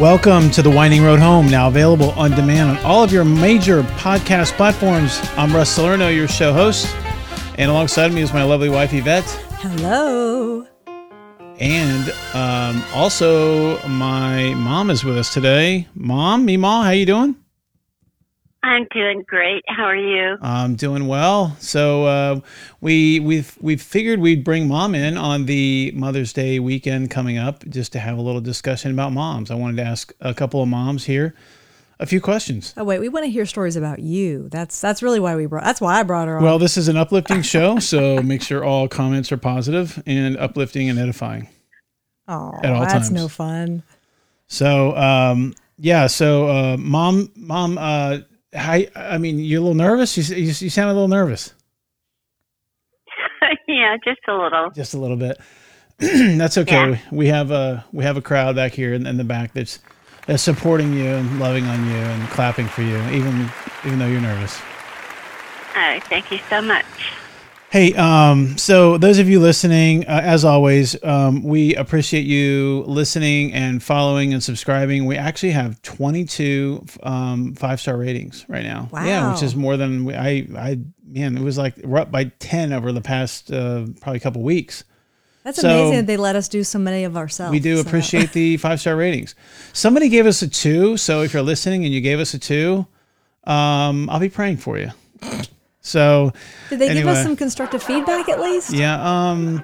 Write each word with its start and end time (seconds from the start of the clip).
Welcome 0.00 0.50
to 0.50 0.62
the 0.62 0.70
Winding 0.70 1.04
Road 1.04 1.20
Home, 1.20 1.46
now 1.48 1.68
available 1.68 2.10
on 2.12 2.32
demand 2.32 2.76
on 2.76 2.84
all 2.84 3.04
of 3.04 3.12
your 3.12 3.24
major 3.24 3.82
podcast 3.82 4.52
platforms. 4.56 5.20
I'm 5.36 5.54
Russ 5.54 5.70
Salerno, 5.70 6.08
your 6.08 6.26
show 6.26 6.52
host, 6.52 6.92
and 7.58 7.70
alongside 7.70 8.12
me 8.12 8.20
is 8.20 8.32
my 8.32 8.42
lovely 8.42 8.68
wife 8.68 8.92
Yvette, 8.92 9.24
Hello. 9.60 10.66
and 11.60 12.10
um, 12.34 12.82
also 12.92 13.78
my 13.86 14.52
mom 14.54 14.90
is 14.90 15.04
with 15.04 15.16
us 15.16 15.32
today. 15.32 15.86
Mom, 15.94 16.44
me, 16.44 16.56
Memaw, 16.56 16.82
how 16.84 16.90
you 16.90 17.06
doing? 17.06 17.36
I'm 18.64 18.86
doing 18.92 19.22
great. 19.28 19.62
How 19.68 19.84
are 19.84 19.94
you? 19.94 20.38
I'm 20.40 20.74
doing 20.74 21.06
well. 21.06 21.54
So 21.60 22.06
uh, 22.06 22.40
we 22.80 23.20
we've 23.20 23.58
we've 23.60 23.82
figured 23.82 24.20
we'd 24.20 24.42
bring 24.42 24.68
mom 24.68 24.94
in 24.94 25.18
on 25.18 25.44
the 25.44 25.92
Mother's 25.94 26.32
Day 26.32 26.58
weekend 26.58 27.10
coming 27.10 27.36
up, 27.36 27.62
just 27.68 27.92
to 27.92 27.98
have 27.98 28.16
a 28.16 28.22
little 28.22 28.40
discussion 28.40 28.90
about 28.90 29.12
moms. 29.12 29.50
I 29.50 29.54
wanted 29.54 29.76
to 29.76 29.82
ask 29.82 30.14
a 30.18 30.32
couple 30.32 30.62
of 30.62 30.68
moms 30.68 31.04
here 31.04 31.34
a 32.00 32.06
few 32.06 32.22
questions. 32.22 32.72
Oh 32.78 32.84
wait, 32.84 33.00
we 33.00 33.10
want 33.10 33.24
to 33.26 33.30
hear 33.30 33.44
stories 33.44 33.76
about 33.76 33.98
you. 33.98 34.48
That's 34.50 34.80
that's 34.80 35.02
really 35.02 35.20
why 35.20 35.36
we 35.36 35.44
brought. 35.44 35.64
That's 35.64 35.82
why 35.82 36.00
I 36.00 36.02
brought 36.02 36.28
her 36.28 36.38
on. 36.38 36.42
Well, 36.42 36.58
this 36.58 36.78
is 36.78 36.88
an 36.88 36.96
uplifting 36.96 37.42
show, 37.42 37.78
so 37.80 38.22
make 38.22 38.40
sure 38.40 38.64
all 38.64 38.88
comments 38.88 39.30
are 39.30 39.36
positive 39.36 40.02
and 40.06 40.38
uplifting 40.38 40.88
and 40.88 40.98
edifying. 40.98 41.48
oh, 42.28 42.52
at 42.62 42.72
all 42.72 42.80
that's 42.80 42.94
times. 42.94 43.10
no 43.10 43.28
fun. 43.28 43.82
So, 44.46 44.96
um, 44.96 45.54
yeah. 45.78 46.06
So, 46.06 46.48
uh, 46.48 46.76
mom, 46.78 47.30
mom, 47.36 47.78
uh, 47.78 48.18
I, 48.54 48.88
I 48.94 49.18
mean, 49.18 49.38
you're 49.38 49.58
a 49.58 49.62
little 49.62 49.74
nervous. 49.74 50.16
You, 50.16 50.36
you, 50.36 50.46
you 50.46 50.70
sound 50.70 50.90
a 50.90 50.92
little 50.92 51.08
nervous, 51.08 51.52
yeah, 53.68 53.96
just 54.04 54.20
a 54.28 54.34
little. 54.34 54.70
just 54.70 54.94
a 54.94 54.98
little 54.98 55.16
bit. 55.16 55.38
that's 55.98 56.58
okay. 56.58 56.90
Yeah. 56.90 56.98
We 57.10 57.28
have 57.28 57.50
a 57.50 57.84
we 57.92 58.04
have 58.04 58.16
a 58.16 58.22
crowd 58.22 58.56
back 58.56 58.72
here 58.72 58.94
in, 58.94 59.06
in 59.06 59.16
the 59.16 59.24
back 59.24 59.52
that's 59.52 59.78
that's 60.26 60.42
supporting 60.42 60.92
you 60.92 61.06
and 61.06 61.38
loving 61.38 61.66
on 61.66 61.86
you 61.86 61.96
and 61.96 62.28
clapping 62.30 62.66
for 62.66 62.82
you, 62.82 62.96
even 63.10 63.50
even 63.84 63.98
though 63.98 64.06
you're 64.06 64.20
nervous. 64.20 64.60
Oh, 65.76 65.98
thank 66.04 66.30
you 66.30 66.38
so 66.48 66.62
much. 66.62 66.84
Hey, 67.74 67.92
um, 67.94 68.56
so 68.56 68.98
those 68.98 69.18
of 69.18 69.28
you 69.28 69.40
listening, 69.40 70.06
uh, 70.06 70.20
as 70.22 70.44
always, 70.44 70.94
um, 71.02 71.42
we 71.42 71.74
appreciate 71.74 72.24
you 72.24 72.84
listening 72.86 73.52
and 73.52 73.82
following 73.82 74.32
and 74.32 74.40
subscribing. 74.40 75.06
We 75.06 75.16
actually 75.16 75.50
have 75.50 75.82
22 75.82 76.86
um, 77.02 77.56
five 77.56 77.80
star 77.80 77.96
ratings 77.96 78.44
right 78.46 78.62
now. 78.62 78.88
Wow. 78.92 79.04
Yeah, 79.04 79.32
which 79.32 79.42
is 79.42 79.56
more 79.56 79.76
than 79.76 80.04
we, 80.04 80.14
I, 80.14 80.46
I, 80.56 80.78
man, 81.04 81.36
it 81.36 81.42
was 81.42 81.58
like 81.58 81.76
we're 81.78 81.98
up 81.98 82.12
by 82.12 82.26
10 82.38 82.72
over 82.72 82.92
the 82.92 83.00
past 83.00 83.50
uh, 83.50 83.86
probably 84.00 84.20
couple 84.20 84.42
weeks. 84.42 84.84
That's 85.42 85.60
So- 85.60 85.68
amazing 85.68 85.96
that 85.96 86.06
they 86.06 86.16
let 86.16 86.36
us 86.36 86.46
do 86.46 86.62
so 86.62 86.78
many 86.78 87.02
of 87.02 87.16
ourselves. 87.16 87.50
We 87.50 87.58
do 87.58 87.74
So- 87.74 87.88
appreciate 87.88 88.30
the 88.30 88.56
five 88.58 88.80
star 88.80 88.94
ratings. 88.94 89.34
Somebody 89.72 90.08
gave 90.10 90.26
us 90.26 90.42
a 90.42 90.48
two, 90.48 90.96
so 90.96 91.22
if 91.22 91.34
you're 91.34 91.42
listening 91.42 91.84
and 91.84 91.92
you 91.92 92.00
gave 92.00 92.20
us 92.20 92.34
a 92.34 92.38
two, 92.38 92.86
um, 93.42 94.08
I'll 94.10 94.20
be 94.20 94.28
praying 94.30 94.58
for 94.58 94.78
you. 94.78 94.92
So 95.84 96.32
Did 96.70 96.78
they 96.80 96.94
give 96.94 97.06
us 97.06 97.22
some 97.22 97.36
constructive 97.36 97.82
feedback 97.82 98.28
at 98.28 98.40
least? 98.40 98.72
Yeah. 98.72 98.96
Um, 99.30 99.62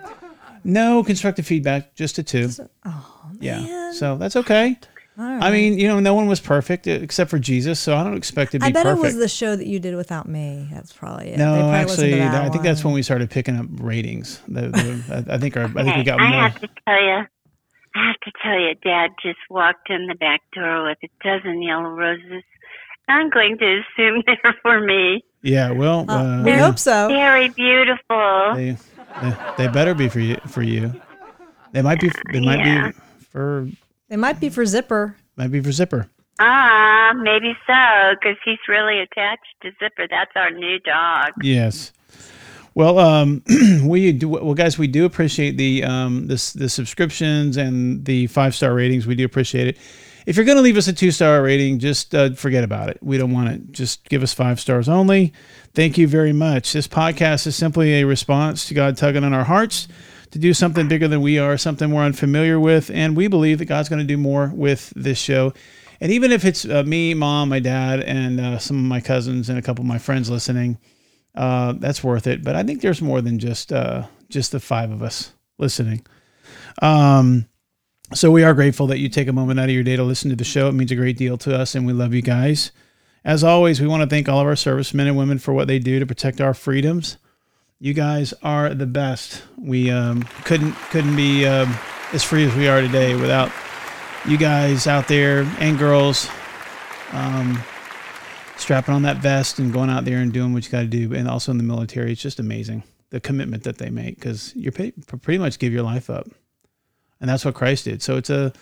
no 0.62 1.02
constructive 1.02 1.46
feedback, 1.46 1.94
just 1.94 2.18
a 2.18 2.22
two. 2.22 2.50
Oh 2.84 3.30
Yeah. 3.40 3.60
man. 3.60 3.94
So 3.94 4.16
that's 4.18 4.36
okay. 4.36 4.78
All 5.18 5.24
I 5.24 5.50
mean, 5.50 5.78
you 5.78 5.88
know, 5.88 5.98
no 5.98 6.14
one 6.14 6.28
was 6.28 6.40
perfect 6.40 6.86
except 6.86 7.30
for 7.30 7.38
Jesus, 7.38 7.80
so 7.80 7.96
I 7.96 8.04
don't 8.04 8.16
expect 8.16 8.54
it 8.54 8.58
to 8.60 8.64
be 8.64 8.68
I 8.68 8.72
bet 8.72 8.84
perfect. 8.84 9.02
it 9.02 9.06
was 9.06 9.16
the 9.16 9.28
show 9.28 9.56
that 9.56 9.66
you 9.66 9.78
did 9.80 9.94
without 9.96 10.28
me. 10.28 10.68
That's 10.72 10.92
probably 10.92 11.28
it. 11.28 11.38
No, 11.38 11.54
probably 11.54 11.78
actually, 11.78 12.10
that 12.12 12.34
I 12.34 12.48
think 12.50 12.62
that's 12.64 12.84
when 12.84 12.94
we 12.94 13.02
started 13.02 13.28
picking 13.30 13.56
up 13.56 13.66
ratings. 13.80 14.40
The, 14.48 14.68
the, 14.68 15.24
I 15.30 15.34
I 15.34 15.38
think 15.38 15.56
our, 15.56 15.64
I 15.64 15.66
think 15.68 15.76
we 15.76 15.90
Okay, 15.90 16.02
got 16.04 16.20
I 16.20 16.30
more. 16.30 16.40
have 16.42 16.60
to 16.60 16.68
tell 16.86 17.02
you, 17.02 17.18
I 17.96 18.06
have 18.06 18.20
to 18.24 18.32
tell 18.42 18.58
you, 18.60 18.74
Dad 18.82 19.10
just 19.22 19.40
walked 19.50 19.90
in 19.90 20.06
the 20.06 20.14
back 20.14 20.40
door 20.54 20.84
with 20.84 20.98
a 21.02 21.08
dozen 21.24 21.62
yellow 21.62 21.90
roses. 21.90 22.42
I'm 23.08 23.28
going 23.30 23.58
to 23.58 23.80
assume 23.80 24.22
they're 24.26 24.54
for 24.62 24.80
me. 24.80 25.22
Yeah. 25.42 25.70
Well, 25.72 26.04
Uh, 26.08 26.40
uh, 26.40 26.42
we 26.44 26.52
hope 26.52 26.78
so. 26.78 27.08
Very 27.08 27.48
beautiful. 27.50 28.52
they, 28.54 28.76
they 29.22 29.36
they 29.58 29.68
better 29.68 29.94
be 29.94 30.08
for 30.08 30.20
you. 30.20 30.36
For 30.48 30.62
you, 30.62 30.94
they 31.72 31.82
might 31.82 32.00
be. 32.00 32.10
They 32.32 32.40
might 32.40 32.60
Yeah. 32.64 32.88
be 32.88 32.92
for. 33.30 33.68
They 34.08 34.16
might 34.16 34.40
be 34.40 34.48
for 34.50 34.64
Zipper. 34.66 35.16
Might 35.36 35.52
be 35.52 35.60
for 35.60 35.72
Zipper. 35.72 36.08
Ah, 36.42 37.12
maybe 37.16 37.54
so, 37.66 38.14
because 38.18 38.36
he's 38.44 38.58
really 38.68 38.98
attached 39.00 39.44
to 39.62 39.70
Zipper. 39.78 40.06
That's 40.08 40.30
our 40.36 40.50
new 40.50 40.78
dog. 40.80 41.32
Yes. 41.42 41.92
Well, 42.74 42.98
um, 42.98 43.42
we 43.84 44.12
do. 44.12 44.28
Well, 44.30 44.54
guys, 44.54 44.78
we 44.78 44.86
do 44.86 45.04
appreciate 45.04 45.56
the 45.56 45.84
um, 45.84 46.28
this 46.28 46.52
the 46.52 46.68
subscriptions 46.68 47.56
and 47.56 48.04
the 48.04 48.26
five 48.28 48.54
star 48.54 48.72
ratings. 48.74 49.06
We 49.06 49.14
do 49.16 49.24
appreciate 49.24 49.68
it. 49.68 49.78
If 50.30 50.36
you're 50.36 50.46
going 50.46 50.58
to 50.58 50.62
leave 50.62 50.76
us 50.76 50.86
a 50.86 50.92
two 50.92 51.10
star 51.10 51.42
rating, 51.42 51.80
just 51.80 52.14
uh, 52.14 52.34
forget 52.34 52.62
about 52.62 52.88
it. 52.88 52.98
We 53.02 53.18
don't 53.18 53.32
want 53.32 53.48
it. 53.48 53.72
Just 53.72 54.08
give 54.08 54.22
us 54.22 54.32
five 54.32 54.60
stars 54.60 54.88
only. 54.88 55.32
Thank 55.74 55.98
you 55.98 56.06
very 56.06 56.32
much. 56.32 56.72
This 56.72 56.86
podcast 56.86 57.48
is 57.48 57.56
simply 57.56 57.94
a 57.94 58.06
response 58.06 58.68
to 58.68 58.74
God 58.74 58.96
tugging 58.96 59.24
on 59.24 59.34
our 59.34 59.42
hearts 59.42 59.88
to 60.30 60.38
do 60.38 60.54
something 60.54 60.86
bigger 60.86 61.08
than 61.08 61.20
we 61.20 61.40
are, 61.40 61.58
something 61.58 61.90
we're 61.90 62.04
unfamiliar 62.04 62.60
with, 62.60 62.92
and 62.92 63.16
we 63.16 63.26
believe 63.26 63.58
that 63.58 63.64
God's 63.64 63.88
going 63.88 63.98
to 63.98 64.06
do 64.06 64.16
more 64.16 64.52
with 64.54 64.92
this 64.94 65.18
show. 65.18 65.52
And 66.00 66.12
even 66.12 66.30
if 66.30 66.44
it's 66.44 66.64
uh, 66.64 66.84
me, 66.84 67.12
mom, 67.12 67.48
my 67.48 67.58
dad, 67.58 67.98
and 67.98 68.40
uh, 68.40 68.58
some 68.60 68.76
of 68.76 68.84
my 68.84 69.00
cousins 69.00 69.48
and 69.48 69.58
a 69.58 69.62
couple 69.62 69.82
of 69.82 69.88
my 69.88 69.98
friends 69.98 70.30
listening, 70.30 70.78
uh, 71.34 71.72
that's 71.72 72.04
worth 72.04 72.28
it. 72.28 72.44
But 72.44 72.54
I 72.54 72.62
think 72.62 72.82
there's 72.82 73.02
more 73.02 73.20
than 73.20 73.40
just 73.40 73.72
uh, 73.72 74.06
just 74.28 74.52
the 74.52 74.60
five 74.60 74.92
of 74.92 75.02
us 75.02 75.32
listening. 75.58 76.06
Um, 76.80 77.46
so 78.14 78.30
we 78.30 78.44
are 78.44 78.54
grateful 78.54 78.86
that 78.88 78.98
you 78.98 79.08
take 79.08 79.28
a 79.28 79.32
moment 79.32 79.60
out 79.60 79.68
of 79.68 79.74
your 79.74 79.84
day 79.84 79.96
to 79.96 80.02
listen 80.02 80.30
to 80.30 80.36
the 80.36 80.44
show. 80.44 80.68
It 80.68 80.72
means 80.72 80.90
a 80.90 80.96
great 80.96 81.16
deal 81.16 81.38
to 81.38 81.56
us, 81.56 81.74
and 81.74 81.86
we 81.86 81.92
love 81.92 82.14
you 82.14 82.22
guys. 82.22 82.72
As 83.24 83.44
always, 83.44 83.80
we 83.80 83.86
want 83.86 84.02
to 84.02 84.08
thank 84.08 84.28
all 84.28 84.40
of 84.40 84.46
our 84.46 84.56
servicemen 84.56 85.06
and 85.06 85.16
women 85.16 85.38
for 85.38 85.52
what 85.52 85.68
they 85.68 85.78
do 85.78 85.98
to 85.98 86.06
protect 86.06 86.40
our 86.40 86.54
freedoms. 86.54 87.18
You 87.78 87.94
guys 87.94 88.34
are 88.42 88.74
the 88.74 88.86
best. 88.86 89.42
We 89.58 89.90
um, 89.90 90.22
couldn't 90.44 90.72
couldn't 90.90 91.16
be 91.16 91.46
um, 91.46 91.74
as 92.12 92.22
free 92.22 92.44
as 92.44 92.54
we 92.54 92.68
are 92.68 92.80
today 92.80 93.14
without 93.14 93.50
you 94.26 94.36
guys 94.36 94.86
out 94.86 95.08
there 95.08 95.42
and 95.60 95.78
girls 95.78 96.28
um, 97.12 97.62
strapping 98.56 98.94
on 98.94 99.02
that 99.02 99.18
vest 99.18 99.58
and 99.58 99.72
going 99.72 99.88
out 99.88 100.04
there 100.04 100.18
and 100.18 100.32
doing 100.32 100.52
what 100.52 100.64
you 100.64 100.70
got 100.70 100.80
to 100.80 100.86
do. 100.86 101.14
And 101.14 101.28
also 101.28 101.52
in 101.52 101.58
the 101.58 101.64
military, 101.64 102.12
it's 102.12 102.20
just 102.20 102.40
amazing 102.40 102.82
the 103.10 103.20
commitment 103.20 103.64
that 103.64 103.78
they 103.78 103.90
make 103.90 104.16
because 104.16 104.54
you're 104.54 104.72
pretty 104.72 105.38
much 105.38 105.58
give 105.58 105.72
your 105.72 105.82
life 105.82 106.08
up, 106.08 106.28
and 107.20 107.28
that's 107.28 107.44
what 107.44 107.54
Christ 107.54 107.84
did. 107.84 108.02
So 108.02 108.16
it's 108.16 108.30
a 108.30 108.52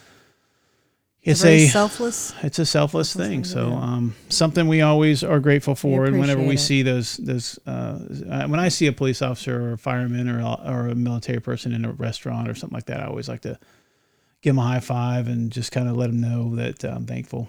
it's 1.22 1.42
very 1.42 1.64
a 1.64 1.68
selfless. 1.68 2.32
it's 2.42 2.58
a 2.58 2.64
selfless 2.64 3.10
Selfless 3.10 3.28
thing. 3.28 3.42
thing 3.42 3.44
So 3.44 3.72
um, 3.72 4.14
something 4.28 4.66
we 4.68 4.80
always 4.82 5.22
are 5.24 5.40
grateful 5.40 5.74
for. 5.74 6.06
and 6.06 6.18
whenever 6.18 6.42
we 6.42 6.54
it. 6.54 6.58
see 6.58 6.82
those 6.82 7.16
those 7.18 7.58
uh, 7.66 8.46
when 8.48 8.60
I 8.60 8.68
see 8.68 8.86
a 8.86 8.92
police 8.92 9.20
officer 9.20 9.60
or 9.70 9.72
a 9.72 9.78
fireman 9.78 10.28
or 10.28 10.40
a, 10.40 10.54
or 10.66 10.88
a 10.88 10.94
military 10.94 11.40
person 11.40 11.72
in 11.72 11.84
a 11.84 11.92
restaurant 11.92 12.48
or 12.48 12.54
something 12.54 12.74
like 12.76 12.86
that, 12.86 13.00
I 13.00 13.06
always 13.06 13.28
like 13.28 13.42
to 13.42 13.58
give 14.40 14.54
them 14.54 14.64
a 14.64 14.66
high 14.68 14.80
five 14.80 15.26
and 15.28 15.50
just 15.50 15.72
kind 15.72 15.88
of 15.88 15.96
let 15.96 16.06
them 16.06 16.20
know 16.20 16.54
that 16.56 16.84
uh, 16.84 16.88
I'm 16.96 17.04
thankful. 17.06 17.48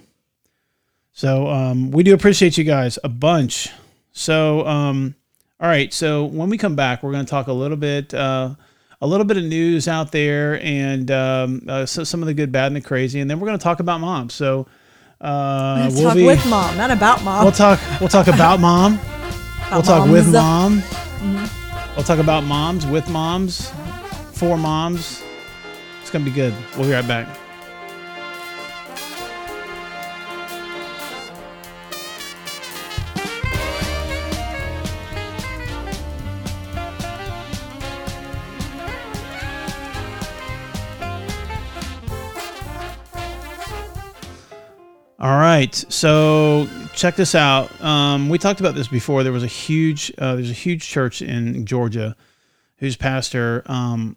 So 1.14 1.48
um, 1.48 1.92
we 1.92 2.04
do 2.04 2.14
appreciate 2.14 2.58
you 2.58 2.64
guys 2.64 2.98
a 3.04 3.10
bunch. 3.10 3.70
So 4.12 4.66
um, 4.68 5.16
all 5.60 5.70
right. 5.70 5.94
So 5.94 6.26
when 6.26 6.50
we 6.50 6.58
come 6.58 6.76
back, 6.76 7.04
we're 7.04 7.12
going 7.12 7.26
to 7.26 7.30
talk 7.30 7.48
a 7.48 7.54
little 7.54 7.78
bit. 7.78 8.14
Uh, 8.14 8.56
a 9.02 9.08
little 9.08 9.26
bit 9.26 9.38
of 9.38 9.44
news 9.44 9.88
out 9.88 10.12
there 10.12 10.62
and 10.62 11.10
um, 11.10 11.62
uh, 11.68 11.86
so 11.86 12.04
some 12.04 12.22
of 12.22 12.28
the 12.28 12.34
good, 12.34 12.52
bad, 12.52 12.68
and 12.68 12.76
the 12.76 12.82
crazy, 12.82 13.20
and 13.20 13.30
then 13.30 13.40
we're 13.40 13.48
going 13.48 13.58
to 13.58 13.64
talk 13.64 13.80
about 13.80 14.00
mom. 14.02 14.30
So 14.30 14.68
uh, 15.22 15.90
we'll 15.94 16.04
talk 16.04 16.16
be, 16.16 16.26
with 16.26 16.46
mom, 16.48 16.78
not 16.78 16.92
about 16.92 17.24
mom. 17.24 17.44
we'll 17.44 17.54
talk. 17.54 17.80
We'll 18.00 18.10
talk 18.10 18.28
about 18.28 18.60
mom. 18.60 19.00
we'll 19.72 19.82
talk 19.82 20.10
with 20.10 20.32
moms. 20.32 20.84
mom. 21.22 21.50
We'll 21.96 22.06
talk 22.06 22.20
about 22.20 22.44
moms 22.44 22.86
with 22.86 23.10
moms, 23.10 23.72
for 24.34 24.58
moms. 24.58 25.22
It's 26.02 26.10
gonna 26.10 26.26
be 26.26 26.32
good. 26.32 26.54
We'll 26.78 26.88
be 26.88 26.94
right 26.94 27.08
back. 27.08 27.49
Right, 45.60 45.76
so 45.76 46.68
check 46.94 47.18
this 47.18 47.36
out. 47.36 47.70
Um, 47.82 48.30
we 48.30 48.38
talked 48.38 48.62
about 48.62 48.76
this 48.76 48.88
before. 48.88 49.24
There 49.24 49.34
was 49.34 49.44
a 49.44 49.48
huge, 49.48 50.12
uh, 50.18 50.36
there's 50.36 50.50
a 50.50 50.54
huge 50.54 50.88
church 50.88 51.22
in 51.22 51.66
Georgia, 51.66 52.16
whose 52.78 52.96
pastor 52.96 53.64
um, 53.66 54.16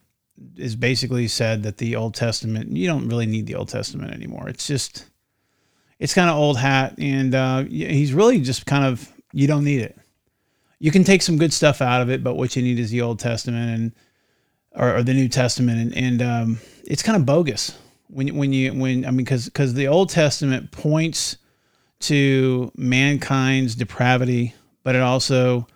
is 0.57 0.77
basically 0.77 1.27
said 1.27 1.65
that 1.65 1.79
the 1.79 1.97
Old 1.97 2.15
Testament, 2.15 2.77
you 2.77 2.87
don't 2.87 3.09
really 3.09 3.27
need 3.27 3.47
the 3.47 3.57
Old 3.57 3.69
Testament 3.69 4.13
anymore. 4.13 4.49
It's 4.49 4.69
just, 4.69 5.07
it's 5.99 6.15
kind 6.15 6.31
of 6.31 6.37
old 6.37 6.59
hat, 6.59 6.95
and 6.99 7.35
uh, 7.35 7.65
he's 7.65 8.15
really 8.15 8.41
just 8.41 8.65
kind 8.65 8.85
of, 8.85 9.13
you 9.33 9.49
don't 9.49 9.65
need 9.65 9.81
it. 9.81 9.99
You 10.79 10.93
can 10.93 11.03
take 11.03 11.23
some 11.23 11.39
good 11.39 11.53
stuff 11.53 11.83
out 11.83 12.03
of 12.03 12.11
it, 12.11 12.23
but 12.23 12.37
what 12.37 12.55
you 12.55 12.63
need 12.63 12.79
is 12.79 12.91
the 12.91 13.03
Old 13.03 13.19
Testament 13.19 13.69
and 13.71 13.93
or, 14.75 14.99
or 14.99 15.03
the 15.03 15.13
New 15.13 15.29
Testament, 15.29 15.81
and, 15.81 15.97
and 15.97 16.23
um, 16.23 16.61
it's 16.85 17.03
kind 17.03 17.17
of 17.17 17.27
bogus 17.27 17.77
when 18.13 18.37
when 18.37 18.53
you 18.53 18.73
when 18.75 19.05
I 19.05 19.11
mean 19.11 19.19
because 19.25 19.47
because 19.47 19.75
the 19.75 19.89
Old 19.89 20.11
Testament 20.11 20.71
points 20.71 21.39
to 22.01 22.71
mankind's 22.77 23.75
depravity, 23.75 24.55
but 24.83 24.95
it 24.95 25.03
also 25.03 25.67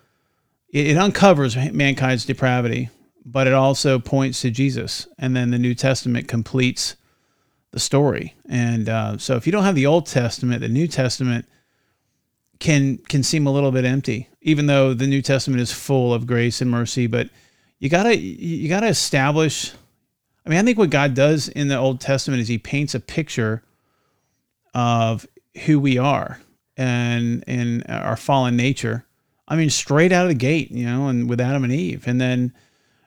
it, 0.69 0.87
it 0.87 0.97
uncovers 0.97 1.55
mankind's 1.55 2.25
depravity, 2.25 2.89
but 3.25 3.47
it 3.47 3.53
also 3.53 3.99
points 3.99 4.41
to 4.41 4.51
Jesus, 4.51 5.07
and 5.17 5.35
then 5.35 5.51
the 5.51 5.59
New 5.59 5.73
Testament 5.73 6.27
completes 6.27 6.95
the 7.71 7.79
story. 7.79 8.35
And 8.49 8.87
uh, 8.87 9.17
so, 9.17 9.35
if 9.35 9.45
you 9.45 9.51
don't 9.51 9.63
have 9.63 9.75
the 9.75 9.85
Old 9.85 10.05
Testament, 10.05 10.61
the 10.61 10.69
New 10.69 10.87
Testament 10.87 11.45
can 12.59 12.97
can 12.97 13.23
seem 13.23 13.47
a 13.47 13.51
little 13.51 13.71
bit 13.71 13.85
empty, 13.85 14.29
even 14.41 14.67
though 14.67 14.93
the 14.93 15.07
New 15.07 15.21
Testament 15.21 15.61
is 15.61 15.71
full 15.71 16.13
of 16.13 16.27
grace 16.27 16.61
and 16.61 16.69
mercy. 16.69 17.07
But 17.07 17.29
you 17.79 17.89
gotta 17.89 18.15
you 18.17 18.69
gotta 18.69 18.87
establish. 18.87 19.73
I 20.47 20.49
mean, 20.49 20.59
I 20.59 20.63
think 20.63 20.77
what 20.77 20.89
God 20.89 21.13
does 21.13 21.49
in 21.49 21.67
the 21.67 21.77
Old 21.77 21.99
Testament 21.99 22.41
is 22.41 22.47
He 22.47 22.57
paints 22.57 22.95
a 22.95 23.01
picture 23.01 23.63
of 24.73 25.27
who 25.65 25.77
we 25.77 25.97
are 25.97 26.39
and 26.77 27.43
in 27.47 27.83
our 27.83 28.15
fallen 28.15 28.55
nature. 28.55 29.05
I 29.45 29.57
mean, 29.57 29.69
straight 29.69 30.13
out 30.13 30.23
of 30.23 30.29
the 30.29 30.35
gate, 30.35 30.71
you 30.71 30.85
know, 30.85 31.09
and 31.09 31.27
with 31.29 31.41
Adam 31.41 31.65
and 31.65 31.73
Eve, 31.73 32.07
and 32.07 32.21
then, 32.21 32.53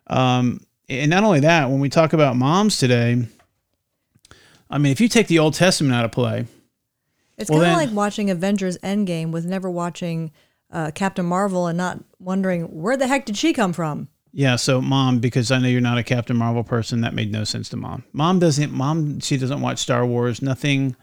um, 0.09 0.61
and 0.91 1.09
not 1.11 1.25
only 1.25 1.41
that, 1.41 1.71
when 1.71 1.81
we 1.81 1.89
talk 1.89 2.13
about 2.13 2.37
moms 2.37 2.77
today, 2.77 3.27
I 4.69 4.77
mean, 4.77 4.93
if 4.93 5.01
you 5.01 5.09
take 5.09 5.29
the 5.29 5.39
Old 5.39 5.55
Testament 5.55 5.95
out 5.95 6.05
of 6.05 6.13
play, 6.13 6.47
It's 7.39 7.51
Well, 7.51 7.61
kind 7.61 7.73
of 7.73 7.79
like 7.79 7.97
watching 7.97 8.29
Avengers 8.29 8.77
Endgame 8.79 9.31
with 9.31 9.47
never 9.47 9.71
watching 9.71 10.31
uh, 10.71 10.91
Captain 10.95 11.25
Marvel 11.25 11.67
and 11.69 11.79
not 11.79 12.05
wondering 12.19 12.65
where 12.65 12.99
the 12.99 13.07
heck 13.07 13.25
did 13.25 13.39
she 13.39 13.55
come 13.55 13.73
from. 13.73 14.09
Yeah, 14.33 14.57
so 14.57 14.81
mom, 14.81 15.19
because 15.19 15.51
I 15.51 15.59
know 15.59 15.69
you're 15.69 15.81
not 15.81 15.99
a 15.99 16.05
Captain 16.05 16.37
Marvel 16.37 16.63
person, 16.63 17.01
that 17.01 17.15
made 17.15 17.33
no 17.33 17.43
sense 17.45 17.69
to 17.71 17.77
mom. 17.77 18.05
Mom 18.13 18.39
doesn't. 18.39 18.73
Mom, 18.73 19.19
she 19.21 19.37
doesn't 19.37 19.61
watch 19.61 19.79
Star 19.79 20.07
Wars. 20.07 20.41
Nothing. 20.41 20.95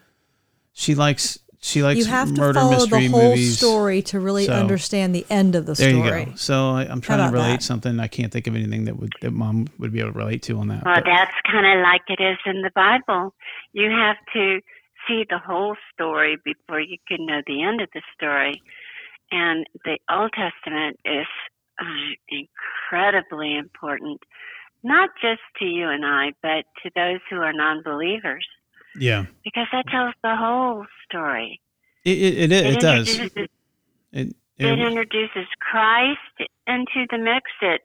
She 0.73 0.95
likes. 0.95 1.39
She 1.59 1.81
likes 1.81 1.97
you 1.99 2.05
have 2.05 2.29
to 2.29 2.53
follow 2.53 2.53
the 2.85 3.09
whole 3.09 3.29
movies. 3.29 3.57
story 3.57 4.01
to 4.03 4.19
really 4.19 4.45
So, 4.45 4.53
understand 4.53 5.13
the 5.15 5.25
end 5.29 5.55
of 5.55 5.65
the 5.65 5.73
There 5.73 5.89
story. 5.89 6.19
you 6.21 6.25
go. 6.27 6.31
So 6.35 6.69
I, 6.69 6.83
I'm 6.87 7.01
trying 7.01 7.27
to 7.27 7.33
relate 7.33 7.53
that? 7.57 7.63
something. 7.63 7.99
I 7.99 8.07
can't 8.07 8.31
think 8.31 8.45
of 8.47 8.55
anything 8.55 8.85
that 8.85 8.97
would 8.97 9.11
that 9.21 9.31
mom 9.31 9.67
would 9.79 9.91
be 9.91 9.99
able 9.99 10.13
to 10.13 10.17
relate 10.19 10.43
to 10.43 10.57
on 10.59 10.67
that. 10.67 10.85
Well, 10.85 10.95
but- 10.95 11.05
that's 11.05 11.33
kind 11.51 11.65
of 11.65 11.83
like 11.83 12.01
it 12.09 12.21
is 12.23 12.37
in 12.45 12.61
the 12.61 12.69
Bible. 12.75 13.33
You 13.73 13.89
have 13.89 14.17
to 14.33 14.61
see 15.07 15.25
the 15.29 15.39
whole 15.39 15.75
story 15.93 16.37
before 16.45 16.79
you 16.79 16.97
can 17.07 17.25
know 17.25 17.41
the 17.47 17.63
end 17.63 17.81
of 17.81 17.89
the 17.93 18.03
story. 18.15 18.61
And 19.31 19.65
the 19.83 19.97
Old 20.09 20.31
Testament 20.33 20.99
is 21.03 21.25
uh, 21.79 21.85
incredibly 22.29 23.57
important, 23.57 24.21
not 24.83 25.09
just 25.21 25.41
to 25.59 25.65
you 25.65 25.89
and 25.89 26.05
I, 26.05 26.33
but 26.41 26.65
to 26.83 26.91
those 26.95 27.19
who 27.29 27.37
are 27.37 27.53
non 27.53 27.83
believers, 27.83 28.45
yeah, 28.97 29.25
because 29.43 29.67
that 29.71 29.85
tells 29.89 30.13
the 30.23 30.35
whole 30.35 30.85
story. 31.07 31.59
it 32.03 32.17
it, 32.17 32.51
it, 32.51 32.65
it 32.65 32.79
does. 32.79 33.19
It, 34.13 34.35
it 34.59 34.79
introduces 34.79 35.45
Christ 35.59 36.49
into 36.65 37.05
the 37.11 37.19
mix. 37.19 37.51
It 37.61 37.81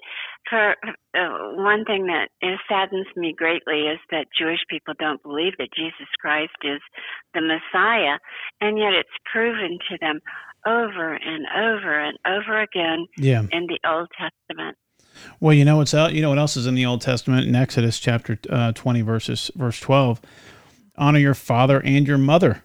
for 0.48 0.74
uh, 1.14 1.54
one 1.54 1.84
thing 1.84 2.06
that 2.06 2.28
saddens 2.68 3.06
me 3.16 3.34
greatly 3.36 3.82
is 3.82 3.98
that 4.10 4.26
Jewish 4.36 4.60
people 4.68 4.94
don't 4.98 5.22
believe 5.22 5.52
that 5.58 5.68
Jesus 5.76 6.08
Christ 6.20 6.56
is 6.64 6.80
the 7.34 7.40
Messiah, 7.40 8.18
and 8.60 8.78
yet 8.78 8.94
it's 8.94 9.16
proven 9.30 9.78
to 9.90 9.98
them 10.00 10.20
over 10.66 11.14
and 11.14 11.46
over 11.56 11.98
and 11.98 12.18
over 12.26 12.60
again 12.60 13.06
yeah. 13.16 13.42
in 13.50 13.66
the 13.66 13.78
Old 13.86 14.08
Testament. 14.18 14.76
Well, 15.40 15.54
you 15.54 15.64
know 15.64 15.76
what's 15.76 15.94
out. 15.94 16.14
You 16.14 16.22
know 16.22 16.30
what 16.30 16.38
else 16.38 16.56
is 16.56 16.66
in 16.66 16.74
the 16.74 16.86
Old 16.86 17.00
Testament 17.00 17.46
in 17.46 17.54
Exodus 17.54 17.98
chapter 17.98 18.38
uh, 18.48 18.72
twenty, 18.72 19.02
verses 19.02 19.50
verse 19.54 19.78
twelve. 19.78 20.20
Honor 20.96 21.18
your 21.18 21.34
father 21.34 21.80
and 21.84 22.06
your 22.06 22.18
mother, 22.18 22.64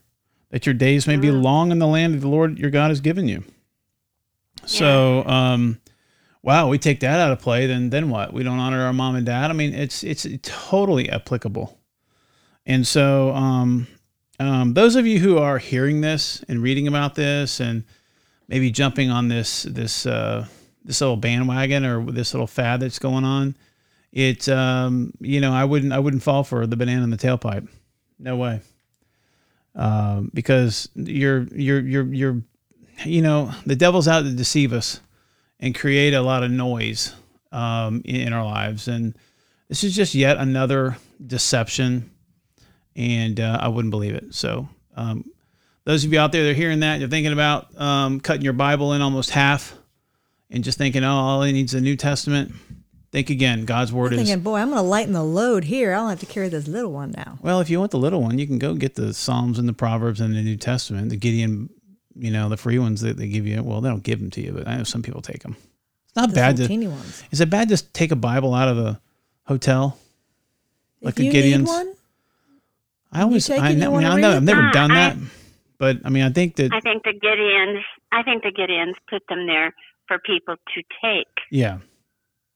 that 0.52 0.66
your 0.66 0.74
days 0.74 1.08
may 1.08 1.18
be 1.18 1.32
long 1.32 1.72
in 1.72 1.80
the 1.80 1.88
land 1.88 2.14
that 2.14 2.20
the 2.20 2.28
Lord 2.28 2.58
your 2.58 2.70
God 2.70 2.90
has 2.90 3.02
given 3.02 3.28
you. 3.28 3.44
So, 4.66 5.26
um, 5.26 5.80
wow, 6.42 6.68
we 6.68 6.78
take 6.78 7.00
that 7.02 7.20
out 7.20 7.32
of 7.32 7.40
play. 7.40 7.68
Then, 7.68 7.90
then 7.90 8.10
what? 8.10 8.34
We 8.34 8.44
don't 8.44 8.60
honor 8.60 8.86
our 8.86 8.94
mom 8.94 9.16
and 9.16 9.26
dad. 9.26 9.50
I 9.50 9.54
mean, 9.54 9.74
it's 9.74 10.04
it's 10.04 10.26
totally 10.42 11.10
applicable. 11.10 11.80
And 12.66 12.86
so, 12.86 13.34
um, 13.34 13.88
um, 14.40 14.74
those 14.74 14.96
of 14.96 15.08
you 15.08 15.20
who 15.20 15.38
are 15.38 15.58
hearing 15.58 16.02
this 16.02 16.44
and 16.48 16.62
reading 16.62 16.88
about 16.88 17.16
this, 17.16 17.60
and 17.60 17.84
maybe 18.48 18.72
jumping 18.72 19.10
on 19.10 19.28
this 19.28 19.64
this 19.64 20.06
uh, 20.06 20.46
this 20.84 21.02
little 21.02 21.18
bandwagon 21.18 21.86
or 21.86 22.04
this 22.12 22.34
little 22.34 22.48
fad 22.48 22.80
that's 22.80 23.00
going 23.00 23.24
on, 23.24 23.56
it 24.12 24.48
um, 24.50 25.14
you 25.20 25.42
know 25.42 25.54
I 25.54 25.66
wouldn't 25.66 25.94
I 25.94 26.00
wouldn't 26.00 26.24
fall 26.24 26.44
for 26.44 26.68
the 26.68 26.78
banana 26.78 27.04
in 27.04 27.10
the 27.10 27.18
tailpipe. 27.18 27.68
No 28.20 28.36
way. 28.36 28.62
Um, 29.76 30.32
because 30.34 30.90
you're 30.96 31.44
you're 31.54 31.82
you're 31.82 32.14
you're 32.14 32.42
you 33.06 33.22
know 33.22 33.52
the 33.66 33.76
devil's 33.76 34.08
out 34.08 34.24
to 34.24 34.32
deceive 34.32 34.74
us 34.74 35.02
and 35.60 35.76
create 35.76 36.14
a 36.14 36.22
lot 36.22 36.44
of 36.44 36.52
noise 36.52 37.14
um, 37.52 38.02
in, 38.06 38.16
in 38.28 38.34
our 38.34 38.46
lives, 38.46 38.88
and 38.88 39.16
this 39.68 39.84
is 39.84 39.96
just 39.96 40.16
yet 40.16 40.38
another 40.38 40.98
deception, 41.26 42.12
and 42.98 43.40
uh, 43.40 43.60
I 43.62 43.70
wouldn't 43.70 43.92
believe 43.92 44.16
it. 44.16 44.34
So. 44.34 44.68
Um, 44.96 45.24
those 45.88 46.04
of 46.04 46.12
you 46.12 46.20
out 46.20 46.34
there 46.34 46.44
that 46.44 46.50
are 46.50 46.54
hearing 46.54 46.82
that, 46.82 47.00
you're 47.00 47.08
thinking 47.08 47.32
about 47.32 47.80
um, 47.80 48.20
cutting 48.20 48.42
your 48.42 48.52
Bible 48.52 48.92
in 48.92 49.02
almost 49.02 49.30
half 49.30 49.74
and 50.52 50.62
just 50.62 50.78
thinking, 50.78 51.06
oh, 51.06 51.10
all 51.10 51.44
it 51.44 51.54
needs 51.54 51.74
is 51.74 51.80
a 51.80 51.82
New 51.82 51.96
Testament. 51.96 52.52
Think 53.14 53.30
again. 53.30 53.64
God's 53.64 53.94
word 53.94 54.12
I'm 54.12 54.20
is 54.20 54.28
thinking, 54.28 54.44
boy, 54.44 54.58
I'm 54.58 54.68
going 54.68 54.80
to 54.80 54.82
lighten 54.82 55.14
the 55.14 55.24
load 55.24 55.64
here. 55.64 55.94
I 55.94 55.96
don't 55.96 56.10
have 56.10 56.20
to 56.20 56.26
carry 56.26 56.50
this 56.50 56.68
little 56.68 56.92
one 56.92 57.12
now. 57.16 57.40
well. 57.42 57.62
If 57.62 57.70
you 57.70 57.80
want 57.80 57.92
the 57.92 58.00
little 58.00 58.22
one, 58.22 58.38
you 58.38 58.46
can 58.46 58.60
go 58.60 58.74
get 58.74 58.96
the 58.96 59.14
Psalms 59.14 59.60
and 59.60 59.70
the 59.70 59.72
Proverbs 59.72 60.20
and 60.20 60.36
the 60.36 60.42
New 60.42 60.58
Testament, 60.58 61.10
the 61.10 61.16
Gideon, 61.16 61.70
you 62.18 62.32
know, 62.32 62.50
the 62.50 62.58
free 62.58 62.80
ones 62.80 63.00
that 63.00 63.16
they 63.16 63.30
give 63.30 63.48
you. 63.48 63.64
Well, 63.64 63.80
they 63.80 63.88
don't 63.88 64.04
give 64.04 64.20
them 64.20 64.30
to 64.32 64.42
you, 64.42 64.52
but 64.52 64.68
I 64.68 64.76
know 64.76 64.84
some 64.84 65.04
people 65.04 65.22
take 65.22 65.44
them. 65.44 65.56
It's 66.08 66.18
not 66.18 66.30
Those 66.30 66.36
bad 66.36 66.58
to. 66.58 66.68
teeny 66.68 66.88
ones. 66.88 67.24
Is 67.32 67.40
it 67.40 67.50
bad 67.50 67.70
to 67.70 67.78
take 67.94 68.12
a 68.12 68.18
Bible 68.18 68.54
out 68.54 68.68
of 68.68 68.78
a 68.78 69.00
hotel? 69.46 69.98
Like 71.02 71.14
if 71.14 71.16
the 71.16 71.26
you 71.28 71.32
Gideons? 71.32 71.94
I 73.12 73.22
always, 73.22 73.50
I, 73.50 73.56
I, 73.56 73.68
I 73.70 73.74
know 73.74 73.96
I've 73.96 74.44
never 74.44 74.70
done 74.72 74.92
I- 74.92 74.96
that, 74.96 75.18
but 75.78 75.98
I 76.06 76.10
mean, 76.10 76.24
I 76.24 76.30
think 76.30 76.56
that, 76.58 76.72
I 76.74 76.80
think 76.82 77.04
the 77.04 77.14
Gideons, 77.14 77.82
I 78.12 78.24
think 78.24 78.44
the 78.44 78.52
Gideons 78.52 78.94
put 79.10 79.24
them 79.30 79.48
there 79.48 79.74
for 80.08 80.20
people 80.20 80.56
to 80.76 80.84
take. 81.04 81.28
yeah, 81.52 81.80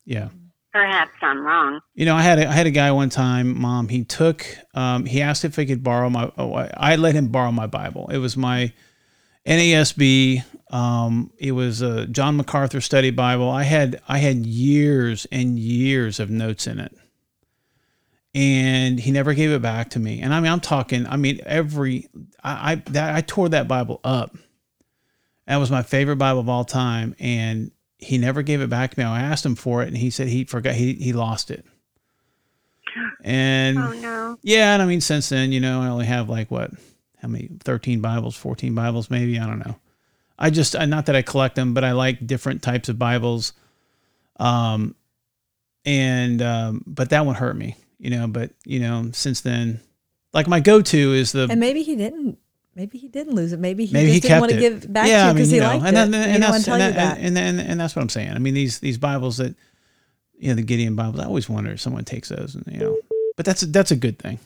yeah. 0.06 0.30
Perhaps 0.74 1.12
I'm 1.22 1.42
wrong. 1.46 1.82
You 1.96 2.06
know, 2.06 2.16
I 2.16 2.22
had 2.22 2.40
a, 2.40 2.48
I 2.48 2.54
had 2.54 2.66
a 2.66 2.72
guy 2.72 2.90
one 2.94 3.10
time, 3.10 3.60
mom. 3.60 3.90
He 3.90 4.06
took, 4.06 4.46
um, 4.74 5.06
he 5.06 5.22
asked 5.22 5.44
if 5.44 5.58
he 5.58 5.66
could 5.66 5.84
borrow 5.84 6.10
my. 6.10 6.32
Oh, 6.38 6.54
I, 6.54 6.72
I 6.78 6.96
let 6.96 7.14
him 7.14 7.28
borrow 7.28 7.52
my 7.52 7.68
Bible. 7.68 8.08
It 8.10 8.20
was 8.20 8.38
my 8.38 8.72
NASB. 9.46 10.44
Um, 10.74 11.32
it 11.38 11.52
was 11.52 11.82
a 11.82 12.08
John 12.08 12.38
MacArthur 12.38 12.80
Study 12.80 13.12
Bible. 13.12 13.50
I 13.50 13.64
had 13.64 14.02
I 14.08 14.20
had 14.20 14.46
years 14.46 15.28
and 15.30 15.60
years 15.60 16.22
of 16.22 16.30
notes 16.30 16.68
in 16.68 16.80
it, 16.80 16.96
and 18.34 19.00
he 19.00 19.12
never 19.12 19.34
gave 19.34 19.52
it 19.52 19.62
back 19.62 19.90
to 19.92 20.00
me. 20.00 20.22
And 20.22 20.34
I 20.34 20.40
mean, 20.40 20.52
I'm 20.52 20.60
talking. 20.60 21.06
I 21.08 21.18
mean, 21.18 21.40
every 21.46 22.08
I 22.44 22.72
I, 22.72 22.76
that, 22.92 23.16
I 23.16 23.22
tore 23.22 23.50
that 23.50 23.68
Bible 23.68 24.00
up. 24.04 24.36
That 25.48 25.58
was 25.58 25.72
my 25.72 25.84
favorite 25.84 26.18
Bible 26.18 26.40
of 26.40 26.50
all 26.50 26.64
time, 26.64 27.16
and 27.20 27.72
he 27.98 28.18
never 28.18 28.42
gave 28.42 28.62
it 28.62 28.70
back 28.70 28.92
to 28.92 29.00
me. 29.00 29.06
I 29.06 29.22
asked 29.22 29.46
him 29.46 29.56
for 29.56 29.82
it, 29.84 29.88
and 29.90 29.98
he 29.98 30.10
said 30.10 30.28
he 30.28 30.46
forgot. 30.46 30.76
He 30.76 30.94
he 30.94 31.14
lost 31.14 31.52
it. 31.52 31.66
And 33.24 33.78
Oh 33.78 33.94
no. 33.94 34.38
yeah, 34.42 34.74
and 34.74 34.82
I 34.82 34.86
mean, 34.86 35.02
since 35.02 35.30
then, 35.30 35.52
you 35.52 35.60
know, 35.60 35.82
I 35.82 35.88
only 35.88 36.06
have 36.06 36.30
like 36.30 36.52
what, 36.52 36.72
how 37.22 37.28
many, 37.28 37.50
13 37.62 38.02
Bibles, 38.02 38.36
14 38.36 38.74
Bibles, 38.76 39.10
maybe? 39.10 39.40
I 39.40 39.46
don't 39.46 39.60
know. 39.60 39.76
I 40.38 40.50
just, 40.50 40.74
not 40.78 41.06
that 41.06 41.16
I 41.16 41.22
collect 41.22 41.56
them, 41.56 41.74
but 41.74 41.84
I 41.84 41.92
like 41.92 42.26
different 42.26 42.64
types 42.64 42.90
of 42.90 42.98
Bibles. 42.98 43.54
Um, 44.40 44.96
and, 45.86 46.42
um, 46.42 46.84
but 46.88 47.12
that 47.12 47.26
one 47.26 47.36
hurt 47.36 47.56
me, 47.56 47.76
you 48.02 48.10
know, 48.10 48.28
but, 48.28 48.52
you 48.66 48.82
know, 48.82 49.12
since 49.14 49.40
then, 49.40 49.80
like 50.34 50.48
my 50.50 50.60
go 50.60 50.82
to 50.82 51.14
is 51.14 51.32
the, 51.32 51.48
and 51.50 51.60
maybe 51.60 51.84
he 51.84 51.96
didn't. 51.96 52.38
Maybe 52.74 52.98
he 52.98 53.10
didn't 53.10 53.36
lose 53.36 53.52
it. 53.52 53.60
Maybe 53.60 53.86
he 53.86 53.94
maybe 53.94 54.12
he 54.12 54.20
just 54.22 54.30
didn't 54.30 54.40
want 54.40 54.54
it. 54.54 54.56
to 54.56 54.62
give 54.62 54.94
back 54.94 55.06
yeah, 55.06 55.14
to 55.14 55.24
you 55.24 55.24
I 55.24 55.28
mean, 55.28 55.36
because 55.36 55.52
he 55.52 55.60
know, 55.60 55.68
liked 55.68 55.86
and, 55.86 55.88
it. 55.90 55.94
then, 55.94 56.14
and, 56.14 56.14
didn't 56.14 56.42
that's, 56.42 56.68
and, 56.68 56.82
that, 56.82 56.94
that. 56.96 57.18
and, 57.20 57.38
and, 57.38 57.60
and 57.60 57.80
that's 57.80 57.96
what 57.96 58.02
I'm 58.02 58.10
saying. 58.10 58.32
I 58.32 58.40
mean, 58.40 58.54
these, 58.54 58.80
these 58.80 58.98
Bibles 58.98 59.38
that, 59.38 59.56
you 60.40 60.48
know, 60.48 60.56
the 60.56 60.62
Gideon 60.62 60.96
Bibles, 60.96 61.20
I 61.20 61.26
always 61.26 61.50
wonder 61.50 61.72
if 61.72 61.82
someone 61.82 62.06
takes 62.06 62.30
those 62.30 62.56
and, 62.56 62.66
you 62.68 62.80
know, 62.80 62.98
but 63.36 63.46
that's, 63.46 63.62
a, 63.62 63.66
that's 63.66 63.92
a 63.92 63.98
good 63.98 64.18
thing. 64.20 64.40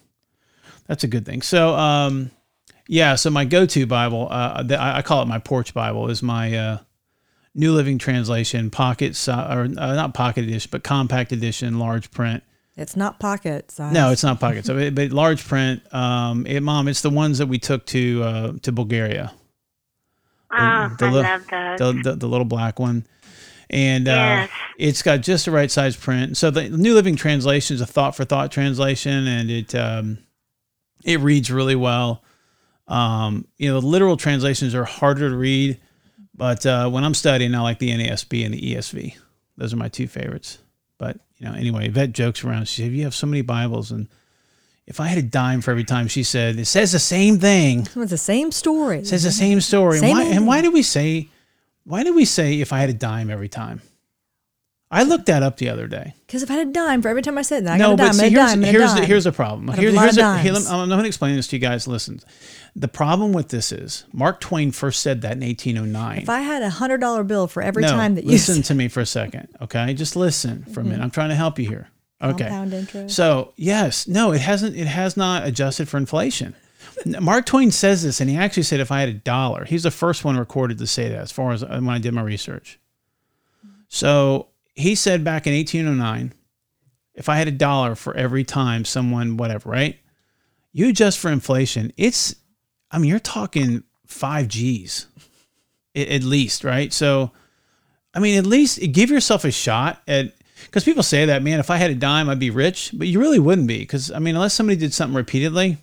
That's 0.88 1.04
a 1.04 1.08
good 1.08 1.24
thing. 1.24 1.44
So, 1.44 1.76
um, 1.76 2.32
yeah, 2.88 3.14
so 3.14 3.30
my 3.30 3.46
go-to 3.46 3.86
Bible, 3.86 4.28
uh, 4.32 4.64
the, 4.64 4.80
I 4.80 4.98
I 4.98 5.02
call 5.04 5.22
it 5.22 5.28
my 5.28 5.40
porch 5.40 5.74
Bible, 5.74 6.10
is 6.10 6.22
my 6.22 6.58
uh, 6.58 6.78
New 7.54 7.74
Living 7.74 7.98
Translation, 7.98 8.70
pocket, 8.70 9.28
or 9.28 9.34
uh, 9.34 9.66
not 9.68 10.14
pocket 10.14 10.46
edition, 10.46 10.70
but 10.72 10.84
compact 10.84 11.32
edition, 11.32 11.80
large 11.80 12.12
print. 12.12 12.44
It's 12.78 12.96
not 12.96 13.20
pocket 13.20 13.72
size. 13.72 13.94
No, 13.94 14.12
it's 14.12 14.24
not 14.24 14.40
pocket, 14.40 14.66
so 14.66 14.78
it, 14.78 14.94
but 14.96 15.12
large 15.12 15.46
print. 15.48 15.82
Um, 15.94 16.46
it, 16.46 16.62
Mom, 16.62 16.88
it's 16.90 17.02
the 17.02 17.10
ones 17.10 17.38
that 17.38 17.48
we 17.48 17.58
took 17.58 17.86
to 17.88 18.24
uh, 18.24 18.54
to 18.64 18.72
Bulgaria. 18.72 19.32
Oh, 20.52 20.96
the 21.00 21.06
I 21.06 21.10
li- 21.12 21.22
love 21.22 21.48
those. 21.48 21.80
the, 21.80 22.12
the, 22.12 22.16
the 22.18 22.28
little 22.28 22.46
black 22.46 22.80
one. 22.80 23.06
And 23.70 24.08
uh, 24.08 24.48
it's 24.78 25.02
got 25.02 25.22
just 25.22 25.46
the 25.46 25.52
right 25.52 25.72
size 25.72 25.96
print. 25.98 26.38
So 26.38 26.52
the 26.52 26.70
New 26.70 26.94
Living 26.94 27.16
Translation 27.16 27.74
is 27.76 27.82
a 27.82 27.86
thought 27.86 28.16
for 28.16 28.24
thought 28.24 28.52
translation, 28.52 29.26
and 29.28 29.50
it 29.50 29.74
um, 29.74 30.20
It 31.04 31.20
reads 31.20 31.50
really 31.50 31.76
well. 31.76 32.24
Um, 32.88 33.48
you 33.58 33.72
know, 33.72 33.80
the 33.82 33.88
literal 33.88 34.18
translations 34.18 34.76
are 34.76 34.86
harder 34.86 35.30
to 35.30 35.36
read, 35.36 35.80
but 36.36 36.64
uh, 36.66 36.90
when 36.90 37.04
I'm 37.04 37.16
studying, 37.16 37.56
I 37.56 37.62
like 37.62 37.80
the 37.80 37.90
NASB 37.90 38.46
and 38.46 38.54
the 38.54 38.76
ESV. 38.76 39.16
Those 39.58 39.74
are 39.74 39.78
my 39.78 39.90
two 39.90 40.08
favorites. 40.08 40.60
But 40.98 41.20
you 41.38 41.48
know, 41.48 41.54
anyway, 41.54 41.90
Vet 41.90 42.14
jokes 42.14 42.44
around. 42.44 42.68
She 42.68 42.84
said, 42.84 42.92
"You 42.92 43.04
have 43.04 43.16
so 43.16 43.28
many 43.28 43.42
Bibles, 43.42 43.92
and 43.92 44.08
if 44.88 45.00
I 45.00 45.08
had 45.08 45.18
a 45.18 45.24
dime 45.24 45.62
for 45.62 45.72
every 45.72 45.84
time 45.84 46.08
she 46.08 46.24
said 46.24 46.58
it 46.58 46.66
says 46.66 46.92
the 46.92 47.00
same 47.00 47.40
thing, 47.40 47.82
It's 47.96 48.12
the 48.12 48.18
same 48.18 48.52
story. 48.52 49.00
it 49.00 49.08
says 49.08 49.24
the 49.24 49.32
same 49.32 49.60
story. 49.62 50.00
Same 50.00 50.18
and, 50.18 50.28
why, 50.28 50.36
and 50.36 50.48
why 50.48 50.62
do 50.62 50.72
we 50.72 50.84
say, 50.84 51.30
why 51.84 52.04
do 52.04 52.14
we 52.14 52.26
say 52.26 52.62
if 52.62 52.72
I 52.72 52.80
had 52.80 52.90
a 52.90 52.94
dime 52.94 53.30
every 53.30 53.50
time? 53.50 53.82
I 54.92 55.04
looked 55.04 55.26
that 55.26 55.42
up 55.44 55.58
the 55.58 55.70
other 55.70 55.88
day. 55.88 56.14
Because 56.28 56.44
if 56.44 56.52
I 56.52 56.56
had 56.56 56.68
a 56.68 56.72
dime 56.72 57.02
for 57.02 57.10
every 57.10 57.22
time 57.22 57.38
I 57.38 57.42
said 57.42 57.66
that, 57.66 57.74
I 57.74 57.78
no, 57.78 57.90
got 57.90 57.94
a 57.94 57.98
dime, 57.98 58.08
but 58.08 58.14
see, 58.16 58.30
here's 58.30 58.52
dime, 58.52 58.62
here's 58.62 58.94
the, 58.94 59.06
here's 59.06 59.24
the 59.24 59.32
problem. 59.32 59.70
Out 59.70 59.80
Here- 59.80 59.90
a 59.90 60.00
here's 60.00 60.18
a- 60.18 60.38
here. 60.38 60.54
I'm, 60.56 60.90
going 60.90 61.02
to 61.02 61.08
explain 61.08 61.36
this 61.36 61.48
to 61.48 61.56
you 61.56 61.60
guys. 61.60 61.88
Listen, 61.88 62.20
the 62.76 62.88
problem 62.88 63.34
with 63.34 63.50
this 63.50 63.72
is 63.72 64.06
Mark 64.14 64.40
Twain 64.40 64.72
first 64.72 65.02
said 65.02 65.22
that 65.22 65.34
in 65.34 65.42
1809. 65.42 66.20
If 66.20 66.30
I 66.30 66.42
had 66.42 66.62
a 66.62 66.70
hundred 66.70 67.00
dollar 67.00 67.24
bill 67.24 67.48
for 67.48 67.64
every 67.64 67.82
no, 67.82 67.90
time 67.90 68.16
that 68.16 68.26
you 68.26 68.32
listen 68.32 68.62
to 68.64 68.76
me 68.76 68.88
for 68.88 69.00
a 69.00 69.06
second, 69.06 69.48
okay? 69.62 69.94
Just 69.94 70.16
listen 70.16 70.66
for 70.66 70.82
a 70.82 70.84
minute. 70.84 71.02
I'm 71.02 71.12
trying 71.12 71.30
to 71.30 71.36
help 71.36 71.58
you 71.58 71.68
here. 71.68 71.90
Okay. 72.22 73.08
So 73.08 73.54
yes, 73.56 74.08
no, 74.08 74.32
it 74.32 74.42
hasn't. 74.42 74.76
It 74.76 74.88
has 74.88 75.18
not 75.18 75.46
adjusted 75.46 75.90
for 75.90 75.98
inflation. 75.98 76.56
Mark 77.20 77.46
Twain 77.46 77.72
says 77.72 78.04
this, 78.04 78.22
and 78.22 78.30
he 78.30 78.38
actually 78.38 78.64
said, 78.64 78.80
"If 78.80 78.92
I 78.92 79.02
had 79.02 79.10
a 79.10 79.14
dollar," 79.14 79.66
he's 79.66 79.84
the 79.84 79.92
first 79.92 80.24
one 80.24 80.38
recorded 80.38 80.78
to 80.78 80.88
say 80.88 81.10
that. 81.10 81.20
As 81.20 81.32
far 81.32 81.52
as 81.52 81.64
uh, 81.64 81.68
when 81.68 81.90
I 81.90 81.98
did 82.00 82.14
my 82.14 82.22
research, 82.22 82.80
so 83.90 84.48
he 84.76 84.96
said 84.96 85.24
back 85.24 85.48
in 85.48 85.54
1809, 85.54 86.34
if 87.14 87.30
I 87.30 87.38
had 87.38 87.48
a 87.48 87.52
dollar 87.52 87.96
for 87.96 88.16
every 88.16 88.44
time 88.44 88.86
someone 88.86 89.38
whatever, 89.38 89.70
right? 89.70 89.98
You 90.74 90.90
adjust 90.90 91.18
for 91.18 91.32
inflation, 91.32 91.94
it's, 91.98 92.36
I 92.92 92.98
mean, 92.98 93.10
you're 93.10 93.20
talking 93.20 93.84
five 94.06 94.50
G's, 94.50 95.08
at, 95.96 96.24
least, 96.24 96.66
right? 96.66 96.92
So, 96.92 97.32
I 98.14 98.20
mean, 98.20 98.38
at 98.38 98.46
least 98.46 98.80
give 98.92 99.10
yourself 99.10 99.46
a 99.46 99.52
shot 99.52 100.02
at 100.08 100.34
because 100.66 100.84
people 100.84 101.04
say 101.04 101.26
that, 101.26 101.44
man, 101.44 101.60
if 101.60 101.70
I 101.70 101.78
had 101.78 101.92
a 101.92 101.96
dime, 101.96 102.30
I'd 102.30 102.40
be 102.40 102.50
rich, 102.50 102.92
but 102.94 103.08
you 103.08 103.20
really 103.20 103.40
wouldn't 103.40 103.68
be. 103.68 103.80
Because 103.80 104.12
I 104.12 104.20
mean, 104.20 104.36
unless 104.36 104.54
somebody 104.54 104.78
did 104.78 104.94
something 104.94 105.16
repeatedly, 105.16 105.78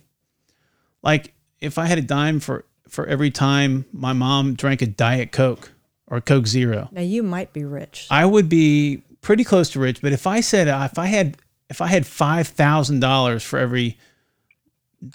like 1.01 1.33
if 1.61 1.77
I 1.77 1.85
had 1.85 1.97
a 1.97 2.01
dime 2.01 2.39
for 2.39 2.65
for 2.87 3.05
every 3.07 3.31
time 3.31 3.85
my 3.91 4.13
mom 4.13 4.53
drank 4.53 4.81
a 4.81 4.87
diet 4.87 5.31
coke 5.31 5.71
or 6.13 6.21
coke 6.21 6.47
zero, 6.47 6.89
now 6.91 7.01
you 7.01 7.23
might 7.23 7.53
be 7.53 7.63
rich. 7.63 8.07
I 8.11 8.25
would 8.25 8.47
be 8.49 9.01
pretty 9.21 9.43
close 9.43 9.69
to 9.71 9.79
rich. 9.79 10.01
But 10.01 10.13
if 10.13 10.27
I 10.27 10.41
said 10.41 10.67
uh, 10.67 10.87
if 10.91 10.99
I 10.99 11.07
had 11.07 11.37
if 11.69 11.81
I 11.81 11.87
had 11.87 12.05
five 12.05 12.47
thousand 12.47 12.99
dollars 12.99 13.43
for 13.43 13.57
every 13.59 13.97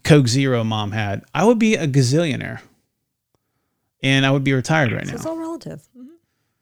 coke 0.05 0.27
zero 0.29 0.65
mom 0.65 0.93
had, 0.93 1.25
I 1.35 1.45
would 1.45 1.59
be 1.59 1.75
a 1.77 1.87
gazillionaire, 1.87 2.61
and 4.03 4.27
I 4.27 4.31
would 4.31 4.45
be 4.45 4.53
retired 4.53 4.93
right 4.93 5.05
So 5.07 5.11
now. 5.13 5.17
it's 5.17 5.27
all 5.27 5.39
relative. 5.39 5.83
Mhm. 5.97 6.07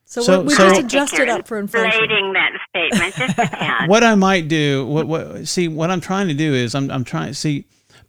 So, 0.05 0.23
So- 0.23 0.41
we, 0.43 0.49
we 0.49 0.55
so- 0.55 0.69
just 0.69 0.81
I 0.81 0.85
adjusted 0.85 1.29
up 1.29 1.49
for 1.49 1.59
inflation. 1.59 1.91
inflating 2.03 2.33
that 2.35 2.51
statement 2.71 3.15
just 3.15 3.39
a 3.39 3.47
tad. 3.57 3.89
what 3.89 4.05
I 4.05 4.15
might 4.15 4.49
do, 4.49 4.87
what 4.87 5.07
what 5.09 5.49
see, 5.49 5.67
what 5.69 5.91
I'm 5.91 6.01
trying 6.01 6.29
to 6.29 6.35
do 6.35 6.55
is 6.55 6.75
I'm 6.75 6.91
I'm 6.91 7.05
trying 7.05 7.33
see, 7.35 7.67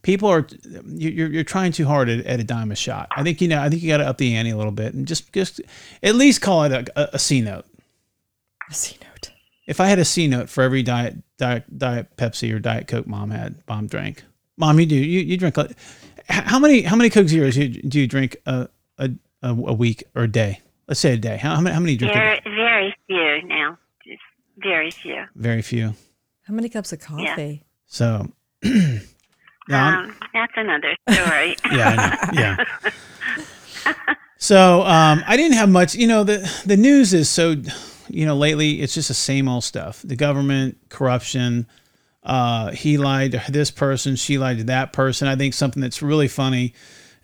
people 0.07 0.29
are 0.29 0.47
you- 0.85 1.09
you're 1.09 1.27
you're 1.27 1.43
trying 1.43 1.73
too 1.73 1.85
hard 1.85 2.07
at, 2.07 2.25
at 2.25 2.39
a 2.39 2.43
dime 2.43 2.71
a 2.71 2.75
shot. 2.75 3.09
I 3.11 3.23
think 3.23 3.41
you 3.41 3.49
know 3.49 3.61
I 3.61 3.67
think 3.69 3.83
you 3.83 3.89
got 3.89 3.97
to 3.97 4.07
up 4.07 4.17
the 4.17 4.35
ante 4.35 4.51
a 4.51 4.57
little 4.57 4.71
bit 4.71 4.93
and 4.93 5.05
just 5.05 5.33
just 5.33 5.59
at 6.01 6.15
least 6.15 6.41
call 6.41 6.63
it 6.63 6.71
a, 6.71 6.85
a, 6.99 7.09
a 7.15 7.19
C 7.19 7.41
note. 7.41 7.65
A 8.71 8.73
C 8.73 8.95
note. 9.03 9.31
If 9.67 9.81
I 9.81 9.87
had 9.87 9.99
a 9.99 10.05
C 10.05 10.27
note 10.29 10.49
for 10.49 10.63
every 10.63 10.81
diet 10.81 11.17
diet 11.37 11.77
diet 11.77 12.15
Pepsi 12.15 12.53
or 12.53 12.59
diet 12.59 12.87
Coke 12.87 13.05
mom 13.05 13.31
had, 13.31 13.61
mom 13.67 13.87
drank. 13.87 14.23
Mom, 14.55 14.79
you 14.79 14.85
do 14.85 14.95
you, 14.95 15.19
you 15.19 15.35
drink 15.35 15.57
how 16.29 16.57
many 16.57 16.83
how 16.83 16.95
many 16.95 17.09
Coke 17.09 17.27
zeros 17.27 17.57
you, 17.57 17.67
do 17.67 17.99
you 17.99 18.07
drink 18.07 18.37
a, 18.45 18.69
a 18.97 19.11
a 19.43 19.49
a 19.49 19.73
week 19.73 20.05
or 20.15 20.23
a 20.23 20.31
day? 20.31 20.61
Let's 20.87 21.01
say 21.01 21.13
a 21.13 21.17
day. 21.17 21.35
How, 21.35 21.55
how 21.55 21.61
many 21.61 21.73
how 21.73 21.81
many 21.81 21.97
do 21.97 22.05
you 22.05 22.13
drink? 22.13 22.41
a 22.45 22.49
Very, 22.49 22.55
very 22.55 22.95
few 23.07 23.47
now. 23.49 23.77
Just 24.05 24.21
very 24.63 24.89
few. 24.91 25.25
Very 25.35 25.61
few. 25.61 25.95
How 26.43 26.53
many 26.53 26.69
cups 26.69 26.93
of 26.93 27.01
coffee? 27.01 27.65
So. 27.87 28.31
yeah, 29.69 29.99
Um, 29.99 30.15
that's 30.33 30.53
another 30.55 30.95
story. 31.09 31.55
yeah, 31.71 31.89
I 31.89 32.31
know. 32.31 32.39
yeah. 32.41 33.93
So 34.39 34.81
um, 34.83 35.23
I 35.27 35.35
didn't 35.35 35.57
have 35.57 35.69
much. 35.69 35.95
You 35.95 36.07
know, 36.07 36.23
the 36.23 36.49
the 36.65 36.77
news 36.77 37.13
is 37.13 37.29
so. 37.29 37.55
You 38.09 38.25
know, 38.25 38.37
lately 38.37 38.81
it's 38.81 38.93
just 38.93 39.09
the 39.09 39.13
same 39.13 39.49
old 39.49 39.65
stuff. 39.65 40.01
The 40.03 40.15
government, 40.15 40.77
corruption. 40.89 41.67
Uh, 42.23 42.71
he 42.71 42.97
lied 42.97 43.33
to 43.33 43.51
this 43.51 43.69
person. 43.71 44.15
She 44.15 44.37
lied 44.37 44.59
to 44.59 44.63
that 44.65 44.93
person. 44.93 45.27
I 45.27 45.35
think 45.35 45.53
something 45.53 45.81
that's 45.81 46.01
really 46.01 46.27
funny 46.29 46.73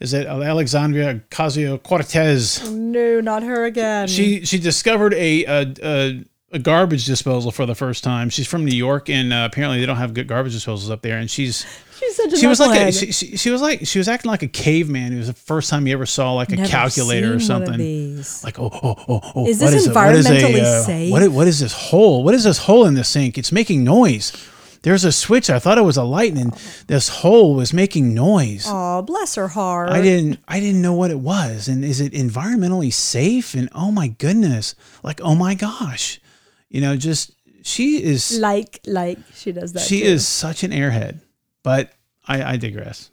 is 0.02 0.12
that 0.12 0.28
Alexandria 0.28 1.22
Ocasio 1.30 1.82
Cortez. 1.82 2.70
No, 2.70 3.22
not 3.22 3.44
her 3.44 3.64
again. 3.66 4.08
She 4.10 4.44
she 4.46 4.60
discovered 4.60 5.14
a, 5.14 5.46
a 5.46 5.74
a 5.84 6.24
a 6.54 6.60
garbage 6.60 7.06
disposal 7.06 7.52
for 7.52 7.66
the 7.66 7.76
first 7.76 8.04
time. 8.04 8.30
She's 8.30 8.48
from 8.48 8.64
New 8.64 8.76
York, 8.76 9.10
and 9.10 9.34
uh, 9.34 9.48
apparently 9.52 9.80
they 9.80 9.86
don't 9.86 9.98
have 9.98 10.14
good 10.14 10.28
garbage 10.28 10.56
disposals 10.56 10.90
up 10.92 11.02
there. 11.02 11.18
And 11.18 11.30
she's 11.30 11.66
she's 12.00 12.16
such 12.16 12.32
a 12.34 12.38
she 12.38 12.48
was 12.48 12.60
like 12.60 12.80
a, 12.80 12.92
she, 12.92 13.12
she, 13.12 13.38
she 13.38 13.50
was 13.50 13.62
like 13.62 13.86
she 13.88 13.98
was 13.98 14.08
acting 14.08 14.30
like 14.30 14.44
a 14.44 14.48
caveman. 14.48 15.14
It 15.14 15.18
was 15.18 15.28
the 15.28 15.34
first 15.34 15.70
time 15.70 15.88
you 15.88 15.94
ever 15.94 16.06
saw 16.06 16.34
like 16.34 16.52
a 16.52 16.56
Never 16.58 16.70
calculator 16.70 17.34
or 17.36 17.40
seen 17.40 17.50
one 17.54 17.62
of 17.64 17.68
something. 17.68 18.44
Like 18.44 18.60
oh 18.60 18.70
oh 18.72 18.96
oh 19.08 19.32
oh. 19.36 19.48
Is 19.48 19.60
what 19.62 19.72
this 19.72 19.88
it- 19.88 19.96
what 19.96 20.16
is 20.16 20.28
environmentally 20.28 20.62
uh, 20.62 20.84
safe? 20.84 21.12
What 21.12 21.22
is, 21.24 21.30
what 21.30 21.48
is 21.48 21.60
this 21.60 21.74
hole? 21.74 22.24
What 22.24 22.34
is 22.36 22.44
this 22.44 22.60
hole 22.60 22.86
in 22.86 22.94
the 22.94 23.04
sink? 23.04 23.38
It's 23.38 23.52
making 23.52 23.84
noise. 23.84 24.32
There's 24.84 25.06
a 25.06 25.14
switch. 25.14 25.50
I 25.50 25.60
thought 25.60 25.78
it 25.78 25.84
was 25.86 25.96
a 25.96 26.04
light, 26.04 26.34
and 26.36 26.52
this 26.88 27.08
hole 27.08 27.56
was 27.56 27.74
making 27.74 28.14
noise. 28.14 28.66
Oh, 28.68 29.02
bless 29.02 29.36
her 29.36 29.48
heart. 29.48 29.90
I 29.90 30.02
didn't 30.02 30.40
I 30.48 30.60
didn't 30.60 30.82
know 30.82 30.94
what 30.94 31.10
it 31.10 31.20
was. 31.20 31.68
And 31.70 31.86
is 31.86 32.02
it 32.02 32.12
environmentally 32.12 32.92
safe? 32.92 33.54
And 33.56 33.70
oh 33.74 33.92
my 33.92 34.10
goodness. 34.10 34.76
Like, 35.02 35.22
oh 35.22 35.36
my 35.36 35.56
gosh. 35.56 36.20
You 36.74 36.82
know, 36.82 36.98
just 36.98 37.32
she 37.62 38.04
is 38.04 38.38
like 38.40 38.82
like 38.86 39.20
she 39.36 39.54
does 39.54 39.72
that. 39.74 39.84
she 39.84 40.00
too. 40.02 40.06
is 40.08 40.28
such 40.28 40.64
an 40.64 40.72
airhead. 40.72 41.22
But 41.64 41.94
I, 42.28 42.44
I 42.44 42.58
digress. 42.58 43.10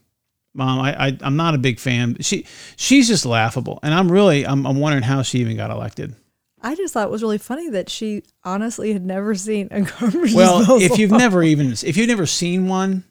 Mom, 0.54 0.80
I, 0.80 1.06
I 1.08 1.18
I'm 1.20 1.36
not 1.36 1.54
a 1.54 1.58
big 1.58 1.78
fan. 1.78 2.16
She 2.20 2.46
she's 2.76 3.06
just 3.06 3.24
laughable. 3.26 3.78
And 3.82 3.94
I'm 3.94 4.10
really 4.10 4.46
I'm 4.46 4.66
I'm 4.66 4.80
wondering 4.80 5.04
how 5.04 5.22
she 5.22 5.38
even 5.40 5.56
got 5.56 5.70
elected. 5.70 6.16
I 6.62 6.74
just 6.74 6.92
thought 6.94 7.06
it 7.06 7.10
was 7.10 7.22
really 7.22 7.38
funny 7.38 7.70
that 7.70 7.88
she 7.88 8.22
honestly 8.44 8.92
had 8.92 9.04
never 9.04 9.34
seen 9.34 9.68
a 9.70 9.82
garbage 9.82 10.34
Well, 10.34 10.58
disposal. 10.58 10.82
if 10.82 10.98
you've 10.98 11.10
never 11.26 11.42
even 11.42 11.72
if 11.72 11.96
you've 11.96 12.08
never 12.08 12.26
seen 12.26 12.66
one, 12.66 13.04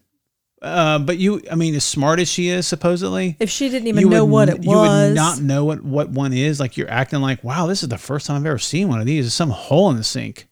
uh, 0.62 0.98
but 0.98 1.18
you 1.18 1.40
I 1.50 1.54
mean 1.54 1.74
as 1.74 1.84
smart 1.84 2.20
as 2.20 2.28
she 2.28 2.48
is 2.48 2.66
supposedly, 2.66 3.36
if 3.40 3.48
she 3.50 3.68
didn't 3.68 3.88
even 3.88 4.02
you 4.02 4.08
know 4.10 4.24
would 4.24 4.30
what 4.32 4.48
n- 4.50 4.56
it 4.56 4.64
You 4.64 4.76
would 4.76 5.14
not 5.14 5.40
know 5.40 5.64
what, 5.64 5.82
what 5.82 6.10
one 6.10 6.32
is. 6.32 6.60
Like 6.60 6.76
you're 6.76 6.90
acting 6.90 7.20
like, 7.20 7.42
wow, 7.42 7.66
this 7.66 7.82
is 7.82 7.88
the 7.88 7.98
first 7.98 8.26
time 8.26 8.36
I've 8.36 8.46
ever 8.46 8.58
seen 8.58 8.88
one 8.88 9.00
of 9.00 9.06
these. 9.06 9.24
There's 9.24 9.34
some 9.34 9.50
hole 9.50 9.90
in 9.90 9.96
the 9.96 10.04
sink. 10.04 10.48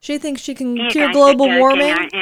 she 0.00 0.18
thinks 0.18 0.42
she 0.42 0.54
can 0.54 0.76
You 0.76 0.88
cure 0.90 1.10
global 1.12 1.48
warming. 1.48 1.90
aren't? 1.92 2.12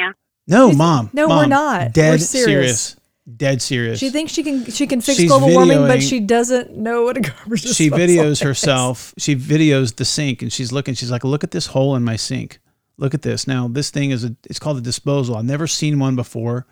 No, 0.47 0.67
She's- 0.69 0.77
mom. 0.77 1.09
no, 1.13 1.27
we're 1.27 1.47
not. 1.47 1.91
Dead 1.93 2.11
We're 2.11 2.17
serious. 2.19 2.79
serious. 2.81 2.95
Dead 3.37 3.59
serious. 3.61 3.97
She 3.99 4.11
thinks 4.11 4.31
she 4.31 4.43
can 4.43 4.65
she 4.65 4.85
can 4.85 5.01
fix 5.01 5.17
She's 5.17 5.27
global 5.29 5.49
warming, 5.49 5.79
but 5.79 6.03
she 6.03 6.19
doesn't 6.19 6.77
know 6.77 7.01
what 7.03 7.17
a 7.17 7.21
garbage 7.21 7.61
she 7.63 7.89
disposal 7.89 7.97
videos 7.97 8.25
is. 8.31 8.39
herself. 8.41 9.13
She 9.17 9.35
videos 9.35 9.95
the 9.95 10.05
sink, 10.05 10.43
and 10.43 10.53
she's 10.53 10.71
looking. 10.71 10.93
She's 10.93 11.09
like, 11.09 11.23
"Look 11.23 11.43
at 11.43 11.49
this 11.49 11.65
hole 11.65 11.95
in 11.95 12.03
my 12.03 12.17
sink. 12.17 12.59
Look 12.97 13.15
at 13.15 13.23
this. 13.23 13.47
Now 13.47 13.67
this 13.67 13.89
thing 13.89 14.11
is 14.11 14.23
a. 14.25 14.35
It's 14.47 14.59
called 14.59 14.77
a 14.77 14.81
disposal. 14.81 15.35
I've 15.37 15.43
never 15.45 15.65
seen 15.65 15.97
one 15.97 16.15
before. 16.15 16.67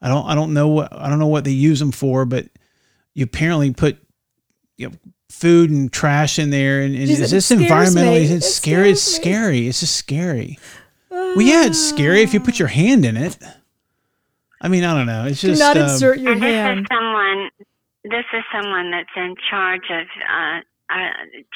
I 0.00 0.08
don't. 0.08 0.26
I 0.26 0.34
don't 0.34 0.54
know 0.54 0.68
what. 0.68 0.92
I 0.92 1.08
don't 1.08 1.18
know 1.18 1.26
what 1.26 1.44
they 1.44 1.50
use 1.50 1.78
them 1.80 1.92
for, 1.92 2.24
but 2.24 2.46
you 3.14 3.24
apparently 3.24 3.72
put, 3.72 3.98
you 4.76 4.88
know, 4.88 4.94
food 5.28 5.70
and 5.70 5.92
trash 5.92 6.38
in 6.38 6.50
there, 6.50 6.80
and, 6.82 6.94
and 6.94 7.06
She 7.08 7.14
is 7.14 7.30
this 7.30 7.50
"It 7.50 7.58
environmentally? 7.58 8.28
me. 8.28 8.34
It's 8.36 8.46
It 8.46 8.50
scary. 8.50 8.90
It's 8.90 9.02
scares 9.02 9.24
me." 9.24 9.30
scary. 9.32 9.68
It's 9.68 9.80
just 9.80 9.96
scary. 9.96 10.58
well, 11.10 11.40
yeah, 11.42 11.66
it's 11.66 11.78
scary 11.80 12.22
if 12.22 12.32
you 12.32 12.40
put 12.40 12.58
your 12.58 12.68
hand 12.68 13.04
in 13.04 13.16
it. 13.16 13.36
I 14.60 14.68
mean, 14.68 14.84
I 14.84 14.96
don't 14.96 15.06
know. 15.06 15.26
It's 15.26 15.40
Do 15.40 15.48
just 15.48 15.60
not 15.60 15.76
um, 15.76 15.84
insert 15.84 16.18
your 16.20 16.32
And 16.32 16.42
this 16.42 16.54
hand. 16.54 16.80
is 16.80 16.86
someone. 16.92 17.50
This 18.04 18.24
is 18.32 18.42
someone 18.52 18.90
that's 18.90 19.08
in 19.16 19.34
charge 19.50 19.82
of 19.90 20.06
uh, 20.30 20.60
uh, 20.90 20.96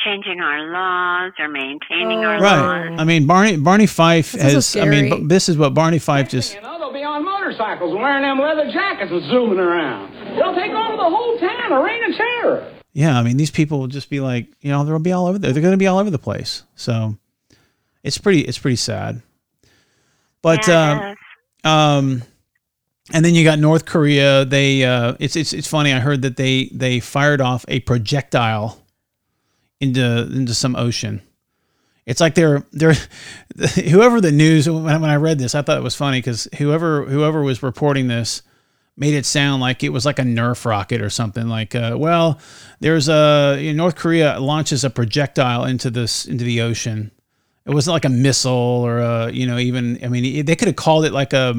changing 0.04 0.40
our 0.40 0.70
laws 0.72 1.32
or 1.38 1.48
maintaining 1.48 2.24
our 2.24 2.36
Oh. 2.36 2.40
Right. 2.40 2.88
laws. 2.90 2.98
I 3.00 3.04
mean, 3.04 3.26
Barney 3.26 3.56
Barney 3.56 3.86
Fife 3.86 4.32
This 4.32 4.44
is 4.54 4.74
has. 4.74 4.76
I 4.76 4.84
mean, 4.88 5.06
scary. 5.06 5.20
bu- 5.22 5.28
this 5.28 5.48
is 5.48 5.56
what 5.56 5.74
Barney 5.74 5.98
Fife 5.98 6.28
just. 6.28 6.54
You 6.54 6.60
know, 6.60 6.78
they'll 6.78 6.92
be 6.92 7.02
on 7.04 7.24
motorcycles 7.24 7.94
wearing 7.94 8.22
them 8.22 8.38
leather 8.38 8.70
jackets 8.70 9.10
and 9.10 9.22
zooming 9.30 9.58
around. 9.58 10.12
They'll 10.36 10.54
take 10.54 10.70
over 10.72 10.96
the 10.96 11.08
whole 11.10 11.38
town, 11.38 11.72
a 11.72 11.82
reign 11.82 12.04
of 12.10 12.16
terror. 12.16 12.72
Yeah, 12.94 13.18
I 13.18 13.22
mean, 13.22 13.38
these 13.38 13.50
people 13.50 13.78
will 13.80 13.86
just 13.86 14.10
be 14.10 14.20
like, 14.20 14.48
you 14.60 14.70
know, 14.70 14.84
they'll 14.84 14.98
be 14.98 15.12
all 15.12 15.26
over. 15.26 15.38
There. 15.38 15.52
They're 15.52 15.62
going 15.62 15.72
to 15.72 15.78
be 15.78 15.86
all 15.86 15.98
over 15.98 16.10
the 16.10 16.18
place. 16.18 16.62
So, 16.74 17.16
it's 18.02 18.18
pretty. 18.18 18.40
It's 18.42 18.58
pretty 18.58 18.76
sad. 18.76 19.22
But 20.42 20.66
Yeah, 20.68 21.14
um, 21.64 21.70
um, 21.72 22.22
and 23.14 23.24
then 23.24 23.34
you 23.34 23.44
got 23.44 23.58
North 23.58 23.86
Korea. 23.86 24.44
They 24.44 24.84
uh, 24.84 25.14
it's 25.20 25.36
it's 25.36 25.52
it's 25.54 25.68
funny. 25.68 25.92
I 25.94 26.00
heard 26.00 26.20
that 26.22 26.36
they 26.36 26.68
they 26.72 27.00
fired 27.00 27.40
off 27.40 27.64
a 27.68 27.80
projectile 27.80 28.81
into 29.82 30.30
into 30.32 30.54
some 30.54 30.76
ocean. 30.76 31.20
It's 32.06 32.20
like 32.20 32.34
they're 32.34 32.64
they're 32.72 32.94
whoever 33.90 34.20
the 34.20 34.32
news 34.32 34.70
when, 34.70 35.04
I 35.04 35.16
read 35.16 35.38
this, 35.38 35.54
I 35.54 35.62
thought 35.62 35.76
it 35.76 35.82
was 35.82 35.96
funny 35.96 36.18
because 36.18 36.48
whoever 36.56 37.04
whoever 37.04 37.42
was 37.42 37.62
reporting 37.62 38.06
this 38.06 38.42
made 38.96 39.14
it 39.14 39.26
sound 39.26 39.60
like 39.60 39.82
it 39.82 39.88
was 39.88 40.06
like 40.06 40.18
a 40.18 40.22
Nerf 40.22 40.64
rocket 40.64 41.00
or 41.00 41.10
something. 41.10 41.48
Like, 41.48 41.74
uh, 41.74 41.96
well, 41.98 42.38
there's 42.80 43.08
a 43.08 43.58
you 43.60 43.72
know, 43.72 43.84
North 43.84 43.96
Korea 43.96 44.38
launches 44.38 44.84
a 44.84 44.90
projectile 44.90 45.64
into 45.64 45.90
this 45.90 46.26
into 46.26 46.44
the 46.44 46.60
ocean. 46.62 47.10
It 47.66 47.74
wasn't 47.74 47.92
like 47.92 48.04
a 48.04 48.10
missile 48.10 48.52
or 48.52 48.98
a 48.98 49.30
you 49.30 49.46
know 49.46 49.58
even 49.58 49.98
I 50.04 50.08
mean 50.08 50.44
they 50.44 50.56
could 50.56 50.68
have 50.68 50.76
called 50.76 51.04
it 51.04 51.12
like 51.12 51.32
a 51.32 51.54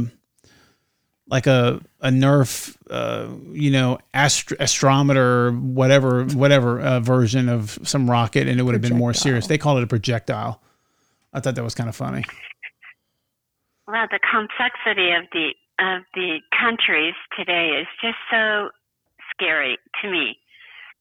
like 1.28 1.48
a 1.48 1.82
a 2.02 2.10
Nerf 2.10 2.76
uh, 2.90 3.28
you 3.52 3.72
know 3.72 4.00
astro- 4.14 4.58
astrometer 4.58 5.58
whatever 5.60 6.26
whatever 6.26 6.80
uh, 6.82 7.00
version 7.00 7.50
of 7.50 7.80
some 7.84 8.10
rocket 8.10 8.48
and 8.48 8.60
it 8.60 8.64
would 8.64 8.74
have 8.74 8.82
been 8.82 8.98
more 8.98 9.14
serious. 9.14 9.48
They 9.48 9.58
called 9.58 9.80
it 9.80 9.84
a 9.84 9.88
projectile. 9.88 10.62
I 11.34 11.40
thought 11.40 11.56
that 11.56 11.64
was 11.64 11.76
kind 11.76 11.90
of 11.90 11.96
funny. 11.96 12.24
Well, 13.88 14.08
the 14.10 14.20
complexity 14.20 15.12
of 15.12 15.24
the 15.32 15.54
of 15.80 16.04
the 16.14 16.40
countries 16.58 17.16
today 17.38 17.70
is 17.82 17.88
just 18.02 18.18
so 18.30 18.70
scary 19.32 19.78
to 20.02 20.12
me 20.12 20.38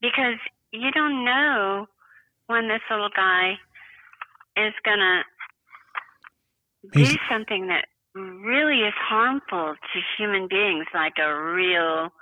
because 0.01 0.37
you 0.73 0.91
don't 0.91 1.25
know 1.25 1.87
when 2.47 2.69
this 2.69 2.81
little 2.91 3.11
guy 3.15 3.59
is 4.57 4.73
going 4.85 4.99
to 4.99 5.23
do 6.93 7.17
something 7.31 7.69
that 7.69 7.87
really 8.15 8.81
is 8.81 8.95
harmful 8.97 9.75
to 9.75 10.01
human 10.19 10.49
beings, 10.49 10.87
like 10.95 11.15
a 11.19 11.35
real 11.35 12.13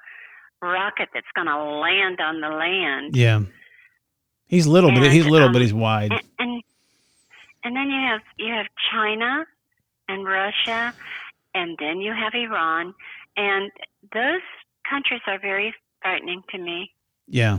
rocket 0.63 1.09
that's 1.15 1.27
going 1.35 1.47
to 1.47 1.57
land 1.57 2.21
on 2.21 2.41
the 2.41 2.49
land. 2.49 3.17
Yeah. 3.17 3.41
He's 4.47 4.67
little, 4.67 4.91
but 4.91 5.13
he's 5.13 5.27
little, 5.27 5.49
um, 5.49 5.53
but 5.53 5.63
he's 5.63 5.73
wide. 5.73 6.11
and, 6.11 6.23
and 6.39 6.63
and 7.63 7.77
then 7.77 7.89
you 7.89 8.01
have 8.01 8.21
you 8.37 8.53
have 8.53 8.67
China 8.91 9.47
and 10.09 10.25
Russia, 10.25 10.93
and 11.55 11.77
then 11.79 12.01
you 12.01 12.13
have 12.13 12.35
Iran, 12.35 12.95
and 13.37 13.71
those 14.13 14.41
countries 14.89 15.21
are 15.29 15.39
very 15.39 15.73
frightening 16.03 16.43
to 16.51 16.59
me. 16.59 16.91
Yeah. 17.29 17.59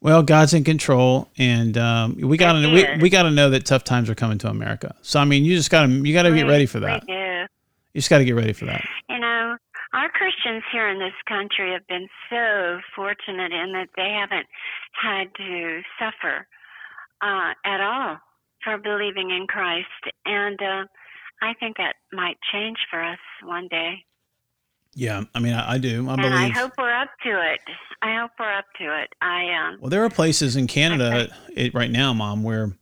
Well, 0.00 0.22
God's 0.22 0.54
in 0.54 0.62
control, 0.64 1.28
and 1.38 1.76
um, 1.78 2.16
we 2.20 2.36
got 2.36 2.52
to 2.52 2.68
we, 2.68 3.02
we 3.02 3.10
got 3.10 3.22
to 3.22 3.30
know 3.30 3.50
that 3.50 3.64
tough 3.64 3.82
times 3.82 4.10
are 4.10 4.14
coming 4.14 4.38
to 4.38 4.48
America. 4.48 4.94
So 5.02 5.18
I 5.18 5.24
mean, 5.24 5.44
you 5.44 5.56
just 5.56 5.70
got 5.70 5.86
to 5.86 5.92
you 5.92 6.12
got 6.12 6.24
to 6.24 6.34
get 6.34 6.46
ready 6.46 6.66
for 6.66 6.80
that. 6.80 7.02
We 7.06 7.14
do. 7.14 7.46
You 7.94 8.00
just 8.00 8.10
got 8.10 8.18
to 8.18 8.24
get 8.24 8.34
ready 8.34 8.52
for 8.52 8.66
that. 8.66 8.84
You 9.08 9.18
know, 9.18 9.56
our 9.94 10.10
Christians 10.10 10.62
here 10.70 10.88
in 10.88 10.98
this 10.98 11.14
country 11.26 11.72
have 11.72 11.86
been 11.86 12.08
so 12.28 12.78
fortunate 12.94 13.52
in 13.52 13.72
that 13.72 13.88
they 13.96 14.10
haven't 14.10 14.46
had 14.92 15.34
to 15.38 15.80
suffer 15.98 16.46
uh, 17.22 17.54
at 17.64 17.80
all 17.80 18.18
for 18.62 18.76
believing 18.76 19.30
in 19.30 19.46
Christ, 19.48 19.86
and 20.26 20.60
uh, 20.60 20.84
I 21.40 21.54
think 21.58 21.78
that 21.78 21.94
might 22.12 22.36
change 22.52 22.78
for 22.90 23.02
us 23.02 23.18
one 23.42 23.68
day. 23.68 24.04
Yeah, 24.98 25.24
I 25.34 25.40
mean, 25.40 25.52
I, 25.52 25.72
I 25.74 25.78
do. 25.78 26.08
I 26.08 26.14
and 26.14 26.22
I 26.34 26.48
hope 26.48 26.72
we're 26.78 26.90
up 26.90 27.10
to 27.22 27.28
it. 27.28 27.60
I 28.00 28.18
hope 28.18 28.30
we're 28.40 28.50
up 28.52 28.64
to 28.78 29.02
it. 29.02 29.10
I 29.20 29.52
um, 29.52 29.78
Well, 29.80 29.90
there 29.90 30.02
are 30.02 30.08
places 30.08 30.56
in 30.56 30.66
Canada 30.66 31.28
it, 31.54 31.74
right 31.74 31.90
now, 31.90 32.14
Mom, 32.14 32.42
where 32.42 32.72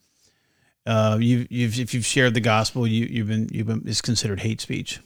uh, 0.87 1.19
you 1.21 1.47
you've 1.51 1.77
if 1.79 1.93
you've 1.93 2.07
shared 2.07 2.35
the 2.35 2.41
gospel, 2.41 2.87
you 2.87 3.07
you've 3.07 3.27
been 3.27 3.49
you've 3.51 3.67
been 3.67 3.83
it's 3.85 4.01
considered 4.01 4.41
hate 4.41 4.61
speech. 4.61 5.01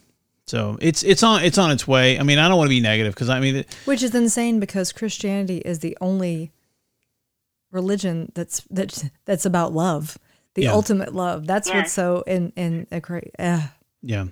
So 0.45 0.77
it's 0.81 1.01
it's 1.03 1.23
on 1.23 1.43
it's 1.43 1.57
on 1.57 1.71
its 1.71 1.87
way. 1.87 2.19
I 2.19 2.23
mean, 2.23 2.37
I 2.37 2.47
don't 2.47 2.57
want 2.57 2.67
to 2.67 2.75
be 2.75 2.79
negative 2.81 3.15
because 3.15 3.29
I 3.29 3.39
mean, 3.39 3.55
it, 3.57 3.73
Which 3.85 4.03
is 4.03 4.13
insane 4.13 4.59
because 4.59 4.91
Christianity 4.91 5.57
is 5.59 5.79
the 5.79 5.97
only 6.01 6.51
religion 7.71 8.31
that's 8.35 8.61
that's 8.69 9.05
that's 9.25 9.45
about 9.45 9.73
love, 9.73 10.17
the 10.55 10.63
Yeah. 10.63 10.73
ultimate 10.73 11.13
love. 11.15 11.47
That's 11.47 11.67
Yes. 11.67 11.75
what's 11.75 11.93
so 11.93 12.23
in 12.27 12.51
in 12.55 12.87
a 12.91 12.99
great. 12.99 13.31
Uh, 13.39 13.61
yeah, 14.01 14.25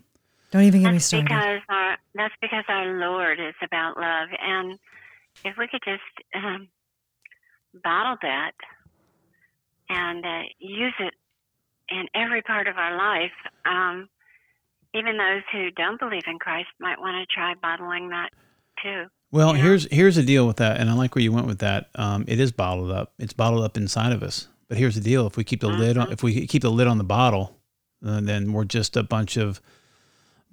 don't 0.51 0.63
even 0.63 0.81
get 0.84 0.91
me 0.91 1.00
started. 1.00 1.27
because 1.29 1.62
our 1.69 1.87
that's 2.17 2.33
because 2.41 2.63
our 2.67 3.00
Lord 3.00 3.39
is 3.39 3.55
about 3.63 3.97
love, 3.97 4.29
and 4.41 4.79
if 5.45 5.55
we 5.57 5.67
could 5.67 5.81
just 5.86 6.01
um, 6.36 6.67
bottle 7.83 8.17
that 8.21 8.51
and 9.89 10.25
uh, 10.25 10.43
use 10.60 10.93
it 10.99 11.13
in 11.89 12.06
every 12.13 12.41
part 12.41 12.67
of 12.67 12.77
our 12.77 12.97
life, 12.97 13.32
um, 13.65 14.10
even 14.93 15.17
those 15.17 15.43
who 15.51 15.71
don't 15.71 15.99
believe 15.99 16.23
in 16.27 16.39
Christ 16.39 16.69
might 16.80 16.99
want 16.99 17.15
to 17.17 17.34
try 17.34 17.53
bottling 17.62 18.10
that 18.10 18.30
too. 18.84 19.06
Well, 19.32 19.53
here's 19.53 19.88
here's 19.91 20.15
the 20.15 20.23
deal 20.23 20.47
with 20.47 20.58
that, 20.58 20.80
and 20.80 20.89
I 20.89 20.93
like 20.93 21.13
where 21.15 21.21
you 21.21 21.34
went 21.34 21.47
with 21.47 21.60
that. 21.60 21.89
Um, 21.95 22.23
it 22.27 22.39
is 22.39 22.51
bottled 22.51 22.91
up. 22.91 23.13
It's 23.19 23.34
bottled 23.34 23.63
up 23.63 23.75
inside 23.75 24.13
of 24.13 24.23
us. 24.23 24.47
But 24.69 24.77
here's 24.77 24.95
the 24.95 25.01
deal: 25.01 25.27
if 25.27 25.36
we 25.36 25.43
keep 25.43 25.62
the 25.62 25.67
lid 25.67 25.97
on, 25.97 26.12
if 26.12 26.23
we 26.23 26.47
keep 26.47 26.62
the 26.62 26.71
lid 26.71 26.88
on 26.88 26.97
the 26.97 27.03
bottle, 27.03 27.58
uh, 28.06 28.21
then 28.21 28.53
we're 28.53 28.63
just 28.65 28.95
a 28.95 29.03
bunch 29.03 29.36
of 29.36 29.62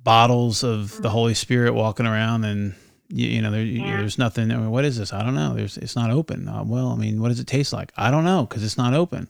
bottles 0.04 0.62
of 0.62 1.00
the 1.02 1.10
Holy 1.10 1.34
Spirit 1.34 1.72
walking 1.74 2.06
around, 2.06 2.44
and 2.44 2.74
you, 3.08 3.26
you 3.26 3.42
know, 3.42 3.50
there, 3.50 3.62
Yeah. 3.64 3.96
there's 3.96 4.18
nothing. 4.18 4.50
I 4.52 4.56
mean, 4.56 4.70
what 4.70 4.84
is 4.84 4.98
this? 4.98 5.12
I 5.12 5.22
don't 5.22 5.34
know. 5.34 5.54
There's 5.54 5.76
it's 5.78 5.96
not 5.96 6.10
open. 6.10 6.48
Uh, 6.48 6.62
well, 6.64 6.88
I 6.90 6.96
mean, 6.96 7.20
what 7.20 7.28
does 7.28 7.40
it 7.40 7.46
taste 7.46 7.72
like? 7.72 7.92
I 7.96 8.10
don't 8.10 8.24
know 8.24 8.46
because 8.46 8.62
it's 8.62 8.78
not 8.78 8.94
open. 8.94 9.28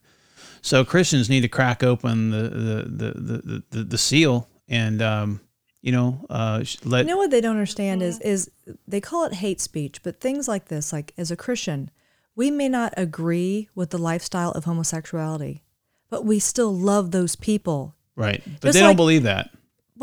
So 0.61 0.85
Christians 0.85 1.29
need 1.31 1.43
to 1.43 1.49
crack 1.49 1.83
open 1.83 2.31
the 2.31 2.43
the 2.43 2.83
the 2.85 3.13
the, 3.15 3.63
the, 3.71 3.85
the 3.85 3.99
seal 3.99 4.49
and 4.69 5.01
um, 5.03 5.41
you 5.83 5.93
know 5.93 6.25
uh, 6.31 6.65
let 6.85 7.05
You 7.05 7.11
know 7.13 7.19
what 7.19 7.31
they 7.31 7.41
don't 7.41 7.53
understand 7.57 8.03
is 8.03 8.19
is 8.21 8.51
they 8.89 9.01
call 9.01 9.25
it 9.25 9.35
hate 9.35 9.61
speech, 9.61 10.03
but 10.03 10.21
things 10.21 10.49
like 10.49 10.67
this, 10.69 10.93
like 10.93 11.13
as 11.19 11.31
a 11.31 11.37
Christian, 11.37 11.91
we 12.35 12.51
may 12.51 12.69
not 12.69 12.95
agree 12.97 13.69
with 13.75 13.91
the 13.91 13.99
lifestyle 13.99 14.53
of 14.53 14.65
homosexuality, 14.65 15.63
but 16.09 16.25
we 16.25 16.39
still 16.39 16.75
love 16.75 17.11
those 17.11 17.37
people. 17.37 17.95
right, 18.17 18.43
but 18.45 18.69
Just 18.69 18.75
they 18.75 18.81
don't 18.81 18.97
believe 18.97 19.25
that. 19.25 19.51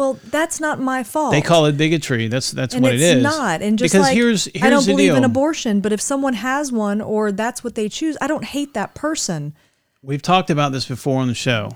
Well, 0.01 0.19
that's 0.31 0.59
not 0.59 0.79
my 0.79 1.03
fault. 1.03 1.31
They 1.31 1.43
call 1.43 1.67
it 1.67 1.77
bigotry. 1.77 2.27
That's 2.27 2.49
that's 2.49 2.73
and 2.73 2.81
what 2.81 2.95
it's 2.95 3.03
it 3.03 3.17
is. 3.17 3.23
not. 3.23 3.61
And 3.61 3.77
just 3.77 3.93
because 3.93 4.07
like 4.07 4.15
here's 4.15 4.45
here's 4.45 4.65
I 4.65 4.71
don't 4.71 4.83
believe 4.83 5.09
deal. 5.09 5.15
in 5.15 5.23
abortion, 5.23 5.79
but 5.79 5.93
if 5.93 6.01
someone 6.01 6.33
has 6.33 6.71
one 6.71 7.01
or 7.01 7.31
that's 7.31 7.63
what 7.63 7.75
they 7.75 7.87
choose, 7.87 8.17
I 8.19 8.25
don't 8.25 8.43
hate 8.43 8.73
that 8.73 8.95
person. 8.95 9.53
We've 10.01 10.21
talked 10.23 10.49
about 10.49 10.71
this 10.71 10.87
before 10.87 11.21
on 11.21 11.27
the 11.27 11.35
show. 11.35 11.69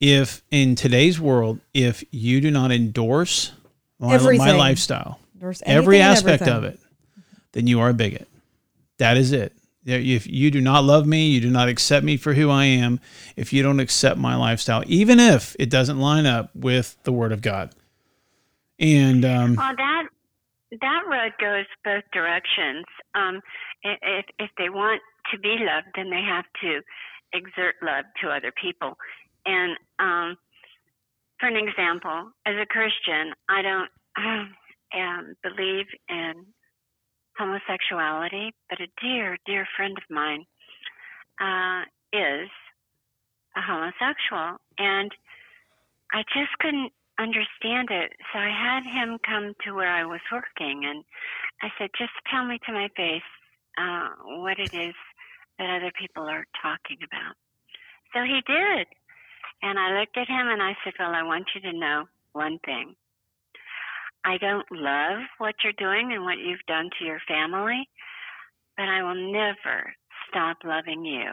If 0.00 0.42
in 0.50 0.74
today's 0.74 1.18
world, 1.18 1.60
if 1.72 2.04
you 2.10 2.42
do 2.42 2.50
not 2.50 2.72
endorse 2.72 3.52
my, 3.98 4.18
my 4.18 4.52
lifestyle, 4.52 5.18
Endorse 5.36 5.62
every 5.64 6.02
aspect 6.02 6.42
of 6.42 6.64
it, 6.64 6.78
then 7.52 7.66
you 7.66 7.80
are 7.80 7.88
a 7.88 7.94
bigot. 7.94 8.28
That 8.98 9.16
is 9.16 9.32
it. 9.32 9.54
If 9.88 10.26
you 10.26 10.50
do 10.50 10.60
not 10.60 10.84
love 10.84 11.06
me, 11.06 11.28
you 11.28 11.40
do 11.40 11.50
not 11.50 11.68
accept 11.68 12.04
me 12.04 12.16
for 12.16 12.34
who 12.34 12.50
I 12.50 12.64
am, 12.64 13.00
if 13.36 13.52
you 13.52 13.62
don't 13.62 13.80
accept 13.80 14.18
my 14.18 14.36
lifestyle, 14.36 14.82
even 14.86 15.18
if 15.18 15.56
it 15.58 15.70
doesn't 15.70 15.98
line 15.98 16.26
up 16.26 16.54
with 16.54 16.96
the 17.04 17.12
Word 17.12 17.32
of 17.32 17.40
God. 17.40 17.74
And 18.78 19.24
um, 19.24 19.56
Well, 19.56 19.74
that 19.76 20.04
that 20.80 21.02
road 21.10 21.32
goes 21.40 21.66
both 21.84 22.04
directions. 22.12 22.84
Um, 23.14 23.40
if 23.82 24.26
if 24.38 24.50
they 24.58 24.68
want 24.68 25.00
to 25.32 25.38
be 25.38 25.56
loved, 25.60 25.88
then 25.96 26.10
they 26.10 26.22
have 26.22 26.44
to 26.62 26.80
exert 27.32 27.76
love 27.82 28.04
to 28.22 28.28
other 28.28 28.52
people. 28.52 28.96
And 29.46 29.76
um, 29.98 30.36
for 31.40 31.46
an 31.46 31.56
example, 31.56 32.30
as 32.46 32.54
a 32.60 32.66
Christian, 32.66 33.32
I 33.48 33.62
don't 33.62 33.90
um, 34.94 35.34
believe 35.42 35.86
in 36.08 36.46
homosexuality, 37.38 38.52
but 38.68 38.80
a 38.80 38.88
dear, 39.00 39.38
dear 39.46 39.66
friend 39.76 39.96
of 39.96 40.04
mine 40.10 40.44
uh, 41.40 41.82
is 42.12 42.48
a 43.56 43.62
homosexual, 43.62 44.58
and 44.78 45.10
I 46.12 46.22
just 46.34 46.52
couldn't 46.60 46.92
understand 47.18 47.88
it. 47.90 48.12
So 48.32 48.38
I 48.38 48.50
had 48.50 48.82
him 48.84 49.18
come 49.24 49.54
to 49.64 49.72
where 49.72 49.90
I 49.90 50.04
was 50.04 50.20
working, 50.32 50.84
and 50.84 51.04
I 51.62 51.68
said, 51.78 51.90
"Just 51.98 52.12
tell 52.30 52.44
me 52.44 52.58
to 52.66 52.72
my 52.72 52.88
face 52.96 53.30
uh, 53.78 54.08
what 54.42 54.58
it 54.58 54.74
is 54.74 54.94
that 55.58 55.76
other 55.76 55.92
people 55.98 56.24
are 56.24 56.46
talking 56.60 56.98
about." 57.02 57.36
So 58.14 58.22
he 58.22 58.42
did, 58.46 58.86
and 59.62 59.78
I 59.78 59.98
looked 60.00 60.16
at 60.16 60.28
him 60.28 60.48
and 60.48 60.62
I 60.62 60.76
said, 60.82 60.94
"Well, 60.98 61.14
I 61.14 61.22
want 61.22 61.46
you 61.54 61.60
to 61.62 61.72
know 61.72 62.08
one 62.32 62.58
thing. 62.64 62.94
I 64.24 64.38
don't 64.38 64.66
love 64.70 65.20
what 65.38 65.54
you're 65.62 65.72
doing 65.78 66.12
and 66.12 66.24
what 66.24 66.38
you've 66.38 66.66
done 66.66 66.90
to 66.98 67.04
your 67.04 67.20
family, 67.26 67.88
but 68.76 68.88
I 68.88 69.02
will 69.02 69.32
never 69.32 69.94
stop 70.28 70.58
loving 70.64 71.04
you." 71.04 71.32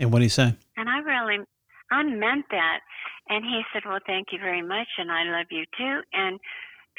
and 0.00 0.10
what 0.10 0.18
do 0.18 0.24
you 0.24 0.30
say? 0.30 0.54
And 0.76 0.88
I 0.88 0.98
really, 0.98 1.44
I 1.92 2.02
meant 2.02 2.46
that. 2.50 2.80
And 3.28 3.44
he 3.44 3.60
said, 3.72 3.82
Well, 3.86 4.00
thank 4.06 4.28
you 4.32 4.38
very 4.38 4.62
much. 4.62 4.88
And 4.98 5.12
I 5.12 5.24
love 5.24 5.46
you 5.50 5.64
too. 5.78 6.00
And 6.12 6.40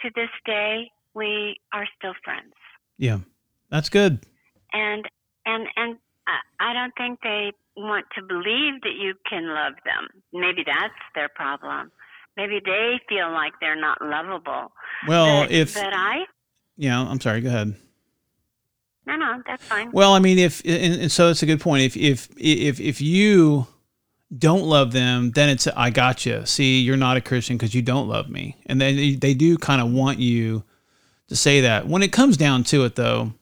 to 0.04 0.12
this 0.16 0.30
day, 0.46 0.92
we 1.14 1.58
are 1.74 1.88
still 1.98 2.14
friends. 2.24 2.54
Yeah, 2.98 3.18
that's 3.70 3.90
good. 3.90 4.20
And, 4.72 5.04
and, 5.46 5.68
and 5.76 5.98
I, 6.28 6.70
I 6.70 6.74
don't 6.74 6.94
think 6.96 7.20
they 7.24 7.52
want 7.76 8.06
to 8.16 8.24
believe 8.24 8.82
that 8.84 8.96
you 8.98 9.16
can 9.28 9.48
love 9.48 9.74
them. 9.84 10.08
Maybe 10.32 10.64
that's 10.66 10.94
their 11.16 11.30
problem. 11.36 11.92
Maybe 12.38 12.60
they 12.64 13.00
feel 13.10 13.32
like 13.32 13.54
they're 13.60 13.80
not 13.80 14.02
lovable. 14.02 14.72
Well, 15.08 15.44
but, 15.44 15.52
if 15.52 15.74
but 15.74 15.94
I, 15.94 16.26
yeah, 16.78 17.00
I'm 17.00 17.20
sorry. 17.20 17.42
Go 17.42 17.50
ahead. 17.50 17.76
no, 19.06 19.16
no, 19.16 19.42
that's 19.46 19.64
fine. 19.64 19.92
Well, 19.92 20.14
I 20.14 20.20
mean, 20.20 20.40
if 20.40 20.62
and, 20.66 21.02
and 21.02 21.12
so 21.12 21.30
it's 21.30 21.44
a 21.44 21.46
good 21.46 21.60
point. 21.60 21.84
If 21.84 21.98
if 21.98 22.30
if 22.38 22.80
if 22.80 23.02
you 23.02 23.68
don't 24.36 24.64
love 24.64 24.94
them, 24.94 25.32
then 25.32 25.50
it's 25.50 25.68
I 25.68 25.90
got 25.90 26.26
you. 26.26 26.46
See, 26.46 26.80
you're 26.80 26.96
not 26.98 27.18
a 27.18 27.22
Christian 27.22 27.58
because 27.58 27.76
you 27.76 27.82
don't 27.82 28.08
love 28.08 28.30
me, 28.30 28.56
and 28.66 28.80
then 28.80 28.96
they- 28.96 29.16
they 29.16 29.34
do 29.34 29.58
kind 29.58 29.82
of 29.82 29.92
want 29.92 30.20
you 30.20 30.64
to 31.28 31.36
say 31.36 31.62
that. 31.62 31.88
When 31.88 32.02
it 32.02 32.12
comes 32.14 32.38
down 32.38 32.64
to 32.66 32.86
it, 32.86 32.96
though, 32.96 33.34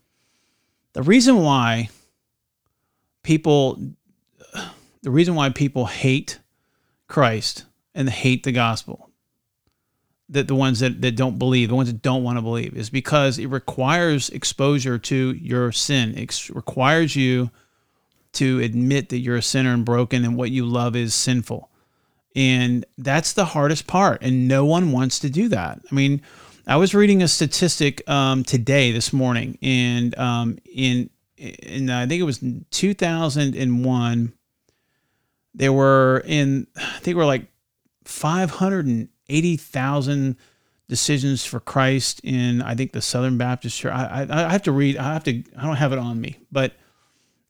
the 0.94 1.04
reason 1.04 1.38
why 1.38 1.90
people, 3.24 3.80
the 5.04 5.12
reason 5.12 5.36
why 5.36 5.50
people 5.50 5.86
hate 5.86 6.40
Christ 7.08 7.66
and 7.96 8.10
hate 8.10 8.44
the 8.44 8.52
gospel, 8.52 9.10
that 10.30 10.48
the 10.48 10.56
ones 10.56 10.80
that, 10.80 11.02
that 11.02 11.16
don't 11.16 11.40
believe, 11.40 11.70
the 11.70 11.76
ones 11.76 11.92
that 11.92 12.02
don't 12.02 12.24
want 12.24 12.38
to 12.38 12.42
believe, 12.42 12.76
is 12.76 12.90
because 12.90 13.40
it 13.40 13.48
requires 13.48 14.30
exposure 14.30 14.98
to 14.98 15.32
your 15.34 15.72
sin. 15.72 16.18
It 16.18 16.50
requires 16.50 17.16
you 17.16 17.50
to 18.34 18.60
admit 18.60 19.10
that 19.10 19.18
you're 19.18 19.38
a 19.38 19.42
sinner 19.42 19.74
and 19.74 19.84
broken 19.84 20.24
and 20.24 20.36
what 20.36 20.52
you 20.52 20.66
love 20.66 20.96
is 20.96 21.14
sinful. 21.14 21.70
And 22.36 22.86
that's 22.98 23.34
the 23.34 23.46
hardest 23.46 23.88
part. 23.88 24.22
And 24.22 24.48
no 24.48 24.66
one 24.66 24.92
wants 24.92 25.20
to 25.20 25.30
do 25.30 25.48
that. 25.50 25.82
I 25.92 25.96
mean, 25.96 26.22
I 26.70 26.76
was 26.76 26.94
reading 26.94 27.24
a 27.24 27.28
statistic 27.28 28.08
um, 28.08 28.44
today, 28.44 28.92
this 28.92 29.12
morning, 29.12 29.58
and 29.64 30.18
um, 30.20 30.60
in 30.72 31.10
in 31.36 31.90
I 31.90 32.06
think 32.06 32.22
it 32.22 32.26
was 32.26 32.44
2001, 32.70 34.34
there 35.56 35.74
were 35.74 36.24
in 36.28 36.68
I 36.78 37.00
think 37.00 37.18
we're 37.18 37.26
like 37.26 37.49
580,000 38.10 40.36
decisions 40.88 41.46
for 41.46 41.60
Christ 41.60 42.22
in 42.24 42.62
I 42.62 42.76
think 42.76 42.92
the 42.92 43.02
Southern 43.02 43.38
Baptist 43.38 43.78
Church. 43.78 43.94
I, 43.94 44.28
I, 44.30 44.48
I 44.48 44.52
have 44.52 44.64
to 44.64 44.72
read. 44.72 44.98
I 44.98 45.14
have 45.14 45.24
to. 45.26 45.44
I 45.58 45.66
don't 45.66 45.76
have 45.76 45.94
it 45.94 46.00
on 46.00 46.20
me, 46.20 46.40
but 46.52 46.74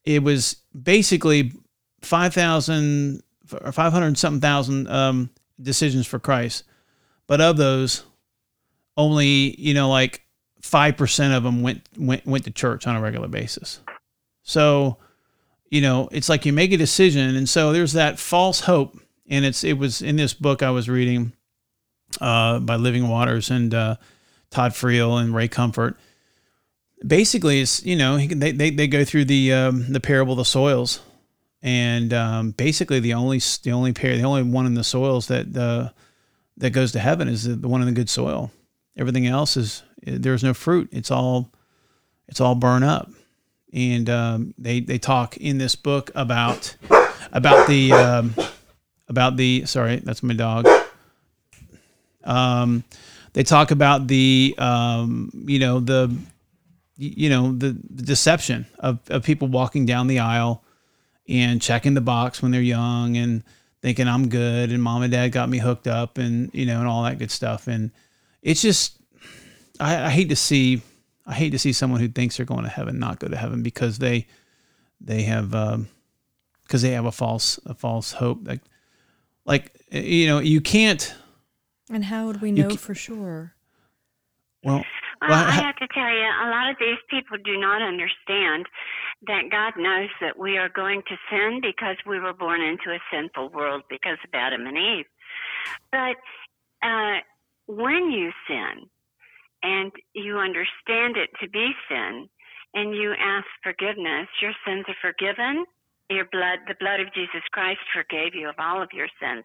it 0.04 0.24
was 0.24 0.58
basically 0.80 1.54
5,000 2.02 3.24
or 3.62 3.72
500 3.72 4.18
something 4.18 4.42
thousand 4.42 4.88
um, 4.90 5.30
decisions 5.62 6.06
for 6.06 6.20
Christ, 6.20 6.64
but 7.28 7.42
of 7.42 7.58
those, 7.58 8.04
only 8.98 9.60
you 9.60 9.74
know 9.74 9.90
like 9.90 10.26
five 10.62 10.98
percent 10.98 11.34
of 11.34 11.44
them 11.44 11.62
went 11.62 11.88
went 11.98 12.26
went 12.26 12.44
to 12.44 12.52
church 12.52 12.86
on 12.86 12.96
a 12.96 13.02
regular 13.02 13.28
basis. 13.28 13.80
So, 14.44 14.98
you 15.70 15.82
know, 15.82 16.10
it's 16.12 16.30
like 16.30 16.46
you 16.46 16.54
make 16.54 16.72
a 16.72 16.78
decision, 16.78 17.36
and 17.36 17.48
so 17.48 17.72
there's 17.72 17.94
that 17.94 18.20
false 18.20 18.62
hope, 18.62 19.00
and 19.30 19.46
it's 19.46 19.64
it 19.64 19.78
was 19.78 20.02
in 20.02 20.16
this 20.16 20.34
book 20.34 20.64
I 20.64 20.72
was 20.72 20.90
reading 20.90 21.34
uh, 22.20 22.60
by 22.60 22.76
Living 22.76 23.08
Waters 23.08 23.50
and 23.52 23.74
uh, 23.74 23.96
Todd 24.50 24.72
Friel 24.72 25.22
and 25.22 25.34
Ray 25.34 25.48
Comfort. 25.48 25.98
Basically, 27.06 27.62
it's 27.62 27.86
you 27.86 27.96
know 27.96 28.18
they, 28.18 28.52
they, 28.52 28.72
they 28.72 28.88
go 28.88 29.06
through 29.06 29.26
the 29.26 29.54
um, 29.54 29.92
the 29.92 30.00
parable 30.00 30.34
of 30.34 30.38
the 30.38 30.46
soils, 30.46 31.00
and 31.62 32.14
um, 32.14 32.52
basically 32.52 33.00
the 33.00 33.14
only 33.14 33.40
the 33.64 33.72
only 33.72 33.94
pair 33.94 34.18
the 34.18 34.24
only 34.24 34.44
one 34.44 34.66
in 34.66 34.74
the 34.74 34.84
soils 34.84 35.28
that 35.28 35.56
uh, 35.56 35.90
that 36.58 36.72
goes 36.72 36.92
to 36.94 37.00
heaven 37.00 37.28
is 37.28 37.44
the, 37.44 37.68
one 37.68 37.82
in 37.82 37.88
the 37.88 37.94
good 37.94 38.10
soil. 38.10 38.52
Everything 38.98 39.28
else 39.28 39.56
is 39.56 39.84
there's 40.04 40.44
no 40.44 40.54
fruit. 40.54 40.90
It's 40.92 41.12
all 41.12 41.52
it's 42.28 42.42
all 42.42 42.56
burn 42.56 42.84
up. 42.84 43.10
And 43.72 44.10
um, 44.10 44.54
they 44.58 44.80
they 44.80 44.98
talk 44.98 45.38
in 45.38 45.60
this 45.60 45.76
book 45.76 46.12
about 46.16 46.76
about 47.32 47.68
the 47.68 47.94
um, 47.94 48.34
about 49.10 49.36
the 49.36 49.66
sorry 49.66 49.98
that's 49.98 50.24
my 50.24 50.34
dog. 50.34 50.68
Um, 52.24 52.84
they 53.34 53.44
talk 53.44 53.72
about 53.72 54.08
the 54.08 54.56
um, 54.58 55.32
you 55.48 55.60
know 55.60 55.80
the 55.80 56.16
you 56.98 57.30
know 57.30 57.52
the, 57.54 57.78
the 57.90 58.04
deception 58.04 58.66
of, 58.78 59.00
of 59.10 59.24
people 59.24 59.48
walking 59.48 59.86
down 59.86 60.08
the 60.08 60.20
aisle 60.20 60.64
and 61.28 61.62
checking 61.62 61.94
the 61.94 62.02
box 62.02 62.42
when 62.42 62.52
they're 62.52 62.62
young 62.62 63.16
and 63.16 63.44
thinking 63.82 64.08
I'm 64.08 64.28
good 64.28 64.72
and 64.72 64.84
mom 64.84 65.04
and 65.04 65.12
dad 65.12 65.30
got 65.30 65.48
me 65.48 65.60
hooked 65.60 65.88
up 65.88 66.18
and 66.18 66.52
you 66.54 66.66
know 66.66 66.80
and 66.80 66.88
all 66.88 67.04
that 67.04 67.18
good 67.18 67.32
stuff 67.32 67.68
and 67.68 67.92
it's 68.42 68.62
just 68.62 68.98
I, 69.80 70.06
I 70.06 70.10
hate 70.10 70.30
to 70.30 70.36
see 70.36 70.82
I 71.26 71.34
hate 71.34 71.52
to 71.52 71.60
see 71.60 71.72
someone 71.72 72.02
who 72.02 72.10
thinks 72.10 72.38
they're 72.38 72.46
going 72.46 72.64
to 72.64 72.70
heaven 72.70 73.00
not 73.00 73.20
go 73.20 73.30
to 73.30 73.38
heaven 73.38 73.64
because 73.64 74.00
they 74.00 74.28
they 75.00 75.24
have 75.24 75.56
um, 75.56 75.88
because 76.64 76.82
they 76.82 76.92
have 76.92 77.06
a 77.06 77.12
false 77.12 77.60
a 77.66 77.74
false 77.74 78.12
hope 78.12 78.40
like 78.46 78.60
like 79.50 79.74
you 79.92 80.28
know 80.28 80.40
you 80.40 80.62
can't 80.62 81.16
and 81.92 82.06
how 82.06 82.28
would 82.28 82.42
we 82.42 82.52
know 82.52 82.70
for 82.70 82.96
sure 82.96 83.54
well 84.64 84.84
well, 85.22 85.34
I 85.34 85.52
have 85.52 85.76
to 85.76 85.88
tell 85.94 86.10
you, 86.10 86.24
a 86.24 86.48
lot 86.50 86.70
of 86.70 86.78
these 86.80 86.98
people 87.10 87.36
do 87.44 87.60
not 87.60 87.82
understand 87.82 88.68
that 89.28 89.52
God 89.52 89.74
knows 89.76 90.08
that 90.22 90.40
we 90.40 90.58
are 90.58 90.70
going 90.70 91.02
to 91.10 91.16
sin 91.30 91.60
because 91.62 91.98
we 92.08 92.22
were 92.22 92.32
born 92.32 92.62
into 92.62 92.92
a 92.92 93.00
sinful 93.12 93.50
world 93.50 93.84
because 93.90 94.18
of 94.24 94.30
Adam 94.34 94.66
and 94.66 94.78
Eve. 94.78 95.06
But 95.92 96.16
uh, 96.82 97.20
when 97.68 98.12
you 98.12 98.32
sin, 98.48 98.88
and 99.64 99.92
you 100.14 100.38
understand 100.38 101.18
it 101.18 101.30
to 101.42 101.50
be 101.50 101.72
sin 101.90 102.30
and 102.74 102.96
you 102.96 103.14
ask 103.20 103.46
forgiveness, 103.64 104.28
your 104.42 104.54
sins 104.66 104.86
are 104.88 104.96
forgiven. 105.02 105.66
Your 106.10 106.26
blood, 106.32 106.60
the 106.68 106.76
blood 106.80 107.00
of 107.00 107.14
Jesus 107.14 107.42
Christ 107.52 107.80
forgave 107.94 108.34
you 108.34 108.50
of 108.50 108.56
all 108.58 108.82
of 108.82 108.90
your 108.94 109.08
sins. 109.22 109.44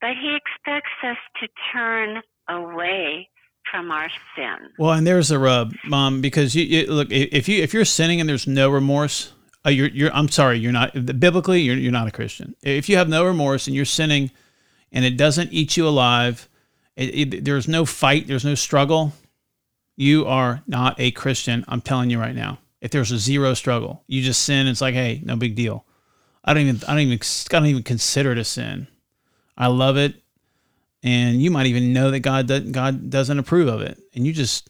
But 0.00 0.10
he 0.20 0.36
expects 0.36 0.92
us 1.02 1.18
to 1.40 1.48
turn 1.72 2.22
away 2.48 3.28
from 3.70 3.90
our 3.90 4.08
sin. 4.36 4.70
Well, 4.78 4.92
and 4.92 5.06
there's 5.06 5.30
a 5.30 5.38
rub, 5.38 5.72
mom, 5.84 6.20
because 6.20 6.54
you, 6.54 6.64
you 6.64 6.86
look 6.86 7.08
if 7.10 7.48
you 7.48 7.62
if 7.62 7.74
you're 7.74 7.84
sinning 7.84 8.20
and 8.20 8.28
there's 8.28 8.46
no 8.46 8.70
remorse, 8.70 9.32
uh, 9.66 9.70
you're 9.70 9.88
you're 9.88 10.14
I'm 10.14 10.28
sorry, 10.28 10.58
you're 10.58 10.72
not 10.72 10.92
biblically 11.20 11.62
you're 11.62 11.76
you're 11.76 11.92
not 11.92 12.08
a 12.08 12.12
Christian. 12.12 12.54
If 12.62 12.88
you 12.88 12.96
have 12.96 13.08
no 13.08 13.24
remorse 13.24 13.66
and 13.66 13.76
you're 13.76 13.84
sinning, 13.84 14.30
and 14.92 15.04
it 15.04 15.16
doesn't 15.16 15.52
eat 15.52 15.76
you 15.76 15.86
alive, 15.86 16.48
it, 16.96 17.34
it, 17.34 17.44
there's 17.44 17.68
no 17.68 17.84
fight, 17.84 18.26
there's 18.26 18.44
no 18.44 18.54
struggle 18.54 19.12
you 19.96 20.26
are 20.26 20.62
not 20.66 20.98
a 20.98 21.10
Christian. 21.12 21.64
I'm 21.68 21.80
telling 21.80 22.10
you 22.10 22.18
right 22.18 22.34
now. 22.34 22.58
If 22.84 22.90
there's 22.90 23.10
a 23.10 23.18
zero 23.18 23.54
struggle, 23.54 24.04
you 24.06 24.22
just 24.22 24.42
sin. 24.42 24.66
It's 24.66 24.80
like, 24.80 24.94
hey, 24.94 25.22
no 25.24 25.36
big 25.36 25.54
deal. 25.54 25.86
I 26.44 26.52
don't 26.52 26.64
even, 26.64 26.82
I 26.86 26.92
don't 26.92 27.00
even, 27.00 27.18
I 27.18 27.58
don't 27.58 27.66
even 27.66 27.82
consider 27.82 28.32
it 28.32 28.38
a 28.38 28.44
sin. 28.44 28.86
I 29.56 29.68
love 29.68 29.96
it, 29.96 30.14
and 31.02 31.40
you 31.40 31.50
might 31.50 31.66
even 31.66 31.94
know 31.94 32.10
that 32.10 32.20
God, 32.20 32.46
doesn't, 32.46 32.72
God 32.72 33.08
doesn't 33.08 33.38
approve 33.38 33.68
of 33.68 33.80
it, 33.80 33.98
and 34.14 34.26
you 34.26 34.32
just 34.32 34.68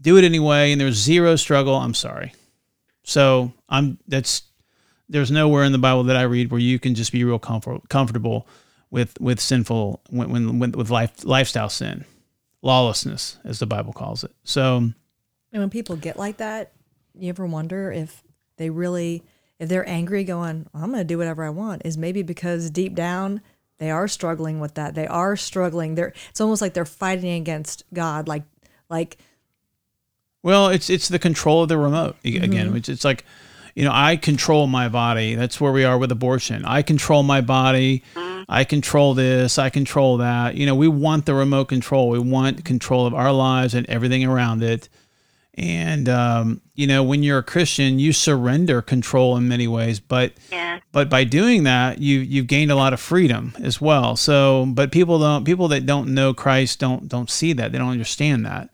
do 0.00 0.16
it 0.18 0.24
anyway. 0.24 0.72
And 0.72 0.80
there's 0.80 0.96
zero 0.96 1.36
struggle. 1.36 1.76
I'm 1.76 1.94
sorry. 1.94 2.34
So 3.04 3.52
I'm 3.68 3.98
that's 4.08 4.42
there's 5.08 5.30
nowhere 5.30 5.62
in 5.62 5.72
the 5.72 5.78
Bible 5.78 6.04
that 6.04 6.16
I 6.16 6.22
read 6.22 6.50
where 6.50 6.60
you 6.60 6.80
can 6.80 6.94
just 6.94 7.12
be 7.12 7.22
real 7.22 7.38
comfort, 7.38 7.88
comfortable 7.88 8.48
with 8.90 9.20
with 9.20 9.38
sinful 9.38 10.00
when, 10.10 10.58
when 10.58 10.72
with 10.72 10.90
life 10.90 11.24
lifestyle 11.24 11.68
sin 11.68 12.04
lawlessness, 12.62 13.36
as 13.44 13.58
the 13.58 13.66
Bible 13.66 13.92
calls 13.92 14.24
it. 14.24 14.32
So, 14.42 14.76
and 14.76 14.94
when 15.52 15.70
people 15.70 15.96
get 15.96 16.18
like 16.18 16.38
that, 16.38 16.72
you 17.18 17.28
ever 17.28 17.46
wonder 17.46 17.92
if 17.92 18.22
they 18.56 18.70
really, 18.70 19.22
if 19.58 19.68
they're 19.68 19.88
angry, 19.88 20.24
going, 20.24 20.66
"I'm 20.74 20.90
going 20.90 21.00
to 21.00 21.04
do 21.04 21.18
whatever 21.18 21.44
I 21.44 21.50
want," 21.50 21.82
is 21.84 21.96
maybe 21.96 22.22
because 22.22 22.70
deep 22.70 22.94
down 22.94 23.40
they 23.78 23.90
are 23.90 24.08
struggling 24.08 24.60
with 24.60 24.74
that. 24.74 24.94
They 24.94 25.06
are 25.06 25.36
struggling. 25.36 25.94
They're. 25.94 26.12
It's 26.30 26.40
almost 26.40 26.62
like 26.62 26.74
they're 26.74 26.84
fighting 26.84 27.32
against 27.32 27.84
God, 27.92 28.28
like, 28.28 28.44
like. 28.88 29.18
Well, 30.42 30.68
it's 30.68 30.90
it's 30.90 31.08
the 31.08 31.18
control 31.18 31.62
of 31.62 31.68
the 31.68 31.78
remote 31.78 32.16
again, 32.24 32.50
mm-hmm. 32.50 32.72
which 32.74 32.88
it's 32.88 33.04
like, 33.04 33.24
you 33.74 33.84
know, 33.84 33.90
I 33.92 34.16
control 34.16 34.66
my 34.66 34.88
body. 34.88 35.34
That's 35.34 35.60
where 35.60 35.72
we 35.72 35.84
are 35.84 35.98
with 35.98 36.12
abortion. 36.12 36.64
I 36.64 36.82
control 36.82 37.22
my 37.22 37.40
body. 37.40 38.04
I 38.48 38.64
control 38.64 39.14
this, 39.14 39.58
I 39.58 39.70
control 39.70 40.18
that. 40.18 40.54
You 40.54 40.66
know, 40.66 40.74
we 40.74 40.86
want 40.86 41.24
the 41.24 41.34
remote 41.34 41.66
control. 41.66 42.10
We 42.10 42.18
want 42.18 42.64
control 42.64 43.06
of 43.06 43.14
our 43.14 43.32
lives 43.32 43.74
and 43.74 43.88
everything 43.88 44.24
around 44.24 44.62
it. 44.62 44.88
And 45.56 46.08
um, 46.08 46.60
you 46.74 46.86
know, 46.86 47.04
when 47.04 47.22
you're 47.22 47.38
a 47.38 47.42
Christian, 47.42 48.00
you 48.00 48.12
surrender 48.12 48.82
control 48.82 49.36
in 49.36 49.46
many 49.46 49.68
ways, 49.68 50.00
but 50.00 50.32
yeah. 50.50 50.80
but 50.90 51.08
by 51.08 51.22
doing 51.22 51.62
that, 51.62 52.00
you 52.00 52.18
you've 52.18 52.48
gained 52.48 52.72
a 52.72 52.74
lot 52.74 52.92
of 52.92 52.98
freedom 52.98 53.54
as 53.62 53.80
well. 53.80 54.16
So, 54.16 54.66
but 54.66 54.90
people 54.90 55.20
don't 55.20 55.44
people 55.44 55.68
that 55.68 55.86
don't 55.86 56.12
know 56.12 56.34
Christ 56.34 56.80
don't 56.80 57.08
don't 57.08 57.30
see 57.30 57.52
that. 57.52 57.70
They 57.70 57.78
don't 57.78 57.90
understand 57.90 58.46
that 58.46 58.70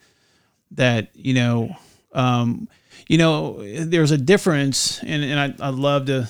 that 0.70 1.10
you 1.14 1.34
know 1.34 1.76
um, 2.14 2.68
you 3.08 3.18
know 3.18 3.62
there's 3.84 4.10
a 4.10 4.18
difference, 4.18 5.02
and 5.02 5.22
and 5.22 5.60
I 5.60 5.66
I 5.66 5.70
love 5.70 6.06
to 6.06 6.28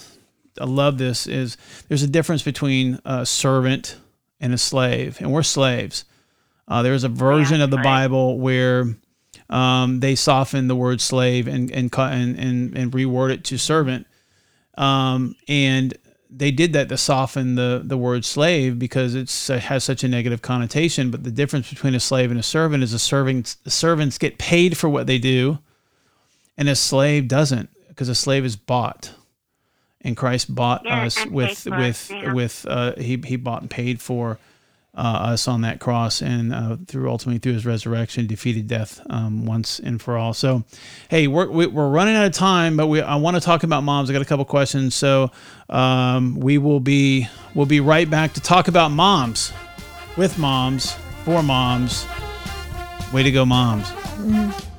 I 0.60 0.64
love 0.64 0.98
this 0.98 1.26
is 1.26 1.56
there's 1.88 2.02
a 2.02 2.08
difference 2.08 2.42
between 2.42 2.98
a 3.04 3.24
servant 3.24 3.96
and 4.40 4.52
a 4.52 4.58
slave, 4.58 5.18
and 5.20 5.32
we're 5.32 5.42
slaves. 5.42 6.04
Uh, 6.66 6.82
there's 6.82 7.04
a 7.04 7.08
version 7.08 7.58
yeah, 7.58 7.64
of 7.64 7.70
the 7.70 7.76
right. 7.76 7.84
Bible 7.84 8.38
where 8.38 8.84
um, 9.50 10.00
they 10.00 10.14
soften 10.14 10.68
the 10.68 10.76
word 10.76 11.00
slave 11.00 11.46
and 11.48 11.70
and 11.70 11.92
and 11.98 12.38
and, 12.38 12.76
and 12.76 12.92
reword 12.92 13.32
it 13.32 13.44
to 13.44 13.58
servant, 13.58 14.06
um, 14.78 15.34
and 15.48 15.96
they 16.30 16.52
did 16.52 16.72
that 16.72 16.88
to 16.88 16.96
soften 16.96 17.56
the 17.56 17.82
the 17.84 17.98
word 17.98 18.24
slave 18.24 18.78
because 18.78 19.16
it's 19.16 19.50
it 19.50 19.62
has 19.62 19.82
such 19.82 20.04
a 20.04 20.08
negative 20.08 20.40
connotation. 20.40 21.10
But 21.10 21.24
the 21.24 21.32
difference 21.32 21.68
between 21.68 21.96
a 21.96 22.00
slave 22.00 22.30
and 22.30 22.38
a 22.38 22.44
servant 22.44 22.84
is 22.84 22.92
a 22.92 22.98
servant 22.98 23.56
servants 23.66 24.18
get 24.18 24.38
paid 24.38 24.78
for 24.78 24.88
what 24.88 25.08
they 25.08 25.18
do, 25.18 25.58
and 26.56 26.68
a 26.68 26.76
slave 26.76 27.26
doesn't 27.26 27.70
because 27.88 28.08
a 28.08 28.14
slave 28.14 28.44
is 28.44 28.56
bought. 28.56 29.12
And 30.02 30.16
Christ 30.16 30.54
bought 30.54 30.82
yeah, 30.84 31.04
us 31.04 31.26
with 31.26 31.66
with 31.66 32.10
with 32.32 32.64
uh, 32.68 32.94
he 32.96 33.20
he 33.26 33.36
bought 33.36 33.62
and 33.62 33.70
paid 33.70 34.00
for 34.00 34.32
uh, 34.32 34.36
us 34.94 35.46
on 35.46 35.60
that 35.62 35.80
cross 35.80 36.20
and 36.20 36.52
uh, 36.52 36.76
through 36.86 37.08
ultimately 37.08 37.38
through 37.38 37.52
his 37.52 37.64
resurrection 37.64 38.26
defeated 38.26 38.66
death 38.66 39.00
um, 39.08 39.46
once 39.46 39.78
and 39.78 40.00
for 40.02 40.16
all. 40.16 40.34
So, 40.34 40.64
hey, 41.08 41.26
we're, 41.26 41.48
we're 41.48 41.88
running 41.88 42.16
out 42.16 42.26
of 42.26 42.32
time, 42.32 42.76
but 42.76 42.88
we 42.88 43.00
I 43.00 43.16
want 43.16 43.36
to 43.36 43.40
talk 43.40 43.62
about 43.62 43.82
moms. 43.82 44.10
I 44.10 44.12
got 44.12 44.22
a 44.22 44.26
couple 44.26 44.44
questions, 44.44 44.94
so 44.94 45.30
um, 45.68 46.38
we 46.40 46.58
will 46.58 46.80
be 46.80 47.28
we'll 47.54 47.66
be 47.66 47.80
right 47.80 48.08
back 48.08 48.34
to 48.34 48.40
talk 48.40 48.68
about 48.68 48.90
moms 48.90 49.52
with 50.16 50.38
moms 50.38 50.94
for 51.24 51.42
moms. 51.42 52.06
Way 53.12 53.22
to 53.22 53.30
go, 53.30 53.44
moms. 53.44 53.86
Mm-hmm. 53.86 54.69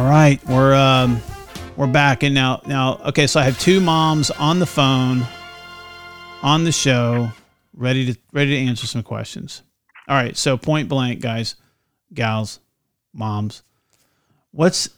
All 0.00 0.08
right, 0.08 0.42
we're 0.48 0.74
um, 0.74 1.20
we're 1.76 1.86
back, 1.86 2.22
and 2.22 2.34
now 2.34 2.62
now 2.66 3.02
okay. 3.08 3.26
So 3.26 3.38
I 3.38 3.42
have 3.42 3.58
two 3.58 3.82
moms 3.82 4.30
on 4.30 4.58
the 4.58 4.64
phone, 4.64 5.26
on 6.42 6.64
the 6.64 6.72
show, 6.72 7.30
ready 7.74 8.10
to 8.10 8.18
ready 8.32 8.52
to 8.52 8.56
answer 8.66 8.86
some 8.86 9.02
questions. 9.02 9.62
All 10.08 10.16
right, 10.16 10.34
so 10.38 10.56
point 10.56 10.88
blank, 10.88 11.20
guys, 11.20 11.56
gals, 12.14 12.60
moms, 13.12 13.62
what's 14.52 14.88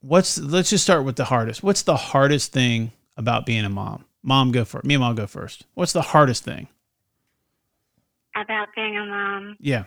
what's 0.00 0.36
let's 0.36 0.68
just 0.68 0.84
start 0.84 1.06
with 1.06 1.16
the 1.16 1.24
hardest. 1.24 1.62
What's 1.62 1.80
the 1.80 1.96
hardest 1.96 2.52
thing 2.52 2.92
about 3.16 3.46
being 3.46 3.64
a 3.64 3.70
mom? 3.70 4.04
Mom, 4.22 4.52
go 4.52 4.66
first. 4.66 4.84
Me 4.84 4.96
and 4.96 5.00
mom 5.00 5.14
go 5.14 5.26
first. 5.26 5.64
What's 5.72 5.94
the 5.94 6.02
hardest 6.02 6.44
thing 6.44 6.68
about 8.34 8.68
being 8.76 8.98
a 8.98 9.06
mom? 9.06 9.56
Yeah, 9.60 9.84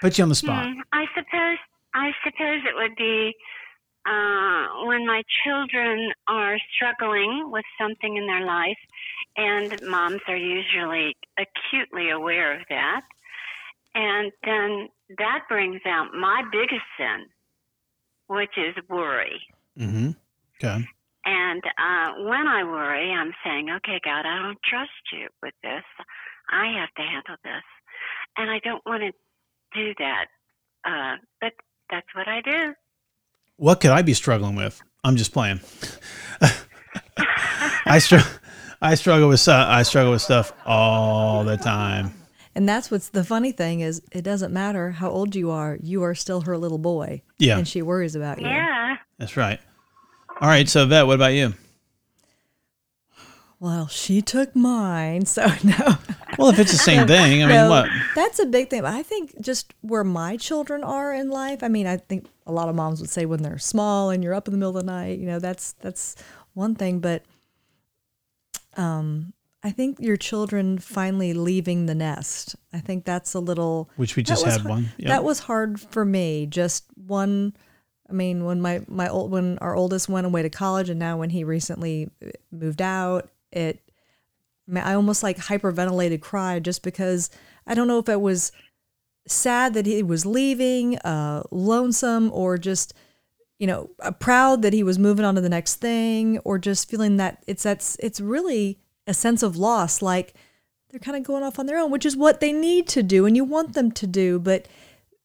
put 0.00 0.16
you 0.16 0.22
on 0.22 0.30
the 0.30 0.34
spot. 0.34 0.64
Hmm, 0.64 0.80
I 0.94 1.04
suppose 1.14 1.58
I 1.96 2.12
suppose 2.22 2.60
it 2.68 2.74
would 2.76 2.94
be 2.96 3.34
uh, 4.04 4.86
when 4.86 5.06
my 5.06 5.22
children 5.44 6.12
are 6.28 6.58
struggling 6.74 7.50
with 7.50 7.64
something 7.80 8.16
in 8.16 8.26
their 8.26 8.44
life, 8.44 8.76
and 9.36 9.80
moms 9.88 10.20
are 10.28 10.36
usually 10.36 11.16
acutely 11.38 12.10
aware 12.10 12.60
of 12.60 12.66
that. 12.68 13.00
And 13.94 14.30
then 14.44 14.88
that 15.16 15.40
brings 15.48 15.80
out 15.86 16.12
my 16.12 16.42
biggest 16.52 16.84
sin, 16.98 17.26
which 18.28 18.52
is 18.58 18.74
worry. 18.90 19.40
Mm-hmm. 19.78 20.10
Okay. 20.62 20.86
And 21.24 21.62
uh, 21.64 22.12
when 22.28 22.46
I 22.46 22.62
worry, 22.62 23.10
I'm 23.10 23.32
saying, 23.42 23.70
okay, 23.70 24.00
God, 24.04 24.26
I 24.26 24.42
don't 24.42 24.58
trust 24.68 24.92
you 25.12 25.28
with 25.42 25.54
this. 25.62 25.82
I 26.52 26.78
have 26.78 26.92
to 26.96 27.02
handle 27.02 27.36
this. 27.42 27.64
And 28.36 28.50
I 28.50 28.60
don't 28.62 28.84
want 28.84 29.02
to 29.02 29.12
do 29.74 29.94
that. 29.98 30.26
Uh, 30.84 31.16
but 31.40 31.52
that's 31.90 32.06
what 32.14 32.28
I 32.28 32.40
do. 32.40 32.74
What 33.56 33.80
could 33.80 33.90
I 33.90 34.02
be 34.02 34.14
struggling 34.14 34.56
with? 34.56 34.80
I'm 35.04 35.16
just 35.16 35.32
playing. 35.32 35.60
I 37.86 37.98
struggle. 37.98 38.28
I 38.82 38.94
struggle 38.94 39.28
with 39.28 39.46
uh, 39.48 39.66
I 39.68 39.82
struggle 39.82 40.12
with 40.12 40.22
stuff 40.22 40.52
all 40.66 41.44
the 41.44 41.56
time. 41.56 42.12
And 42.54 42.68
that's 42.68 42.90
what's 42.90 43.10
the 43.10 43.22
funny 43.22 43.52
thing 43.52 43.80
is 43.80 44.00
it 44.12 44.22
doesn't 44.22 44.52
matter 44.52 44.90
how 44.90 45.10
old 45.10 45.34
you 45.36 45.50
are, 45.50 45.78
you 45.82 46.02
are 46.02 46.14
still 46.14 46.40
her 46.42 46.56
little 46.56 46.78
boy. 46.78 47.22
Yeah. 47.38 47.58
And 47.58 47.68
she 47.68 47.82
worries 47.82 48.16
about 48.16 48.40
you. 48.40 48.48
Yeah. 48.48 48.96
That's 49.18 49.36
right. 49.36 49.60
All 50.40 50.48
right, 50.48 50.68
so 50.68 50.86
Vet, 50.86 51.06
what 51.06 51.14
about 51.14 51.34
you? 51.34 51.54
Well, 53.60 53.88
she 53.88 54.22
took 54.22 54.54
mine, 54.54 55.26
so 55.26 55.46
no. 55.64 55.98
Well, 56.38 56.50
if 56.50 56.58
it's 56.58 56.72
the 56.72 56.78
same 56.78 57.06
thing, 57.06 57.42
I 57.42 57.46
mean, 57.46 57.48
no, 57.48 57.70
what? 57.70 57.88
That's 58.14 58.38
a 58.38 58.46
big 58.46 58.70
thing. 58.70 58.84
I 58.84 59.02
think 59.02 59.40
just 59.40 59.72
where 59.80 60.04
my 60.04 60.36
children 60.36 60.84
are 60.84 61.12
in 61.12 61.30
life. 61.30 61.62
I 61.62 61.68
mean, 61.68 61.86
I 61.86 61.96
think 61.96 62.26
a 62.46 62.52
lot 62.52 62.68
of 62.68 62.74
moms 62.74 63.00
would 63.00 63.10
say 63.10 63.26
when 63.26 63.42
they're 63.42 63.58
small 63.58 64.10
and 64.10 64.22
you're 64.22 64.34
up 64.34 64.48
in 64.48 64.52
the 64.52 64.58
middle 64.58 64.76
of 64.76 64.84
the 64.84 64.90
night, 64.90 65.18
you 65.18 65.26
know, 65.26 65.38
that's 65.38 65.72
that's 65.74 66.16
one 66.54 66.74
thing. 66.74 67.00
But 67.00 67.24
um, 68.76 69.32
I 69.62 69.70
think 69.70 69.98
your 70.00 70.16
children 70.16 70.78
finally 70.78 71.32
leaving 71.34 71.86
the 71.86 71.94
nest. 71.94 72.56
I 72.72 72.80
think 72.80 73.04
that's 73.04 73.34
a 73.34 73.40
little. 73.40 73.90
Which 73.96 74.16
we 74.16 74.22
just 74.22 74.44
had 74.44 74.64
one. 74.64 74.92
Yep. 74.98 75.08
That 75.08 75.24
was 75.24 75.40
hard 75.40 75.80
for 75.80 76.04
me. 76.04 76.46
Just 76.46 76.84
one. 76.94 77.54
I 78.08 78.12
mean, 78.12 78.44
when 78.44 78.60
my 78.60 78.82
my 78.86 79.08
old 79.08 79.32
when 79.32 79.58
our 79.58 79.74
oldest 79.74 80.08
went 80.08 80.26
away 80.26 80.42
to 80.42 80.50
college, 80.50 80.88
and 80.88 81.00
now 81.00 81.16
when 81.16 81.30
he 81.30 81.42
recently 81.42 82.10
moved 82.52 82.80
out, 82.80 83.28
it 83.50 83.80
I 84.74 84.94
almost 84.94 85.22
like 85.22 85.36
hyperventilated 85.38 86.20
cried 86.20 86.64
just 86.64 86.82
because 86.82 87.30
I 87.66 87.74
don't 87.74 87.88
know 87.88 87.98
if 87.98 88.08
it 88.08 88.20
was 88.20 88.52
sad 89.28 89.74
that 89.74 89.86
he 89.86 90.02
was 90.02 90.26
leaving, 90.26 90.98
uh, 90.98 91.42
lonesome, 91.50 92.30
or 92.32 92.58
just 92.58 92.94
you 93.58 93.66
know 93.66 93.90
uh, 94.00 94.10
proud 94.12 94.62
that 94.62 94.72
he 94.72 94.82
was 94.82 94.98
moving 94.98 95.24
on 95.24 95.34
to 95.36 95.40
the 95.40 95.48
next 95.48 95.76
thing, 95.76 96.38
or 96.38 96.58
just 96.58 96.90
feeling 96.90 97.16
that 97.18 97.42
it's 97.46 97.62
that's 97.62 97.96
it's 98.00 98.20
really 98.20 98.78
a 99.06 99.14
sense 99.14 99.42
of 99.42 99.56
loss, 99.56 100.02
like 100.02 100.34
they're 100.90 101.00
kind 101.00 101.16
of 101.16 101.22
going 101.22 101.42
off 101.42 101.58
on 101.58 101.66
their 101.66 101.78
own, 101.78 101.90
which 101.90 102.06
is 102.06 102.16
what 102.16 102.40
they 102.40 102.52
need 102.52 102.88
to 102.88 103.02
do 103.02 103.26
and 103.26 103.36
you 103.36 103.44
want 103.44 103.74
them 103.74 103.90
to 103.92 104.06
do, 104.06 104.38
but 104.38 104.66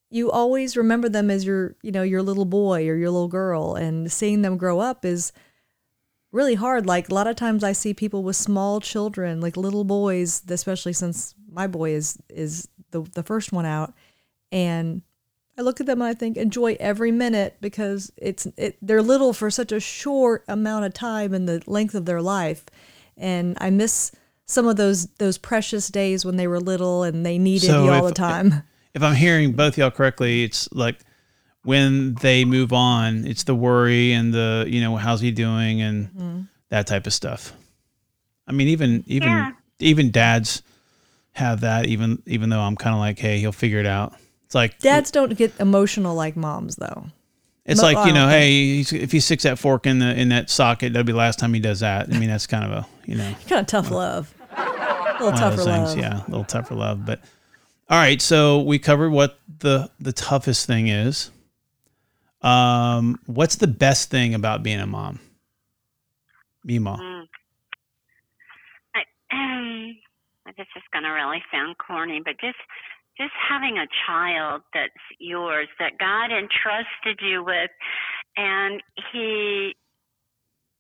you 0.09 0.29
always 0.29 0.75
remember 0.75 1.07
them 1.07 1.29
as 1.31 1.45
your 1.45 1.75
you 1.81 1.91
know 1.91 2.03
your 2.03 2.21
little 2.21 2.45
boy 2.45 2.87
or 2.87 2.95
your 2.95 3.09
little 3.09 3.27
girl, 3.27 3.75
and 3.75 4.11
seeing 4.11 4.41
them 4.41 4.57
grow 4.57 4.79
up 4.79 5.05
is 5.05 5.31
really 6.31 6.55
hard. 6.55 6.85
Like 6.85 7.09
a 7.09 7.13
lot 7.13 7.27
of 7.27 7.35
times 7.35 7.63
I 7.63 7.71
see 7.71 7.93
people 7.93 8.23
with 8.23 8.35
small 8.35 8.79
children, 8.79 9.41
like 9.41 9.57
little 9.57 9.83
boys, 9.83 10.41
especially 10.49 10.93
since 10.93 11.35
my 11.51 11.67
boy 11.67 11.91
is 11.91 12.17
is 12.29 12.67
the 12.91 13.01
the 13.01 13.23
first 13.23 13.51
one 13.51 13.65
out, 13.65 13.93
and 14.51 15.01
I 15.57 15.61
look 15.61 15.79
at 15.79 15.85
them 15.85 16.01
and 16.01 16.09
I 16.09 16.13
think 16.13 16.37
enjoy 16.37 16.77
every 16.79 17.11
minute 17.11 17.57
because 17.61 18.11
it's 18.17 18.47
it 18.57 18.77
they're 18.81 19.01
little 19.01 19.33
for 19.33 19.49
such 19.49 19.71
a 19.71 19.79
short 19.79 20.43
amount 20.47 20.85
of 20.85 20.93
time 20.93 21.33
in 21.33 21.45
the 21.45 21.61
length 21.67 21.95
of 21.95 22.05
their 22.05 22.21
life, 22.21 22.65
and 23.17 23.57
I 23.59 23.69
miss 23.69 24.11
some 24.45 24.67
of 24.67 24.75
those 24.75 25.07
those 25.15 25.37
precious 25.37 25.87
days 25.89 26.25
when 26.25 26.37
they 26.37 26.47
were 26.47 26.59
little 26.59 27.03
and 27.03 27.25
they 27.25 27.37
needed 27.37 27.67
so 27.67 27.85
you 27.85 27.91
all 27.91 28.07
if, 28.07 28.13
the 28.13 28.17
time. 28.17 28.63
If 28.93 29.03
I'm 29.03 29.15
hearing 29.15 29.53
both 29.53 29.77
y'all 29.77 29.91
correctly, 29.91 30.43
it's 30.43 30.71
like 30.73 30.99
when 31.63 32.15
they 32.15 32.45
move 32.45 32.73
on, 32.73 33.25
it's 33.25 33.43
the 33.43 33.55
worry 33.55 34.13
and 34.13 34.33
the 34.33 34.65
you 34.67 34.81
know 34.81 34.95
how's 34.95 35.21
he 35.21 35.31
doing 35.31 35.81
and 35.81 36.07
mm-hmm. 36.07 36.41
that 36.69 36.87
type 36.87 37.07
of 37.07 37.13
stuff. 37.13 37.53
I 38.47 38.51
mean, 38.51 38.69
even 38.69 39.03
even 39.07 39.29
yeah. 39.29 39.51
even 39.79 40.11
dads 40.11 40.63
have 41.33 41.61
that. 41.61 41.85
Even 41.87 42.21
even 42.25 42.49
though 42.49 42.59
I'm 42.59 42.75
kind 42.75 42.93
of 42.93 42.99
like, 42.99 43.19
hey, 43.19 43.39
he'll 43.39 43.51
figure 43.51 43.79
it 43.79 43.85
out. 43.85 44.13
It's 44.45 44.55
like 44.55 44.79
dads 44.79 45.11
don't 45.11 45.37
get 45.37 45.57
emotional 45.59 46.15
like 46.15 46.35
moms 46.35 46.75
though. 46.75 47.05
It's 47.65 47.81
Mo- 47.81 47.91
like 47.91 48.07
you 48.07 48.13
know, 48.13 48.27
hey, 48.27 48.79
if 48.79 49.11
he 49.11 49.19
sticks 49.19 49.43
that 49.43 49.59
fork 49.59 49.85
in 49.85 49.99
the 49.99 50.19
in 50.19 50.29
that 50.29 50.49
socket, 50.49 50.93
that'll 50.93 51.05
be 51.05 51.11
the 51.11 51.17
last 51.17 51.37
time 51.37 51.53
he 51.53 51.59
does 51.59 51.81
that. 51.81 52.13
I 52.13 52.17
mean, 52.17 52.29
that's 52.29 52.47
kind 52.47 52.65
of 52.65 52.71
a 52.71 52.87
you 53.05 53.15
know 53.15 53.35
kind 53.47 53.61
of 53.61 53.67
tough 53.67 53.91
love. 53.91 54.33
A 54.57 55.17
little 55.23 55.37
tougher 55.37 55.63
love. 55.63 55.97
Yeah, 55.97 56.25
a 56.25 56.29
little 56.29 56.43
tougher 56.43 56.75
love. 56.75 57.05
But 57.05 57.21
all 57.89 57.97
right, 57.97 58.21
so 58.21 58.61
we 58.61 58.79
covered 58.79 59.11
what 59.11 59.39
the 59.59 59.91
the 59.99 60.11
toughest 60.11 60.65
thing 60.65 60.87
is. 60.87 61.29
Um, 62.41 63.19
what's 63.25 63.57
the 63.57 63.67
best 63.67 64.09
thing 64.09 64.33
about 64.33 64.63
being 64.63 64.79
a 64.79 64.87
mom? 64.87 65.19
Memaw. 66.67 66.99
Mm. 66.99 67.27
I, 68.95 69.01
um, 69.33 69.97
this 70.57 70.67
is 70.75 70.83
going 70.91 71.03
to 71.03 71.09
really 71.09 71.43
sound 71.51 71.75
corny, 71.77 72.21
but 72.23 72.35
just 72.39 72.57
just 73.17 73.33
having 73.49 73.77
a 73.77 73.85
child 74.07 74.61
that's 74.73 74.93
yours 75.19 75.67
that 75.79 75.99
God 75.99 76.31
entrusted 76.31 77.19
you 77.21 77.43
with, 77.43 77.69
and 78.37 78.81
He 79.11 79.75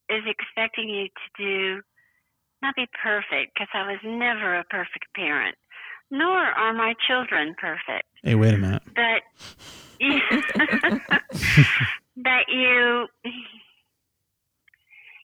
is 0.09 0.23
expecting 0.25 0.89
you 0.89 1.05
to 1.07 1.43
do 1.43 1.81
not 2.61 2.75
be 2.75 2.87
perfect 3.01 3.53
because 3.53 3.69
I 3.73 3.91
was 3.91 3.99
never 4.03 4.55
a 4.55 4.63
perfect 4.65 5.05
parent, 5.15 5.55
nor 6.09 6.37
are 6.37 6.73
my 6.73 6.93
children 7.07 7.55
perfect. 7.59 8.05
Hey, 8.23 8.35
wait 8.35 8.53
a 8.53 8.57
minute. 8.57 8.83
But 8.95 9.23
that 12.17 12.45
you 12.49 13.05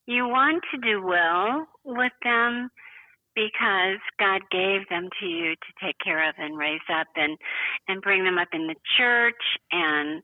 you 0.05 0.27
want 0.27 0.63
to 0.71 0.77
do 0.79 1.03
well 1.03 1.67
with 1.83 2.11
them 2.23 2.69
because 3.35 3.99
God 4.19 4.41
gave 4.51 4.87
them 4.89 5.09
to 5.19 5.25
you 5.25 5.55
to 5.55 5.85
take 5.85 5.95
care 6.03 6.27
of 6.29 6.35
and 6.37 6.57
raise 6.57 6.79
up 6.93 7.07
and 7.15 7.37
and 7.87 8.01
bring 8.01 8.23
them 8.23 8.37
up 8.37 8.49
in 8.53 8.67
the 8.67 8.75
church 8.97 9.57
and 9.71 10.21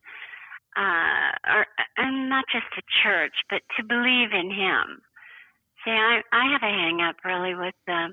uh 0.75 1.31
or 1.51 1.65
and 1.97 2.29
not 2.29 2.45
just 2.51 2.65
the 2.75 2.83
church 3.01 3.33
but 3.49 3.61
to 3.77 3.83
believe 3.83 4.33
in 4.33 4.51
him. 4.51 5.01
See, 5.83 5.91
I 5.91 6.21
I 6.31 6.51
have 6.51 6.61
a 6.61 6.73
hang 6.73 7.01
up 7.01 7.15
really 7.25 7.55
with 7.55 7.75
the 7.87 8.09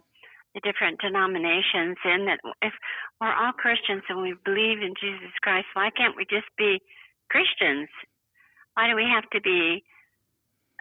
the 0.55 0.61
different 0.61 1.01
denominations 1.01 1.97
in 2.05 2.27
that 2.27 2.41
if 2.63 2.73
we're 3.21 3.33
all 3.33 3.53
Christians 3.53 4.03
and 4.09 4.21
we 4.23 4.35
believe 4.45 4.79
in 4.83 4.95
Jesus 5.01 5.31
Christ, 5.43 5.67
why 5.75 5.91
can't 5.97 6.17
we 6.17 6.25
just 6.25 6.47
be 6.59 6.81
Christians? 7.31 7.89
Why 8.75 8.89
do 8.89 8.97
we 8.97 9.05
have 9.05 9.29
to 9.31 9.41
be 9.41 9.85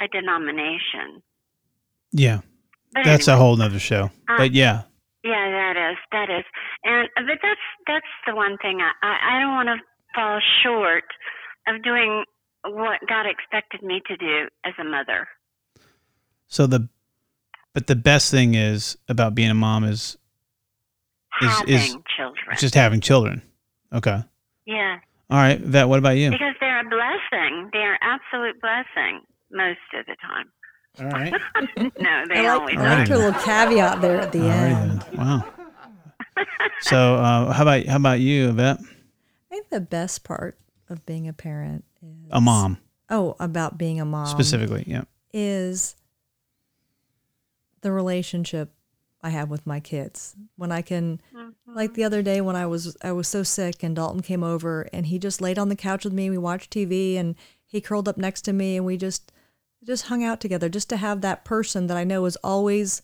a 0.02 0.08
denomination? 0.08 1.22
Yeah. 2.12 2.40
But 2.94 3.04
That's 3.06 3.28
anyway. 3.28 3.40
a 3.40 3.44
whole 3.44 3.56
nother 3.58 3.80
show. 3.80 4.10
Uh, 4.28 4.38
but 4.38 4.52
yeah, 4.54 4.84
Yeah, 5.24 5.50
that 5.52 5.92
is 5.92 5.98
that 6.12 6.30
is, 6.30 6.46
and 6.84 7.08
but 7.16 7.38
that's 7.44 7.68
that's 7.86 8.14
the 8.26 8.34
one 8.36 8.58
thing 8.62 8.80
I 8.82 8.92
I, 9.06 9.38
I 9.38 9.40
don't 9.40 9.54
want 9.54 9.70
to 9.70 9.78
fall 10.16 10.40
short 10.64 11.04
of 11.68 11.84
doing 11.84 12.24
what 12.66 13.00
God 13.08 13.26
expected 13.28 13.84
me 13.84 14.02
to 14.08 14.18
do 14.18 14.48
as 14.66 14.74
a 14.80 14.84
mother. 14.84 15.28
so 16.48 16.66
the 16.66 16.90
but 17.74 17.88
the 17.88 17.96
best 17.96 18.32
thing 18.32 18.56
is 18.56 18.98
about 19.08 19.36
being 19.36 19.50
a 19.50 19.54
mom 19.56 19.84
is 19.84 20.18
Is- 21.42 21.48
Having 21.50 21.74
is- 21.76 21.96
children. 22.18 22.58
just 22.58 22.76
having 22.76 23.00
children. 23.02 23.42
Okay. 23.94 24.22
yeah, 24.66 25.00
All 25.30 25.38
right, 25.38 25.60
Vet, 25.60 25.88
what 25.88 26.00
about 26.00 26.18
you? 26.18 26.30
because 26.32 26.54
they're 26.60 26.80
a 26.82 26.84
blessing. 26.90 27.70
They're 27.74 27.98
absolute 28.02 28.60
blessing 28.62 29.22
most 29.52 29.80
of 29.98 30.06
the 30.06 30.16
time. 30.22 30.48
All 31.00 31.08
right. 31.10 31.34
no, 32.00 32.24
they 32.28 32.46
I 32.46 32.48
always 32.50 32.76
like, 32.76 32.86
I 32.86 33.00
like 33.00 33.08
her 33.08 33.18
little 33.18 33.42
caveat 33.42 34.02
there 34.02 34.20
at 34.20 34.32
the 34.32 34.42
All 34.42 34.50
end. 34.52 34.92
right 35.04 35.12
then. 35.12 35.18
Wow. 35.20 35.46
So, 36.82 37.16
uh, 37.16 37.52
how 37.54 37.64
about 37.64 37.86
how 37.86 37.96
about 37.98 38.20
you, 38.22 38.52
Vet? 38.54 38.80
I 38.80 38.84
think 39.50 39.70
the 39.70 39.82
best 39.82 40.24
part 40.24 40.58
of 40.90 41.06
being 41.06 41.28
a 41.28 41.34
parent 41.34 41.84
is 42.02 42.28
A 42.32 42.40
mom 42.42 42.78
Oh, 43.10 43.36
about 43.40 43.78
being 43.78 44.00
a 44.00 44.06
mom 44.06 44.26
specifically. 44.28 44.84
Yeah. 44.88 45.04
is 45.34 45.96
the 47.82 47.92
relationship 47.92 48.74
I 49.22 49.30
have 49.30 49.50
with 49.50 49.68
my 49.68 49.80
kids. 49.80 50.36
When 50.56 50.72
I 50.72 50.82
can 50.82 51.22
mm-hmm. 51.36 51.76
like 51.76 51.94
the 51.94 52.04
other 52.04 52.22
day 52.22 52.42
when 52.42 52.56
I 52.56 52.66
was 52.66 52.96
I 53.02 53.12
was 53.12 53.28
so 53.28 53.44
sick 53.44 53.84
and 53.84 53.96
Dalton 53.96 54.22
came 54.22 54.44
over 54.44 54.88
and 54.94 55.08
he 55.08 55.20
just 55.20 55.42
laid 55.42 55.60
on 55.60 55.70
the 55.70 55.76
couch 55.76 56.06
with 56.06 56.14
me, 56.14 56.30
we 56.30 56.38
watched 56.38 56.72
TV 56.72 57.18
and 57.18 57.36
he 57.66 57.82
curled 57.82 58.08
up 58.08 58.18
next 58.18 58.44
to 58.44 58.54
me 58.54 58.78
and 58.78 58.86
we 58.86 58.98
just 58.98 59.32
just 59.84 60.08
hung 60.08 60.24
out 60.24 60.40
together 60.40 60.70
just 60.70 60.90
to 60.90 60.98
have 60.98 61.22
that 61.22 61.46
person 61.46 61.88
that 61.88 61.98
I 61.98 62.04
know 62.04 62.26
is 62.26 62.38
always 62.38 63.02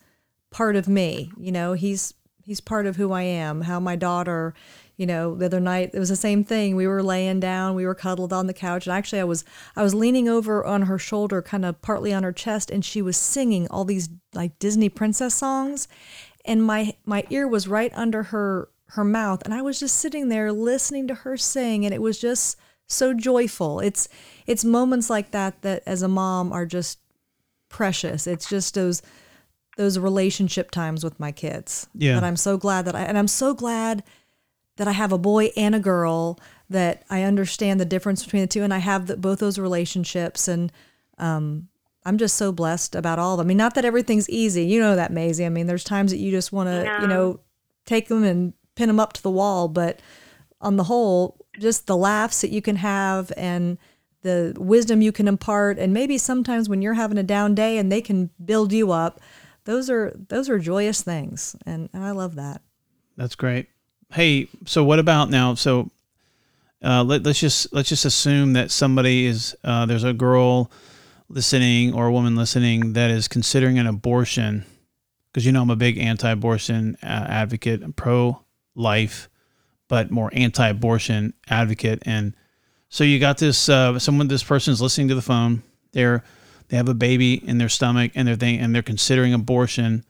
part 0.52 0.76
of 0.76 0.88
me. 0.88 1.32
You 1.38 1.52
know, 1.52 1.74
he's 1.74 2.14
he's 2.44 2.62
part 2.62 2.86
of 2.86 2.96
who 2.96 3.12
I 3.12 3.24
am. 3.24 3.62
How 3.62 3.80
my 3.80 3.96
daughter, 3.96 4.54
you 4.98 5.06
know, 5.06 5.36
the 5.36 5.46
other 5.46 5.60
night 5.60 5.92
it 5.94 6.00
was 6.00 6.10
the 6.10 6.16
same 6.16 6.44
thing. 6.44 6.76
We 6.76 6.88
were 6.88 7.04
laying 7.04 7.40
down, 7.40 7.76
we 7.76 7.86
were 7.86 7.96
cuddled 7.96 8.34
on 8.34 8.48
the 8.48 8.54
couch, 8.54 8.88
and 8.88 8.96
actually 8.96 9.20
I 9.20 9.26
was 9.26 9.44
I 9.76 9.84
was 9.84 9.94
leaning 9.94 10.30
over 10.30 10.64
on 10.66 10.84
her 10.84 10.98
shoulder, 10.98 11.42
kind 11.42 11.66
of 11.66 11.82
partly 11.82 12.14
on 12.14 12.24
her 12.24 12.32
chest, 12.34 12.70
and 12.70 12.84
she 12.84 13.02
was 13.02 13.18
singing 13.18 13.68
all 13.70 13.86
these 13.86 14.10
like 14.34 14.58
Disney 14.60 14.90
princess 14.90 15.36
songs, 15.36 15.88
and 16.46 16.64
my 16.64 16.96
my 17.06 17.26
ear 17.30 17.48
was 17.48 17.68
right 17.68 17.92
under 17.96 18.24
her 18.24 18.70
her 18.90 19.04
mouth, 19.04 19.42
and 19.44 19.54
I 19.54 19.62
was 19.62 19.80
just 19.80 19.98
sitting 19.98 20.30
there 20.30 20.52
listening 20.52 21.08
to 21.08 21.16
her 21.16 21.38
sing, 21.38 21.86
and 21.86 21.94
it 21.94 22.02
was 22.02 22.20
just 22.20 22.58
so 22.88 23.14
joyful. 23.14 23.80
It's 23.80 24.08
it's 24.46 24.64
moments 24.64 25.10
like 25.10 25.32
that 25.32 25.62
that 25.64 25.84
as 25.86 26.02
a 26.02 26.08
mom 26.08 26.52
are 26.54 26.66
just 26.66 27.00
precious. 27.70 28.28
It's 28.28 28.48
just 28.48 28.76
those 28.76 29.02
those 29.78 30.00
relationship 30.00 30.72
times 30.72 31.04
with 31.04 31.20
my 31.20 31.32
kids. 31.32 31.88
Yeah. 31.94 32.16
That 32.16 32.24
I'm 32.24 32.38
so 32.38 32.58
glad 32.58 32.86
that 32.86 32.96
I 32.96 33.02
and 33.02 33.18
I'm 33.18 33.28
so 33.28 33.54
glad 33.54 34.04
that 34.78 34.88
I 34.88 34.92
have 34.92 35.12
a 35.12 35.18
boy 35.18 35.52
and 35.56 35.74
a 35.76 35.80
girl 35.80 36.40
that 36.70 37.04
I 37.10 37.24
understand 37.24 37.80
the 37.80 37.86
difference 37.86 38.24
between 38.24 38.42
the 38.42 38.48
two 38.48 38.64
and 38.64 38.74
I 38.74 38.80
have 38.80 39.08
the, 39.08 39.18
both 39.18 39.40
those 39.40 39.60
relationships 39.60 40.48
and 40.48 40.72
um 41.18 41.68
I'm 42.08 42.20
just 42.20 42.36
so 42.38 42.52
blessed 42.52 42.94
about 42.94 43.18
all 43.18 43.34
of 43.34 43.40
them. 43.40 43.48
I 43.48 43.50
mean, 43.50 43.58
not 43.58 43.74
that 43.74 43.84
everything's 43.84 44.30
easy. 44.30 44.64
You 44.66 44.80
know 44.80 44.96
that, 44.96 45.12
Mazie. 45.12 45.44
I 45.44 45.50
mean, 45.50 45.66
there's 45.66 45.84
times 45.84 46.12
that 46.12 46.20
you 46.20 46.30
just 46.30 46.52
want 46.52 46.70
to, 46.70 46.84
you 47.02 47.08
know, 47.08 47.40
take 47.86 48.10
them 48.10 48.24
and 48.24 48.54
pin 48.76 48.88
them 48.90 49.00
up 49.00 49.14
to 49.14 49.24
the 49.24 49.32
wall. 49.32 49.68
But 49.68 50.02
on 50.62 50.78
the 50.78 50.84
whole, 50.84 51.44
just 51.60 51.88
the 51.88 51.98
laughs 51.98 52.42
that 52.42 52.52
you 52.52 52.62
can 52.62 52.76
have 52.76 53.34
and 53.36 53.80
the 54.22 54.54
wisdom 54.58 55.02
you 55.02 55.12
can 55.12 55.28
impart, 55.28 55.80
and 55.80 55.94
maybe 55.94 56.20
sometimes 56.20 56.70
when 56.70 56.84
you're 56.84 56.94
having 56.94 57.18
a 57.18 57.24
down 57.24 57.56
day 57.56 57.80
and 57.80 57.92
they 57.92 58.02
can 58.02 58.30
build 58.44 58.72
you 58.72 58.92
up, 58.92 59.20
those 59.64 59.90
are 59.90 60.14
those 60.30 60.48
are 60.48 60.60
joyous 60.60 61.02
things, 61.02 61.56
and, 61.66 61.90
and 61.92 62.04
I 62.04 62.12
love 62.12 62.36
that. 62.36 62.62
That's 63.18 63.36
great. 63.36 63.68
Hey, 64.12 64.48
so 64.66 64.84
what 64.84 65.00
about 65.00 65.30
now? 65.30 65.56
So 65.56 65.90
uh, 66.84 67.04
let, 67.04 67.24
let's 67.24 67.40
just 67.40 67.74
let's 67.74 67.90
just 67.90 68.06
assume 68.06 68.54
that 68.54 68.72
somebody 68.72 69.26
is 69.26 69.56
uh, 69.64 69.86
there's 69.86 70.04
a 70.04 70.14
girl 70.14 70.72
listening 71.30 71.94
or 71.94 72.08
a 72.08 72.12
woman 72.12 72.36
listening 72.36 72.94
that 72.94 73.10
is 73.10 73.28
considering 73.28 73.80
an 73.80 73.88
abortion 73.88 74.64
because 75.32 75.46
you 75.46 75.52
know 75.52 75.64
I'm 75.64 75.70
a 75.72 75.76
big 75.76 75.98
anti-abortion 75.98 76.98
uh, 77.02 77.08
advocate, 77.08 77.96
pro-life, 77.96 79.30
but 79.88 80.12
more 80.12 80.30
anti-abortion 80.34 81.34
advocate. 81.50 82.04
And 82.06 82.36
so 82.90 83.04
you 83.04 83.20
got 83.20 83.40
this 83.40 83.68
uh, 83.68 83.98
someone 83.98 84.28
this 84.28 84.44
person's 84.44 84.82
listening 84.82 85.08
to 85.08 85.16
the 85.16 85.22
phone. 85.22 85.64
They're 85.92 86.24
they 86.68 86.78
have 86.78 86.90
a 86.90 86.94
baby 86.94 87.34
in 87.48 87.58
their 87.58 87.70
stomach 87.70 88.12
and 88.14 88.28
they're 88.28 88.36
think, 88.36 88.62
and 88.62 88.76
they're 88.76 88.84
considering 88.84 89.34
abortion. 89.34 90.06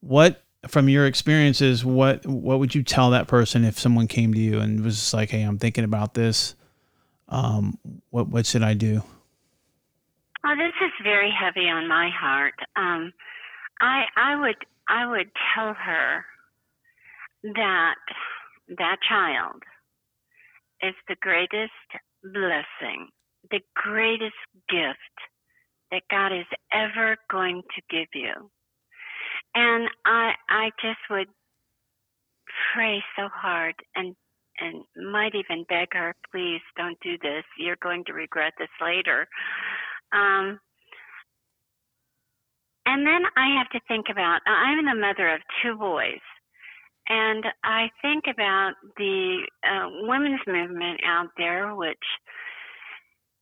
What 0.00 0.43
from 0.68 0.88
your 0.88 1.06
experiences, 1.06 1.84
what 1.84 2.26
what 2.26 2.58
would 2.58 2.74
you 2.74 2.82
tell 2.82 3.10
that 3.10 3.28
person 3.28 3.64
if 3.64 3.78
someone 3.78 4.06
came 4.06 4.34
to 4.34 4.40
you 4.40 4.60
and 4.60 4.84
was 4.84 5.12
like, 5.14 5.30
"Hey, 5.30 5.42
I'm 5.42 5.58
thinking 5.58 5.84
about 5.84 6.14
this. 6.14 6.54
Um, 7.28 7.78
what 8.10 8.28
what 8.28 8.46
should 8.46 8.62
I 8.62 8.74
do?" 8.74 9.02
Oh, 10.46 10.54
this 10.56 10.74
is 10.84 10.92
very 11.02 11.30
heavy 11.30 11.68
on 11.68 11.88
my 11.88 12.10
heart. 12.10 12.54
Um, 12.76 13.12
I 13.80 14.04
I 14.16 14.40
would 14.40 14.56
I 14.88 15.06
would 15.06 15.30
tell 15.54 15.74
her 15.74 16.24
that 17.42 17.96
that 18.78 18.96
child 19.08 19.62
is 20.82 20.94
the 21.08 21.16
greatest 21.20 21.72
blessing, 22.22 23.08
the 23.50 23.60
greatest 23.74 24.34
gift 24.68 25.16
that 25.90 26.02
God 26.10 26.32
is 26.32 26.46
ever 26.72 27.16
going 27.30 27.62
to 27.62 27.82
give 27.90 28.08
you. 28.14 28.50
And 29.54 29.88
I 30.04 30.32
I 30.48 30.70
just 30.82 31.00
would 31.10 31.28
pray 32.74 33.02
so 33.16 33.28
hard 33.32 33.74
and 33.94 34.14
and 34.60 34.84
might 35.10 35.34
even 35.34 35.64
beg 35.68 35.88
her, 35.92 36.14
please 36.30 36.60
don't 36.76 36.98
do 37.02 37.18
this. 37.22 37.44
You're 37.58 37.78
going 37.82 38.04
to 38.06 38.12
regret 38.12 38.52
this 38.56 38.68
later. 38.80 39.26
Um, 40.12 40.60
and 42.86 43.06
then 43.06 43.22
I 43.36 43.58
have 43.58 43.68
to 43.70 43.80
think 43.88 44.06
about 44.10 44.40
I'm 44.46 44.84
the 44.84 45.00
mother 45.00 45.34
of 45.34 45.40
two 45.62 45.76
boys. 45.76 46.20
And 47.08 47.44
I 47.62 47.90
think 48.00 48.24
about 48.30 48.72
the 48.96 49.46
uh, 49.68 49.88
women's 50.08 50.40
movement 50.46 51.00
out 51.06 51.28
there, 51.36 51.74
which 51.74 51.98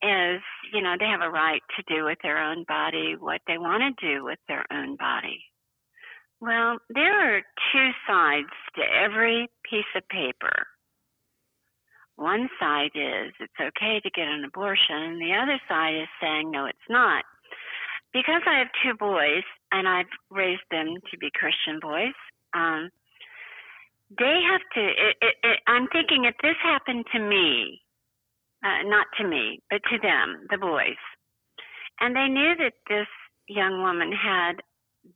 is, 0.02 0.40
you 0.72 0.82
know, 0.82 0.96
they 0.98 1.06
have 1.06 1.20
a 1.20 1.30
right 1.30 1.62
to 1.76 1.94
do 1.94 2.04
with 2.04 2.18
their 2.22 2.42
own 2.42 2.64
body 2.66 3.14
what 3.18 3.40
they 3.46 3.58
want 3.58 3.82
to 4.00 4.06
do 4.06 4.24
with 4.24 4.38
their 4.48 4.64
own 4.72 4.96
body. 4.96 5.38
Well, 6.42 6.78
there 6.90 7.36
are 7.36 7.40
two 7.70 7.90
sides 8.04 8.50
to 8.74 8.82
every 8.82 9.48
piece 9.70 9.86
of 9.94 10.02
paper. 10.08 10.66
One 12.16 12.48
side 12.58 12.90
is 12.96 13.30
it's 13.38 13.60
okay 13.60 14.00
to 14.00 14.10
get 14.10 14.26
an 14.26 14.42
abortion, 14.44 14.96
and 14.96 15.22
the 15.22 15.34
other 15.34 15.60
side 15.68 15.94
is 15.94 16.08
saying 16.20 16.50
no, 16.50 16.66
it's 16.66 16.90
not. 16.90 17.24
Because 18.12 18.42
I 18.44 18.58
have 18.58 18.66
two 18.82 18.94
boys 18.98 19.44
and 19.70 19.86
I've 19.86 20.10
raised 20.32 20.66
them 20.72 20.88
to 21.12 21.18
be 21.18 21.30
Christian 21.32 21.78
boys, 21.80 22.18
um, 22.54 22.90
they 24.18 24.40
have 24.50 24.62
to. 24.74 24.80
It, 24.82 25.16
it, 25.22 25.34
it, 25.44 25.58
I'm 25.68 25.86
thinking 25.92 26.24
if 26.24 26.34
this 26.42 26.58
happened 26.60 27.04
to 27.12 27.20
me, 27.20 27.82
uh, 28.64 28.82
not 28.86 29.06
to 29.18 29.28
me, 29.28 29.60
but 29.70 29.80
to 29.92 29.98
them, 30.02 30.48
the 30.50 30.58
boys, 30.58 30.98
and 32.00 32.16
they 32.16 32.26
knew 32.26 32.56
that 32.58 32.74
this 32.88 33.06
young 33.46 33.80
woman 33.80 34.10
had 34.10 34.54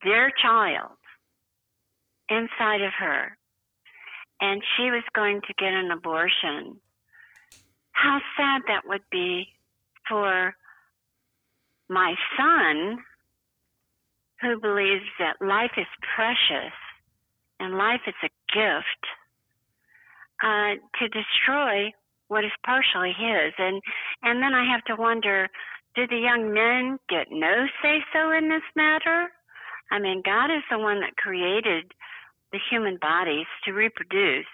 their 0.05 0.31
child 0.41 0.93
inside 2.29 2.83
of 2.83 2.93
her, 2.99 3.37
and 4.41 4.63
she 4.77 4.91
was 4.91 5.05
going 5.15 5.41
to 5.43 5.55
get 5.59 5.73
an 5.73 5.91
abortion, 5.91 6.81
how 7.93 8.21
sad 8.37 8.63
that 8.69 8.83
would 8.87 9.05
be 9.11 9.49
for 10.09 10.55
my 11.89 12.15
son 12.37 12.99
who 14.41 14.61
believes 14.61 15.05
that 15.19 15.41
life 15.41 15.73
is 15.77 15.87
precious 16.15 16.75
and 17.59 17.79
life 17.79 18.01
is 18.07 18.15
a 18.23 18.31
gift 18.53 19.03
uh, 20.45 20.75
to 20.99 21.09
destroy 21.09 21.91
what 22.29 22.45
is 22.45 22.51
partially 22.65 23.13
his. 23.17 23.55
And 23.59 23.81
and 24.23 24.43
then 24.43 24.55
i 24.55 24.65
have 24.71 24.85
to 24.85 25.01
wonder 25.01 25.49
do 25.95 26.07
the 26.07 26.19
young 26.19 26.53
men 26.53 26.99
get 27.09 27.29
no 27.31 27.67
say 27.83 28.05
so 28.13 28.31
in 28.31 28.49
this 28.49 28.67
matter? 28.75 29.29
I 29.91 29.99
mean 29.99 30.23
god 30.25 30.51
is 30.51 30.63
the 30.71 30.79
one 30.79 31.01
that 31.01 31.17
created 31.17 31.93
the 32.57 32.65
human 32.71 32.97
bodies 32.97 33.47
to 33.65 33.73
reproduce 33.73 34.47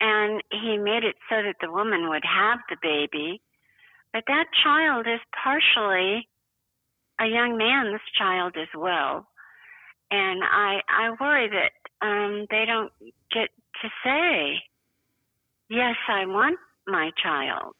and 0.00 0.42
he 0.52 0.76
made 0.76 1.02
it 1.02 1.16
so 1.28 1.42
that 1.42 1.56
the 1.60 1.72
woman 1.72 2.08
would 2.08 2.24
have 2.24 2.58
the 2.68 2.76
baby 2.82 3.40
but 4.12 4.24
that 4.26 4.46
child 4.62 5.06
is 5.06 5.20
partially 5.42 6.28
a 7.20 7.26
young 7.26 7.56
man's 7.56 8.00
child 8.16 8.56
as 8.60 8.68
well. 8.76 9.26
And 10.10 10.40
I 10.44 10.80
I 10.88 11.10
worry 11.20 11.48
that 11.50 12.06
um 12.06 12.46
they 12.50 12.64
don't 12.66 12.92
get 13.32 13.50
to 13.82 13.88
say, 14.04 14.62
Yes, 15.68 15.96
I 16.08 16.26
want 16.26 16.58
my 16.86 17.10
child. 17.22 17.74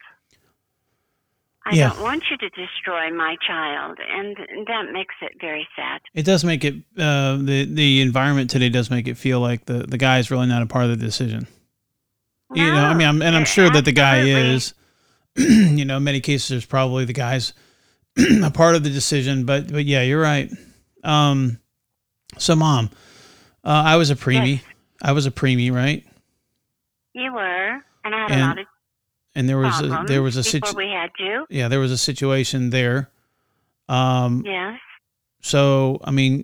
I 1.65 1.75
Yeah. 1.75 1.89
don't 1.89 2.01
want 2.01 2.23
you 2.31 2.37
to 2.37 2.49
destroy 2.49 3.11
my 3.11 3.35
child, 3.45 3.97
and 3.99 4.35
that 4.67 4.91
makes 4.91 5.15
it 5.21 5.33
very 5.39 5.67
sad. 5.75 6.01
It 6.13 6.23
does 6.23 6.43
make 6.43 6.63
it 6.63 6.75
uh, 6.97 7.37
the 7.37 7.65
the 7.65 8.01
environment 8.01 8.49
today 8.49 8.69
does 8.69 8.89
make 8.89 9.07
it 9.07 9.17
feel 9.17 9.39
like 9.39 9.65
the 9.65 9.79
the 9.87 9.97
guy 9.97 10.19
is 10.19 10.31
really 10.31 10.47
not 10.47 10.61
a 10.61 10.65
part 10.65 10.85
of 10.85 10.91
the 10.91 11.05
decision. 11.05 11.47
you 12.55 12.71
know, 12.71 12.85
I 12.85 12.93
mean, 12.93 13.07
I'm, 13.07 13.21
and 13.21 13.35
I'm 13.35 13.43
No, 13.43 13.45
sure 13.45 13.69
that 13.69 13.85
the 13.85 13.91
guy 13.91 14.19
is. 14.21 14.73
you 15.35 15.85
know, 15.85 15.97
in 15.97 16.03
many 16.03 16.19
cases, 16.21 16.49
there's 16.49 16.65
probably 16.65 17.05
the 17.05 17.13
guy's 17.13 17.53
a 18.43 18.51
part 18.51 18.75
of 18.75 18.83
the 18.83 18.89
decision, 18.89 19.45
but 19.45 19.71
but 19.71 19.85
yeah, 19.85 20.01
you're 20.01 20.21
right. 20.21 20.51
Um, 21.03 21.59
so 22.37 22.55
mom, 22.55 22.89
uh, 23.63 23.83
I 23.85 23.95
was 23.97 24.09
a 24.09 24.15
preemie. 24.15 24.61
Yes. 24.61 24.63
I 25.01 25.11
was 25.13 25.25
a 25.25 25.31
preemie, 25.31 25.71
right? 25.71 26.05
You 27.13 27.33
were, 27.33 27.83
and 28.03 28.15
I 28.15 28.23
had 28.23 28.31
And 28.31 28.41
a 28.41 28.45
lot 28.45 28.59
of 28.59 28.65
And 29.35 29.47
there 29.47 29.57
was 29.57 29.79
a, 29.81 30.03
there 30.07 30.21
was 30.21 30.35
a 30.37 30.43
situation 30.43 30.75
we 30.77 30.89
had 30.91 31.11
you. 31.19 31.45
yeah, 31.49 31.67
there 31.67 31.79
was 31.79 31.91
a 31.91 31.97
situation 31.97 32.69
there. 32.71 33.09
Um, 33.87 34.43
Yes. 34.45 34.79
So, 35.41 36.01
I 36.03 36.11
mean, 36.11 36.43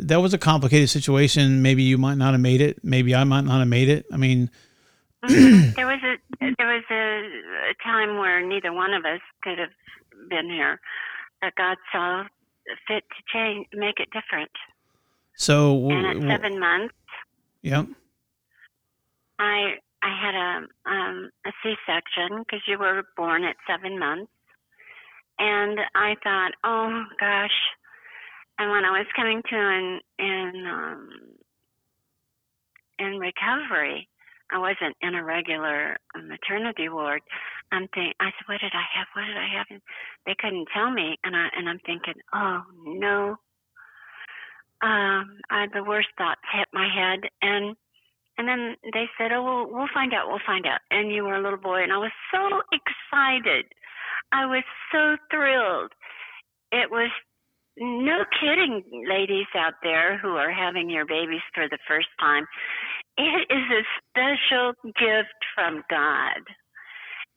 that 0.00 0.22
was 0.22 0.32
a 0.32 0.38
complicated 0.38 0.88
situation. 0.88 1.60
Maybe 1.60 1.82
you 1.82 1.98
might 1.98 2.14
not 2.16 2.32
have 2.32 2.40
made 2.40 2.62
it. 2.62 2.78
Maybe 2.82 3.14
I 3.14 3.24
might 3.24 3.42
not 3.44 3.58
have 3.58 3.68
made 3.68 3.90
it. 3.90 4.06
I 4.10 4.16
mean, 4.16 4.48
Mhm. 5.24 5.74
there 5.76 5.86
was 5.86 6.00
a 6.02 6.16
there 6.58 6.66
was 6.74 6.82
a, 6.90 7.70
a 7.70 7.74
time 7.84 8.16
where 8.18 8.40
neither 8.46 8.72
one 8.72 8.94
of 8.94 9.04
us 9.04 9.20
could 9.42 9.58
have 9.58 9.70
been 10.30 10.48
here, 10.48 10.80
but 11.42 11.54
God 11.56 11.76
saw 11.92 12.24
fit 12.88 13.04
to 13.10 13.22
change, 13.32 13.66
make 13.74 14.00
it 14.00 14.08
different. 14.12 14.50
so, 15.36 15.90
And 15.90 16.06
at 16.26 16.38
seven 16.40 16.58
months, 16.58 16.94
yep. 17.62 17.86
I 19.38 19.74
I 20.02 20.10
had 20.20 20.34
a 20.34 20.90
um, 20.90 21.30
a 21.46 21.52
C 21.62 21.74
section 21.86 22.40
because 22.40 22.60
you 22.66 22.78
were 22.78 23.04
born 23.16 23.44
at 23.44 23.56
seven 23.68 23.98
months, 23.98 24.32
and 25.38 25.78
I 25.94 26.16
thought, 26.22 26.52
oh 26.64 27.04
gosh. 27.20 27.58
And 28.58 28.70
when 28.70 28.84
I 28.84 28.90
was 28.90 29.06
coming 29.16 29.42
to 29.48 29.56
in 29.56 30.00
in 30.18 30.66
um, 30.66 31.08
in 32.98 33.18
recovery, 33.18 34.08
I 34.50 34.58
wasn't 34.58 34.96
in 35.00 35.14
a 35.14 35.24
regular 35.24 35.96
maternity 36.16 36.88
ward. 36.88 37.22
I'm 37.70 37.88
think 37.94 38.14
I 38.20 38.26
said, 38.26 38.46
what 38.46 38.60
did 38.60 38.72
I 38.74 38.84
have? 38.98 39.06
What 39.14 39.26
did 39.26 39.36
I 39.36 39.48
have? 39.56 39.66
And 39.70 39.80
they 40.26 40.34
couldn't 40.38 40.68
tell 40.74 40.90
me, 40.90 41.16
and 41.24 41.34
I 41.34 41.48
and 41.56 41.68
I'm 41.68 41.80
thinking, 41.86 42.20
oh 42.34 42.62
no. 42.84 43.36
Um, 44.82 45.38
I, 45.48 45.68
the 45.72 45.84
worst 45.84 46.08
thoughts 46.18 46.40
hit 46.52 46.66
my 46.72 46.88
head, 46.88 47.20
and 47.40 47.76
and 48.38 48.48
then 48.48 48.76
they 48.92 49.06
said, 49.18 49.32
"Oh, 49.32 49.42
we'll, 49.44 49.66
we'll 49.78 49.88
find 49.92 50.12
out. 50.14 50.28
We'll 50.28 50.40
find 50.46 50.66
out." 50.66 50.80
And 50.90 51.12
you 51.12 51.24
were 51.24 51.34
a 51.36 51.42
little 51.42 51.58
boy, 51.58 51.82
and 51.82 51.92
I 51.92 51.98
was 51.98 52.12
so 52.32 52.62
excited. 52.72 53.66
I 54.32 54.46
was 54.46 54.64
so 54.90 55.16
thrilled. 55.30 55.92
It 56.72 56.90
was 56.90 57.10
no 57.78 58.24
kidding, 58.40 58.82
ladies 59.08 59.46
out 59.56 59.74
there 59.82 60.18
who 60.18 60.36
are 60.36 60.50
having 60.50 60.90
your 60.90 61.04
babies 61.06 61.40
for 61.54 61.68
the 61.68 61.78
first 61.88 62.08
time. 62.20 62.46
It 63.18 63.46
is 63.50 63.70
a 63.70 63.82
special 64.10 64.72
gift 64.84 65.34
from 65.54 65.82
God, 65.90 66.40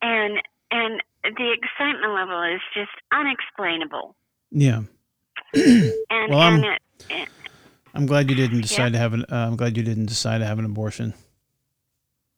and 0.02 0.42
and 0.72 1.02
the 1.24 1.52
excitement 1.54 2.14
level 2.14 2.42
is 2.44 2.62
just 2.74 2.92
unexplainable. 3.12 4.16
Yeah. 4.52 4.82
And 5.54 6.30
Well, 6.32 6.40
I'm- 6.40 6.64
it, 6.64 6.82
it, 7.10 7.30
I'm 7.96 8.06
glad 8.06 8.30
you 8.30 8.36
didn't 8.36 8.62
decide 8.62 8.92
to 8.94 9.00
have 9.00 9.14
an. 9.14 9.24
Uh, 9.32 9.48
I'm 9.48 9.56
glad 9.56 9.78
you 9.78 9.84
didn't 9.84 10.08
decide 10.08 10.40
to 10.40 10.46
have 10.46 10.60
an 10.60 10.66
abortion. 10.66 11.14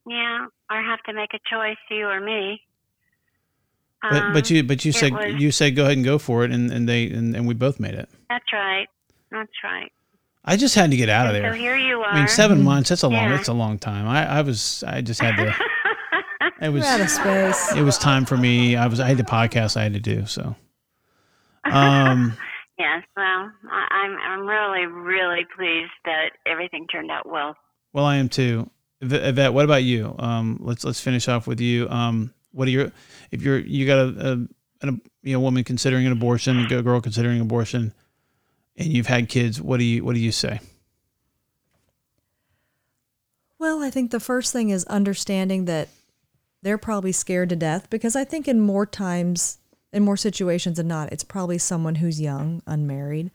yeah, 0.08 0.46
or 0.72 0.82
have 0.82 1.02
to 1.04 1.14
make 1.14 1.34
a 1.34 1.40
choice, 1.50 1.78
you 1.90 2.06
or 2.08 2.20
me. 2.22 2.62
But 4.02 4.32
but 4.34 4.50
Um, 4.52 4.56
you 4.56 4.64
but 4.64 4.86
you 4.86 4.92
said 4.92 5.12
was- 5.14 5.36
you 5.42 5.52
said 5.52 5.76
go 5.76 5.84
ahead 5.86 5.98
and 5.98 6.06
go 6.06 6.18
for 6.20 6.44
it, 6.46 6.52
and 6.52 6.72
and 6.72 6.88
they 6.88 7.08
and, 7.10 7.36
and 7.36 7.48
we 7.48 7.54
both 7.56 7.80
made 7.80 7.96
it. 7.96 8.08
That's 8.30 8.54
right. 8.54 8.88
That's 9.32 9.52
right. 9.64 9.92
I 10.46 10.56
just 10.56 10.76
had 10.76 10.92
to 10.92 10.98
get 10.98 11.10
out 11.10 11.28
of 11.28 11.34
there. 11.34 11.52
So 11.52 11.58
here 11.60 11.76
you 11.76 12.00
are. 12.02 12.12
I 12.14 12.20
mean, 12.20 12.28
seven 12.28 12.64
months. 12.64 12.90
That's 12.90 13.04
a 13.04 13.08
long. 13.10 13.24
Yeah. 13.24 13.36
That's 13.36 13.50
a 13.50 13.54
long 13.54 13.80
time. 13.80 14.08
I 14.08 14.38
I 14.38 14.42
was. 14.44 14.84
I 14.88 15.02
just 15.02 15.22
had 15.22 15.36
to. 15.38 15.54
It 16.60 16.70
was. 16.70 16.84
Out 16.86 17.02
of 17.02 17.10
space. 17.10 17.74
It 17.76 17.84
was 17.84 18.00
time 18.00 18.26
for 18.26 18.36
me. 18.38 18.76
I 18.76 18.88
was. 18.88 19.00
I 19.00 19.08
had 19.08 19.18
the 19.18 19.24
podcast 19.24 19.78
I 19.78 19.84
had 19.84 19.94
to 19.94 20.00
do. 20.00 20.26
So. 20.26 20.56
Um. 21.66 22.34
yes. 22.78 23.04
Well, 23.16 23.52
I, 23.72 23.88
I'm 23.92 24.18
I'm 24.18 24.48
really 24.48 24.86
really 24.86 25.46
pleased 25.56 25.92
that 26.06 26.32
everything 26.46 26.88
turned 26.88 27.12
out 27.12 27.28
well. 27.28 27.56
Well, 27.94 28.06
I 28.06 28.18
am 28.18 28.30
too. 28.30 28.70
Yv- 29.02 29.28
Yvette, 29.30 29.54
what 29.54 29.66
about 29.66 29.84
you? 29.84 30.16
Um, 30.20 30.58
let's 30.62 30.84
let's 30.84 31.00
finish 31.00 31.28
off 31.28 31.48
with 31.48 31.60
you. 31.60 31.90
Um, 31.90 32.34
what 32.52 32.68
are 32.68 32.72
your 32.72 32.92
if 33.32 33.42
you're 33.42 33.60
you 33.60 33.86
got 33.86 34.00
a, 34.00 34.32
a 34.82 34.88
an, 34.88 35.02
you 35.24 35.34
know 35.34 35.40
woman 35.40 35.64
considering 35.64 36.06
an 36.06 36.12
abortion, 36.12 36.66
a 36.66 36.82
girl 36.82 37.02
considering 37.02 37.42
abortion, 37.42 37.94
and 38.76 38.88
you've 38.88 39.08
had 39.08 39.30
kids? 39.30 39.62
What 39.62 39.78
do 39.78 39.84
you 39.84 40.04
what 40.04 40.16
do 40.16 40.20
you 40.20 40.32
say? 40.32 40.60
Well, 43.60 43.82
I 43.82 43.90
think 43.90 44.12
the 44.12 44.20
first 44.20 44.54
thing 44.54 44.70
is 44.70 44.84
understanding 44.86 45.66
that 45.66 45.90
they're 46.62 46.78
probably 46.78 47.12
scared 47.12 47.50
to 47.50 47.56
death 47.56 47.90
because 47.90 48.16
I 48.16 48.24
think 48.24 48.48
in 48.48 48.60
more 48.60 48.86
times, 48.86 49.58
in 49.98 50.04
more 50.04 50.16
situations 50.16 50.78
than 50.78 50.88
not, 50.88 51.12
it's 51.12 51.24
probably 51.24 51.58
someone 51.58 51.96
who's 51.96 52.22
young, 52.22 52.62
unmarried. 52.68 53.32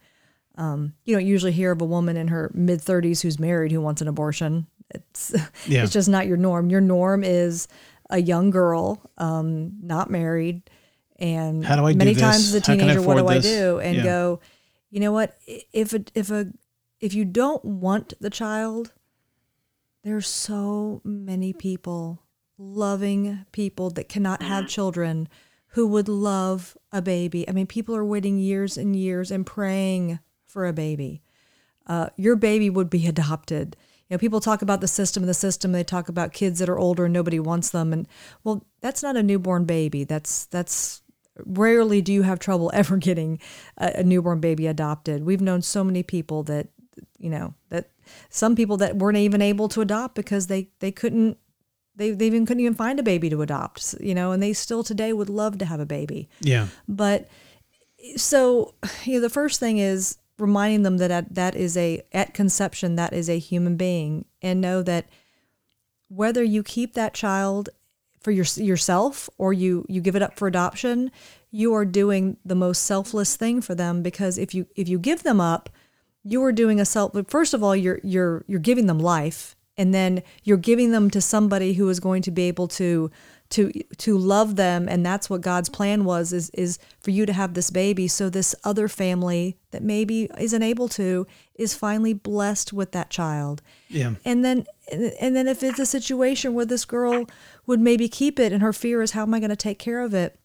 Um, 0.55 0.93
you 1.03 1.13
don't 1.13 1.25
usually 1.25 1.51
hear 1.51 1.73
of 1.73 1.81
a 1.81 1.85
woman 1.85 2.15
in 2.15 2.29
her 2.29 2.49
mid 2.53 2.79
30s 2.79 3.21
who's 3.21 3.37
married 3.37 3.73
who 3.73 3.81
wants 3.81 4.01
an 4.01 4.07
abortion. 4.07 4.65
It's 4.89 5.33
Yeah. 5.67 5.83
it's 5.83 5.91
just 5.91 6.07
not 6.07 6.25
your 6.25 6.37
norm. 6.37 6.69
Your 6.69 6.79
norm 6.79 7.23
is 7.25 7.67
a 8.09 8.21
young 8.21 8.49
girl, 8.49 9.01
um, 9.17 9.73
not 9.81 10.09
married, 10.09 10.61
and 11.19 11.65
How 11.65 11.75
do 11.75 11.85
I 11.85 11.93
many 11.93 12.13
this? 12.13 12.21
times 12.21 12.47
as 12.47 12.53
a 12.55 12.59
How 12.59 12.65
can 12.77 12.81
I 12.89 12.93
teenager, 12.93 13.01
what 13.01 13.15
do 13.15 13.23
afford 13.25 13.37
I 13.37 13.39
do? 13.41 13.79
And 13.79 13.97
Yeah. 13.97 14.03
go, 14.03 14.39
you 14.89 14.99
know 15.01 15.11
what? 15.11 15.37
If 15.73 15.93
a 15.93 16.03
if 16.15 16.31
a 16.31 16.47
if 17.01 17.13
you 17.13 17.25
don't 17.25 17.65
want 17.65 18.13
the 18.21 18.29
child, 18.29 18.93
there's 20.05 20.27
so 20.27 21.01
many 21.03 21.51
people, 21.51 22.21
loving 22.57 23.45
people 23.51 23.89
that 23.91 24.07
cannot 24.07 24.43
have 24.43 24.65
children 24.67 25.27
who 25.73 25.87
would 25.87 26.07
love 26.07 26.77
a 26.91 27.01
baby. 27.01 27.47
I 27.49 27.51
mean, 27.51 27.65
people 27.65 27.95
are 27.95 28.05
waiting 28.05 28.37
years 28.37 28.77
and 28.77 28.95
years 28.95 29.31
and 29.31 29.45
praying 29.45 30.19
for 30.45 30.67
a 30.67 30.73
baby. 30.73 31.21
Uh, 31.87 32.09
your 32.15 32.35
baby 32.35 32.69
would 32.69 32.89
be 32.89 33.07
adopted. 33.07 33.75
You 34.07 34.15
know, 34.15 34.19
people 34.19 34.39
talk 34.39 34.61
about 34.61 34.81
the 34.81 34.87
system 34.87 35.23
and 35.23 35.29
the 35.29 35.33
system. 35.33 35.71
They 35.71 35.83
talk 35.83 36.09
about 36.09 36.33
kids 36.33 36.59
that 36.59 36.69
are 36.69 36.77
older 36.77 37.05
and 37.05 37.13
nobody 37.13 37.39
wants 37.39 37.71
them. 37.71 37.91
And 37.91 38.07
well, 38.43 38.65
that's 38.81 39.01
not 39.01 39.17
a 39.17 39.23
newborn 39.23 39.65
baby. 39.65 40.03
That's 40.03 40.45
that's 40.45 41.01
rarely 41.45 42.01
do 42.01 42.13
you 42.13 42.21
have 42.21 42.37
trouble 42.37 42.69
ever 42.75 42.97
getting 42.97 43.39
a, 43.77 43.93
a 43.95 44.03
newborn 44.03 44.39
baby 44.39 44.67
adopted. 44.67 45.23
We've 45.23 45.41
known 45.41 45.63
so 45.63 45.83
many 45.83 46.03
people 46.03 46.43
that 46.43 46.67
you 47.17 47.31
know 47.31 47.55
that 47.69 47.89
some 48.29 48.55
people 48.55 48.77
that 48.77 48.97
weren't 48.97 49.17
even 49.17 49.41
able 49.41 49.69
to 49.69 49.81
adopt 49.81 50.13
because 50.13 50.45
they 50.45 50.69
they 50.79 50.91
couldn't 50.91 51.39
they, 51.95 52.11
they 52.11 52.25
even 52.27 52.45
couldn't 52.45 52.61
even 52.61 52.73
find 52.73 52.99
a 52.99 53.03
baby 53.03 53.29
to 53.29 53.41
adopt 53.41 53.95
you 53.99 54.15
know 54.15 54.31
and 54.31 54.41
they 54.41 54.53
still 54.53 54.83
today 54.83 55.13
would 55.13 55.29
love 55.29 55.57
to 55.59 55.65
have 55.65 55.79
a 55.79 55.85
baby 55.85 56.27
Yeah. 56.41 56.67
but 56.87 57.27
so 58.17 58.73
you 59.03 59.15
know 59.15 59.21
the 59.21 59.29
first 59.29 59.59
thing 59.59 59.77
is 59.77 60.17
reminding 60.39 60.81
them 60.83 60.97
that 60.97 61.11
at, 61.11 61.33
that 61.35 61.55
is 61.55 61.77
a 61.77 62.01
at 62.11 62.33
conception 62.33 62.95
that 62.95 63.13
is 63.13 63.29
a 63.29 63.37
human 63.39 63.77
being 63.77 64.25
and 64.41 64.59
know 64.59 64.81
that 64.83 65.05
whether 66.09 66.43
you 66.43 66.63
keep 66.63 66.93
that 66.93 67.13
child 67.13 67.69
for 68.19 68.31
your, 68.31 68.45
yourself 68.55 69.29
or 69.37 69.53
you 69.53 69.85
you 69.89 70.01
give 70.01 70.15
it 70.15 70.21
up 70.21 70.37
for 70.37 70.47
adoption 70.47 71.11
you 71.51 71.73
are 71.73 71.85
doing 71.85 72.37
the 72.43 72.55
most 72.55 72.83
selfless 72.83 73.35
thing 73.35 73.61
for 73.61 73.75
them 73.75 74.01
because 74.01 74.37
if 74.37 74.53
you 74.55 74.65
if 74.75 74.87
you 74.87 74.97
give 74.97 75.23
them 75.23 75.39
up 75.41 75.69
you 76.23 76.41
are 76.43 76.51
doing 76.53 76.79
a 76.79 76.85
self 76.85 77.13
first 77.27 77.53
of 77.53 77.63
all 77.63 77.75
you're 77.75 77.99
you're 78.03 78.43
you're 78.47 78.59
giving 78.59 78.87
them 78.87 78.97
life 78.99 79.55
and 79.77 79.93
then 79.93 80.23
you're 80.43 80.57
giving 80.57 80.91
them 80.91 81.09
to 81.09 81.21
somebody 81.21 81.73
who 81.73 81.89
is 81.89 81.99
going 81.99 82.21
to 82.23 82.31
be 82.31 82.43
able 82.43 82.67
to 82.67 83.09
to 83.49 83.71
to 83.97 84.17
love 84.17 84.55
them. 84.55 84.87
And 84.89 85.05
that's 85.05 85.29
what 85.29 85.41
God's 85.41 85.69
plan 85.69 86.05
was 86.05 86.33
is 86.33 86.49
is 86.51 86.79
for 86.99 87.11
you 87.11 87.25
to 87.25 87.33
have 87.33 87.53
this 87.53 87.69
baby. 87.69 88.07
So 88.07 88.29
this 88.29 88.55
other 88.63 88.87
family 88.87 89.57
that 89.71 89.83
maybe 89.83 90.29
isn't 90.39 90.63
able 90.63 90.87
to 90.89 91.27
is 91.55 91.75
finally 91.75 92.13
blessed 92.13 92.73
with 92.73 92.91
that 92.91 93.09
child. 93.09 93.61
Yeah. 93.89 94.15
and 94.25 94.43
then 94.43 94.65
and 94.91 95.35
then 95.35 95.47
if 95.47 95.63
it's 95.63 95.79
a 95.79 95.85
situation 95.85 96.53
where 96.53 96.65
this 96.65 96.85
girl 96.85 97.25
would 97.65 97.79
maybe 97.79 98.09
keep 98.09 98.39
it 98.39 98.51
and 98.51 98.61
her 98.61 98.73
fear 98.73 99.01
is 99.01 99.11
how 99.11 99.21
am 99.21 99.33
I 99.33 99.39
going 99.39 99.49
to 99.49 99.55
take 99.55 99.79
care 99.79 100.01
of 100.01 100.13
it? 100.13 100.39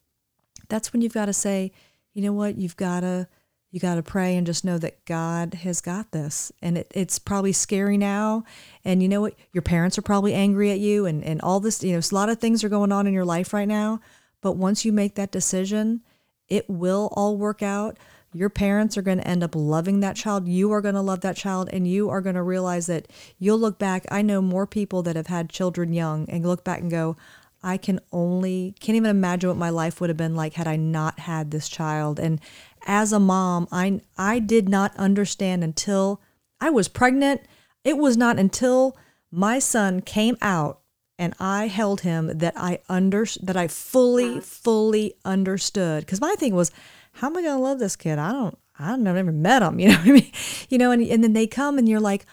That's 0.69 0.93
when 0.93 1.03
you've 1.03 1.15
got 1.15 1.27
to 1.27 1.33
say 1.33 1.73
you 2.15 2.23
know 2.23 2.33
what? 2.33 2.59
You've 2.59 2.77
got 2.77 3.01
to 3.01 3.29
you 3.71 3.81
got 3.81 3.97
to 3.97 4.03
pray 4.03 4.37
and 4.37 4.47
just 4.47 4.65
know 4.65 4.79
that 4.79 5.05
God 5.05 5.55
has 5.55 5.81
got 5.81 6.11
this. 6.11 6.51
And 6.63 6.79
it, 6.79 6.91
it's 6.95 7.19
probably 7.19 7.53
scary 7.53 7.99
now. 7.99 8.45
And 8.85 9.03
you 9.03 9.09
know 9.09 9.21
what? 9.21 9.35
Your 9.53 9.63
parents 9.63 9.99
are 9.99 10.03
probably 10.03 10.33
angry 10.33 10.71
at 10.71 10.79
you 10.79 11.05
and, 11.05 11.23
and 11.23 11.41
all 11.43 11.61
this, 11.61 11.83
you 11.83 11.93
know, 11.93 11.99
a 12.01 12.15
lot 12.15 12.31
of 12.31 12.39
things 12.39 12.65
are 12.65 12.71
going 12.71 12.93
on 12.93 13.07
in 13.07 13.13
your 13.13 13.27
life 13.27 13.53
right 13.53 13.69
now. 13.69 14.01
But 14.41 14.53
once 14.53 14.85
you 14.85 14.93
make 14.93 15.17
that 15.17 15.33
decision, 15.33 16.01
it 16.49 16.69
will 16.69 17.11
all 17.13 17.37
work 17.37 17.63
out. 17.63 17.99
Your 18.33 18.49
parents 18.49 18.97
are 18.97 19.03
going 19.03 19.19
to 19.19 19.29
end 19.29 19.43
up 19.43 19.55
loving 19.55 20.01
that 20.01 20.17
child. 20.17 20.49
You 20.49 20.73
are 20.73 20.81
going 20.81 20.95
to 20.95 21.01
love 21.03 21.21
that 21.21 21.37
child. 21.37 21.69
And 21.71 21.87
you 21.87 22.09
are 22.09 22.23
going 22.23 22.37
to 22.37 22.43
realize 22.43 22.87
that 22.87 23.09
you'll 23.39 23.59
look 23.59 23.79
back. 23.79 24.07
I 24.11 24.23
know 24.23 24.41
more 24.41 24.67
people 24.67 25.03
that 25.03 25.17
have 25.17 25.27
had 25.27 25.51
children 25.51 25.93
young 25.93 26.29
and 26.31 26.47
look 26.47 26.65
back 26.65 26.81
and 26.81 26.91
go, 26.91 27.17
I 27.63 27.77
can 27.77 28.01
only 28.13 28.75
can't 28.81 28.97
even 28.97 29.11
imagine 29.11 29.49
what 29.49 29.57
my 29.57 29.71
life 29.71 30.01
would 30.01 30.11
have 30.11 30.17
been 30.17 30.37
like 30.37 30.55
had 30.55 30.69
I 30.69 30.77
not 30.77 31.19
had 31.19 31.51
this 31.51 31.69
child. 31.69 32.21
And 32.21 32.41
as 32.89 33.13
a 33.13 33.21
mom, 33.21 33.69
I 33.71 34.01
I 34.17 34.39
did 34.39 34.69
not 34.69 34.97
understand 34.97 35.63
until 35.63 36.21
I 36.61 36.71
was 36.71 36.89
pregnant. 36.89 37.43
It 37.85 37.99
was 37.99 38.17
not 38.17 38.39
until 38.39 38.97
my 39.31 39.59
son 39.59 40.01
came 40.01 40.37
out 40.41 40.81
and 41.19 41.35
I 41.39 41.67
held 41.67 42.01
him 42.01 42.39
that 42.39 42.55
I 42.57 42.81
under 42.89 43.27
that 43.43 43.57
I 43.57 43.69
fully 43.69 44.41
fully 44.41 45.15
understood. 45.25 46.07
Because 46.07 46.21
my 46.21 46.35
thing 46.39 46.55
was, 46.55 46.73
how 47.13 47.29
am 47.29 47.37
I 47.37 47.43
going 47.43 47.57
to 47.57 47.63
love 47.63 47.79
this 47.79 47.95
kid? 47.95 48.19
I 48.19 48.33
don't. 48.33 48.59
I've 48.79 48.99
never 48.99 49.33
met 49.33 49.63
him. 49.63 49.79
You 49.81 49.89
know 49.89 49.99
what 49.99 50.09
I 50.09 50.13
mean? 50.13 50.33
You 50.71 50.79
know, 50.79 50.91
and 50.91 51.03
and 51.03 51.23
then 51.23 51.35
they 51.35 51.47
come 51.47 51.79
and 51.79 51.89
you're 51.89 52.01
like, 52.01 52.25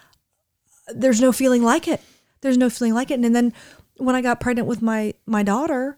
there's 0.87 1.21
no 1.21 1.31
feeling 1.31 1.63
like 1.63 1.87
it. 1.87 2.01
There's 2.41 2.57
no 2.57 2.69
feeling 2.69 2.93
like 2.93 3.11
it. 3.11 3.19
And 3.19 3.35
then 3.35 3.53
when 3.97 4.15
I 4.15 4.21
got 4.21 4.39
pregnant 4.39 4.67
with 4.67 4.81
my 4.81 5.15
my 5.25 5.43
daughter, 5.43 5.97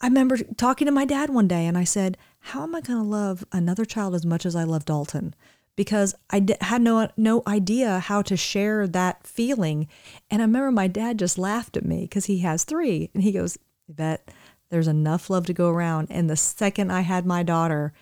I 0.00 0.06
remember 0.06 0.36
talking 0.56 0.86
to 0.86 0.92
my 0.92 1.04
dad 1.04 1.30
one 1.30 1.48
day 1.48 1.66
and 1.66 1.76
I 1.76 1.84
said, 1.84 2.16
"How 2.42 2.62
am 2.64 2.74
I 2.74 2.80
going 2.80 2.98
to 2.98 3.04
love 3.04 3.44
another 3.52 3.84
child 3.84 4.14
as 4.14 4.26
much 4.26 4.44
as 4.44 4.54
I 4.54 4.64
love 4.64 4.84
Dalton?" 4.84 5.34
Because 5.74 6.14
I 6.28 6.40
d- 6.40 6.54
had 6.60 6.82
no 6.82 7.08
no 7.16 7.42
idea 7.46 7.98
how 7.98 8.20
to 8.22 8.36
share 8.36 8.86
that 8.86 9.26
feeling. 9.26 9.88
And 10.30 10.42
I 10.42 10.44
remember 10.44 10.70
my 10.70 10.86
dad 10.86 11.18
just 11.18 11.38
laughed 11.38 11.76
at 11.76 11.84
me 11.84 12.02
because 12.02 12.26
he 12.26 12.38
has 12.38 12.64
three, 12.64 13.10
and 13.14 13.22
he 13.22 13.32
goes, 13.32 13.58
"Bet 13.88 14.30
there's 14.68 14.88
enough 14.88 15.30
love 15.30 15.46
to 15.46 15.54
go 15.54 15.70
around." 15.70 16.08
And 16.10 16.28
the 16.28 16.36
second 16.36 16.92
I 16.92 17.00
had 17.00 17.24
my 17.24 17.42
daughter, 17.42 17.92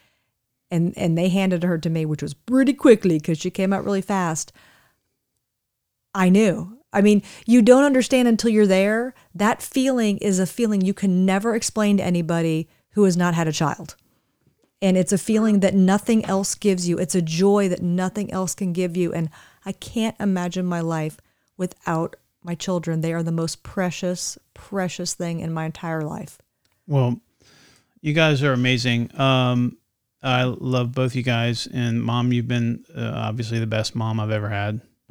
and 0.71 0.93
and 0.97 1.17
they 1.17 1.29
handed 1.29 1.63
her 1.63 1.79
to 1.79 1.91
me, 1.91 2.05
which 2.05 2.23
was 2.23 2.35
pretty 2.35 2.73
quickly 2.73 3.19
because 3.19 3.39
she 3.39 3.51
came 3.51 3.73
out 3.73 3.85
really 3.85 4.03
fast. 4.03 4.53
I 6.15 6.29
knew. 6.29 6.79
I 6.93 7.03
mean, 7.03 7.23
you 7.47 7.63
don't 7.63 7.85
understand 7.85 8.27
until 8.27 8.51
you're 8.51 8.67
there. 8.67 9.15
That 9.35 9.63
feeling 9.63 10.19
is 10.19 10.41
a 10.41 10.47
feeling 10.47 10.81
you 10.81 10.95
can 10.95 11.25
never 11.25 11.55
explain 11.55 11.99
to 11.99 12.05
anybody 12.05 12.69
who 12.91 13.05
has 13.05 13.17
not 13.17 13.35
had 13.35 13.47
a 13.47 13.53
child. 13.53 13.95
And 14.83 14.97
it's 14.97 15.13
a 15.13 15.19
feeling 15.19 15.61
that 15.61 15.75
nothing 15.75 16.25
else 16.25 16.55
gives 16.55 16.89
you. 16.89 16.99
It's 16.99 17.15
a 17.15 17.23
joy 17.23 17.69
that 17.69 17.83
nothing 17.83 18.33
else 18.33 18.55
can 18.55 18.73
give 18.73 18.97
you. 18.97 19.13
And 19.13 19.29
I 19.67 19.73
can't 19.73 20.17
imagine 20.19 20.65
my 20.65 20.81
life 20.81 21.19
without 21.57 22.17
my 22.43 22.55
children. 22.55 23.03
They 23.03 23.13
are 23.13 23.23
the 23.23 23.33
most 23.33 23.63
precious, 23.63 24.39
precious 24.55 25.13
thing 25.15 25.41
in 25.41 25.53
my 25.53 25.67
entire 25.67 26.03
life. 26.03 26.39
Well, 26.87 27.21
you 28.01 28.15
guys 28.15 28.43
are 28.43 28.53
amazing. 28.53 29.11
Um, 29.21 29.77
I 30.23 30.45
love 30.45 30.93
both 30.93 31.15
you 31.15 31.23
guys, 31.23 31.67
and 31.73 32.03
mom, 32.03 32.33
you've 32.33 32.49
been 32.49 32.85
uh, 32.95 33.13
obviously 33.15 33.59
the 33.59 33.67
best 33.67 33.95
mom 33.95 34.21
I've 34.21 34.31
ever 34.31 34.49
had. 34.49 34.81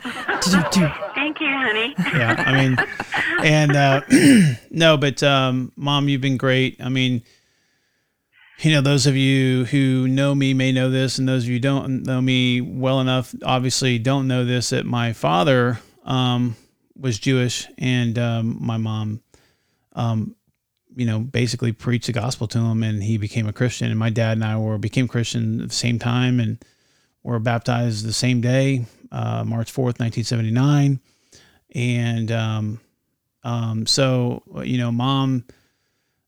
Thank 0.00 1.40
you, 1.40 1.48
honey. 1.48 1.94
yeah, 2.14 2.44
I 2.46 2.52
mean, 2.52 2.78
and 3.44 3.76
uh, 3.76 4.02
no, 4.70 4.96
but 4.96 5.22
um, 5.22 5.72
mom, 5.76 6.08
you've 6.08 6.20
been 6.20 6.36
great. 6.36 6.76
I 6.80 6.88
mean, 6.88 7.22
you 8.60 8.72
know, 8.72 8.80
those 8.80 9.06
of 9.06 9.16
you 9.16 9.64
who 9.66 10.08
know 10.08 10.34
me 10.34 10.54
may 10.54 10.72
know 10.72 10.90
this, 10.90 11.18
and 11.18 11.28
those 11.28 11.44
of 11.44 11.50
you 11.50 11.60
don't 11.60 12.02
know 12.04 12.20
me 12.20 12.60
well 12.60 13.00
enough, 13.00 13.34
obviously 13.44 13.98
don't 13.98 14.26
know 14.26 14.44
this. 14.44 14.70
That 14.70 14.84
my 14.84 15.12
father 15.12 15.80
um, 16.04 16.56
was 16.96 17.18
Jewish, 17.18 17.68
and 17.78 18.18
um, 18.18 18.58
my 18.60 18.76
mom, 18.76 19.20
um, 19.92 20.34
you 20.96 21.06
know, 21.06 21.20
basically 21.20 21.72
preached 21.72 22.06
the 22.06 22.12
gospel 22.12 22.48
to 22.48 22.58
him, 22.58 22.82
and 22.82 23.02
he 23.02 23.16
became 23.16 23.46
a 23.46 23.52
Christian. 23.52 23.90
And 23.90 23.98
my 23.98 24.10
dad 24.10 24.32
and 24.32 24.44
I 24.44 24.56
were 24.56 24.78
became 24.78 25.06
Christian 25.06 25.60
at 25.60 25.68
the 25.68 25.74
same 25.74 25.98
time, 25.98 26.40
and 26.40 26.62
were 27.22 27.38
baptized 27.38 28.04
the 28.06 28.12
same 28.12 28.40
day 28.40 28.86
uh, 29.12 29.44
March 29.44 29.72
4th, 29.72 30.00
1979. 30.00 31.00
And 31.74 32.32
um, 32.32 32.80
um, 33.44 33.86
so, 33.86 34.42
you 34.64 34.78
know, 34.78 34.90
mom, 34.90 35.44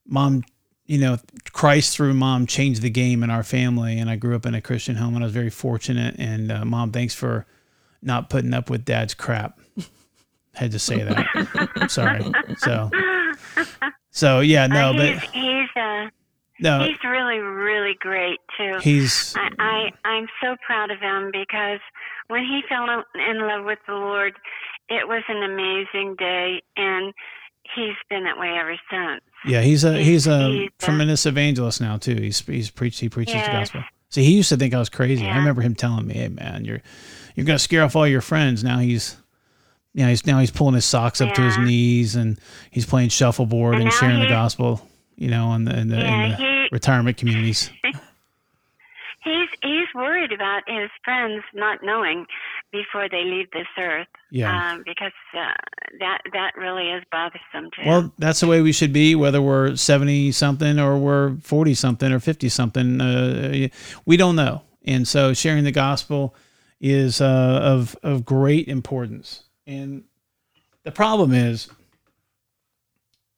mom, 0.07 0.45
you 0.91 0.99
know, 0.99 1.18
Christ 1.53 1.97
through 1.97 2.14
mom 2.14 2.49
changed 2.49 2.82
the 2.82 2.91
game 2.91 3.22
in 3.22 3.30
our 3.30 3.45
family. 3.45 4.01
And 4.01 4.11
I 4.11 4.16
grew 4.16 4.34
up 4.34 4.45
in 4.45 4.57
a 4.57 4.61
Christian 4.61 4.97
home 4.97 5.14
and 5.14 5.22
I 5.22 5.26
was 5.26 5.32
very 5.32 5.49
fortunate. 5.49 6.16
And 6.18 6.51
uh, 6.51 6.64
mom, 6.64 6.91
thanks 6.91 7.14
for 7.14 7.47
not 8.03 8.28
putting 8.28 8.53
up 8.53 8.68
with 8.68 8.84
dad's 8.84 9.14
crap. 9.14 9.61
Had 10.55 10.72
to 10.72 10.80
say 10.80 11.05
that. 11.05 11.86
Sorry. 11.91 12.24
So, 12.59 12.91
so 14.11 14.41
yeah, 14.41 14.66
no, 14.66 14.91
Uh, 14.91 14.93
but 14.95 15.07
he's, 15.07 15.30
he's 15.30 15.68
uh, 15.76 16.07
no, 16.59 16.82
he's 16.82 16.99
really, 17.05 17.38
really 17.38 17.95
great 18.01 18.41
too. 18.59 18.78
he's, 18.82 19.32
I, 19.36 19.51
I 19.61 20.09
I'm 20.09 20.26
so 20.43 20.57
proud 20.66 20.91
of 20.91 20.99
him 20.99 21.30
because 21.32 21.78
when 22.26 22.43
he 22.43 22.62
fell 22.68 23.05
in 23.14 23.38
love 23.47 23.64
with 23.64 23.78
the 23.86 23.95
Lord, 23.95 24.34
it 24.88 25.07
was 25.07 25.22
an 25.28 25.45
amazing 25.45 26.16
day, 26.16 26.62
and 26.76 27.14
he's 27.75 27.95
been 28.09 28.25
that 28.25 28.39
way 28.39 28.49
ever 28.59 28.77
since. 28.91 29.23
yeah, 29.45 29.61
he's 29.61 29.85
a, 29.85 29.99
he's 30.03 30.27
a 30.27 30.49
He's 30.51 30.69
a- 30.69 30.85
tremendous 30.85 31.27
evangelist 31.27 31.81
now 31.81 31.97
too. 31.97 32.15
He's, 32.17 32.41
he's 32.41 32.71
preached, 32.71 33.01
he 33.01 33.09
preaches 33.09 33.35
the 33.35 33.49
gospel. 33.53 33.83
See, 34.09 34.25
he 34.25 34.33
used 34.37 34.49
to 34.49 34.57
think 34.57 34.75
I 34.75 34.79
was 34.79 34.89
crazy. 34.89 35.27
I 35.27 35.37
remember 35.39 35.63
him 35.63 35.75
telling 35.77 36.07
me, 36.07 36.15
"Hey, 36.15 36.29
man, 36.29 36.65
you're 36.65 36.81
you're 37.37 37.47
gonna 37.47 37.61
scare 37.61 37.85
off 37.85 37.95
all 37.95 38.09
your 38.09 38.21
friends." 38.21 38.65
Now 38.65 38.79
he's, 38.79 39.17
yeah, 39.95 40.09
he's 40.09 40.27
now 40.27 40.41
he's 40.41 40.51
pulling 40.51 40.75
his 40.75 40.85
socks 40.85 41.21
up 41.21 41.33
to 41.35 41.43
his 41.43 41.57
knees 41.59 42.17
and 42.17 42.37
he's 42.73 42.85
playing 42.87 43.11
shuffleboard 43.11 43.75
and, 43.77 43.85
And 43.85 43.93
sharing 43.93 44.19
the 44.19 44.27
gospel. 44.29 44.85
You 45.15 45.29
know, 45.31 45.53
in 45.55 45.65
the 45.65 45.79
in 45.79 45.89
the, 45.89 45.97
Yeah, 45.99 46.25
in 46.25 46.31
the 46.33 46.37
he- 46.39 46.69
retirement 46.73 47.19
communities. 47.19 47.71
He's 49.23 49.49
he's 49.63 49.87
worried 49.95 50.33
about 50.33 50.63
his 50.67 50.89
friends 51.05 51.45
not 51.55 51.83
knowing 51.83 52.25
before 52.73 53.09
they 53.09 53.25
leave 53.25 53.51
this 53.53 53.66
earth. 53.79 54.07
Yeah. 54.31 54.73
Um, 54.73 54.83
because 54.85 55.12
uh, 55.37 55.53
that 55.99 56.18
that 56.33 56.53
really 56.57 56.91
is 56.91 57.03
bothersome 57.11 57.71
to. 57.73 57.87
Well, 57.87 58.12
that's 58.18 58.41
the 58.41 58.47
way 58.47 58.62
we 58.62 58.73
should 58.73 58.93
be, 58.93 59.14
whether 59.14 59.43
we're 59.43 59.77
seventy 59.77 60.33
something 60.33 60.79
or 60.79 60.97
we're 60.99 61.37
forty 61.37 61.75
something 61.75 62.12
or 62.12 62.21
fifty 62.21 62.49
something. 62.49 63.01
Uh, 63.01 63.68
we 64.07 64.16
don't 64.16 64.37
know, 64.37 64.62
and 64.85 65.07
so 65.07 65.33
sharing 65.35 65.64
the 65.64 65.73
gospel 65.73 66.35
is 66.81 67.21
uh, 67.21 67.61
of 67.62 67.97
of 68.03 68.25
great 68.25 68.68
importance. 68.68 69.45
And 69.66 70.05
the 70.83 70.93
problem 70.93 71.33
is, 71.33 71.68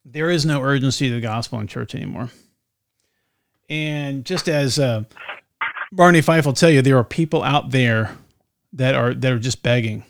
there 0.05 0.31
is 0.31 0.47
no 0.47 0.63
urgency 0.63 1.09
to 1.09 1.15
the 1.15 1.21
gospel 1.21 1.59
in 1.61 1.67
church 1.67 1.95
anymore. 1.95 2.31
And 3.69 4.25
just 4.25 4.49
as 4.49 4.79
uh, 4.79 5.05
Barney 5.93 6.21
Fife 6.21 6.45
will 6.45 6.53
tell 6.53 6.71
you, 6.71 6.83
there 6.83 6.99
are 6.99 7.05
people 7.05 7.43
out 7.43 7.71
there 7.71 8.17
that 8.73 8.95
are 8.95 9.15
that 9.15 9.33
are 9.33 9.39
just 9.39 9.63
begging. 9.63 10.05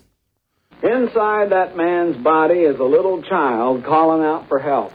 Inside 0.81 1.51
that 1.51 1.77
man's 1.77 2.17
body 2.17 2.59
is 2.59 2.79
a 2.79 2.83
little 2.83 3.21
child 3.23 3.83
calling 3.85 4.25
out 4.25 4.47
for 4.49 4.59
help. 4.59 4.91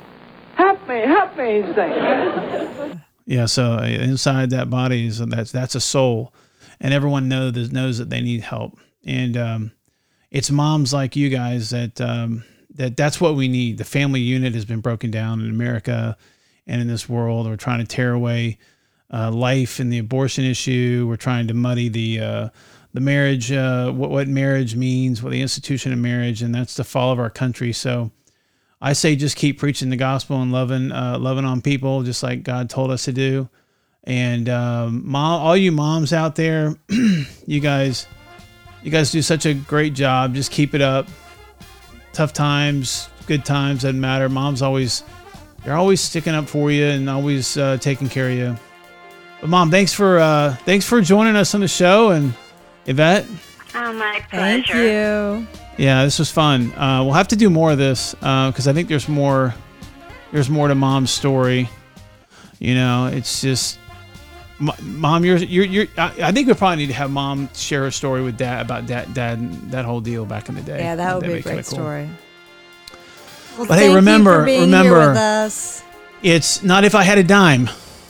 Help 0.55 0.87
me, 0.89 1.01
help 1.01 1.37
me, 1.37 1.62
he's 1.62 1.75
saying. 1.75 3.01
Yeah, 3.25 3.45
so 3.47 3.75
uh, 3.75 3.83
inside 3.83 4.51
that 4.51 4.71
body 4.71 5.07
is 5.07 5.19
that's 5.19 5.53
that's 5.53 5.75
a 5.75 5.81
soul, 5.81 6.33
and 6.81 6.95
everyone 6.95 7.29
knows 7.29 7.53
that 7.53 7.73
knows 7.73 7.99
that 7.99 8.11
they 8.11 8.23
need 8.23 8.41
help, 8.41 8.79
and 9.05 9.37
um, 9.37 9.73
it's 10.31 10.51
moms 10.51 10.93
like 10.93 11.14
you 11.14 11.29
guys 11.29 11.71
that 11.71 12.01
um, 12.01 12.45
that 12.75 12.97
that's 12.97 13.21
what 13.21 13.35
we 13.35 13.49
need. 13.49 13.79
The 13.79 13.85
family 13.85 14.21
unit 14.21 14.55
has 14.55 14.64
been 14.64 14.81
broken 14.81 15.11
down 15.11 15.41
in 15.41 15.51
America 15.51 16.16
and 16.66 16.81
in 16.81 16.89
this 16.89 17.09
world. 17.09 17.47
We're 17.47 17.57
trying 17.57 17.81
to 17.81 17.87
tear 17.87 18.12
away 18.12 18.59
uh, 19.12 19.31
life 19.31 19.79
and 19.79 19.93
the 19.93 19.99
abortion 19.99 20.45
issue. 20.45 21.07
We're 21.09 21.16
trying 21.16 21.49
to 21.49 21.55
muddy 21.55 21.89
the 21.89 22.21
uh, 22.21 22.49
the 22.99 23.05
marriage, 23.05 23.53
uh, 23.53 23.92
what 23.92 24.11
what 24.11 24.26
marriage 24.26 24.74
means, 24.74 25.22
what 25.22 25.30
the 25.30 25.40
institution 25.40 25.92
of 25.92 26.01
marriage, 26.01 26.42
and 26.42 26.53
that's 26.53 26.74
the 26.74 26.84
fall 26.84 27.12
of 27.12 27.18
our 27.18 27.30
country. 27.30 27.72
So. 27.72 28.11
I 28.80 28.92
say 28.92 29.16
just 29.16 29.34
keep 29.34 29.59
preaching 29.59 29.90
the 29.90 29.96
gospel 29.96 30.40
and 30.40 30.53
loving 30.53 30.92
uh, 30.92 31.18
loving 31.18 31.44
on 31.44 31.62
people, 31.62 32.05
just 32.05 32.22
like 32.22 32.44
God 32.44 32.70
told 32.70 32.92
us 32.92 33.07
to 33.07 33.12
do. 33.12 33.49
And 34.05 34.49
um, 34.49 35.03
mom, 35.05 35.42
all 35.42 35.57
you 35.57 35.72
moms 35.72 36.12
out 36.12 36.36
there, 36.36 36.76
you 36.88 37.59
guys, 37.59 38.07
you 38.84 38.92
guys 38.92 39.11
do 39.11 39.20
such 39.20 39.46
a 39.46 39.55
great 39.55 39.94
job. 39.94 40.32
Just 40.32 40.53
keep 40.53 40.74
it 40.74 40.80
up. 40.80 41.09
Tough 42.12 42.32
times, 42.32 43.09
good 43.26 43.44
times 43.44 43.82
doesn't 43.82 44.01
matter. 44.01 44.28
Mom's 44.28 44.62
always 44.62 45.03
they're 45.64 45.76
always 45.76 46.01
sticking 46.01 46.34
up 46.34 46.49
for 46.49 46.70
you 46.70 46.84
and 46.84 47.11
always 47.11 47.57
uh, 47.57 47.78
taking 47.78 48.09
care 48.09 48.28
of 48.30 48.36
you. 48.36 48.57
But 49.40 49.51
mom, 49.51 49.72
thanks 49.72 49.92
for 49.92 50.20
uh, 50.20 50.55
thanks 50.64 50.86
for 50.86 51.01
joining 51.01 51.34
us 51.34 51.53
on 51.57 51.62
the 51.62 51.68
show 51.68 52.11
and 52.11 52.32
Yvette. 52.89 53.26
oh, 53.74 53.93
my 53.93 54.20
pleasure. 54.30 54.64
Thank 54.64 54.68
you. 54.68 55.47
Yeah, 55.76 56.05
this 56.05 56.18
was 56.18 56.30
fun. 56.30 56.72
Uh, 56.72 57.03
we'll 57.05 57.12
have 57.12 57.28
to 57.28 57.36
do 57.36 57.49
more 57.51 57.70
of 57.70 57.78
this 57.78 58.14
because 58.14 58.66
I 58.66 58.72
think 58.72 58.89
there's 58.89 59.09
more. 59.09 59.55
There's 60.32 60.51
more 60.51 60.66
to 60.68 60.74
mom's 60.74 61.11
story. 61.11 61.68
You 62.59 62.74
know, 62.74 63.07
it's 63.07 63.41
just, 63.41 63.78
mom. 64.59 65.24
You're 65.24 65.36
you're 65.36 65.64
you're. 65.64 65.86
I, 65.97 66.12
I 66.24 66.32
think 66.32 66.49
we 66.49 66.55
probably 66.55 66.76
need 66.78 66.89
to 66.89 66.95
have 66.95 67.11
mom 67.11 67.49
share 67.55 67.86
a 67.86 67.93
story 67.93 68.22
with 68.22 68.36
dad 68.36 68.62
about 68.66 68.86
dad 68.86 69.14
dad 69.14 69.70
that 69.70 69.84
whole 69.84 70.01
deal 70.01 70.24
back 70.26 70.49
in 70.49 70.57
the 70.57 70.62
day. 70.62 70.78
Yeah, 70.80 70.97
that 70.97 71.14
would 71.14 71.24
be 71.24 71.34
a 71.34 71.43
great 71.43 71.55
cool. 71.66 71.78
story. 71.78 72.09
Well, 73.57 73.66
But 73.68 73.78
hey, 73.78 73.95
remember- 73.95 74.32
you 74.32 74.39
for 74.41 74.45
being 74.47 74.61
remember- 74.62 75.01
here 75.01 75.09
with 75.11 75.16
us. 75.18 75.82
It's 76.22 76.62
not 76.64 76.84
if 76.84 76.95
I 76.95 77.05
had 77.05 77.18
a 77.18 77.24
dime 77.24 77.66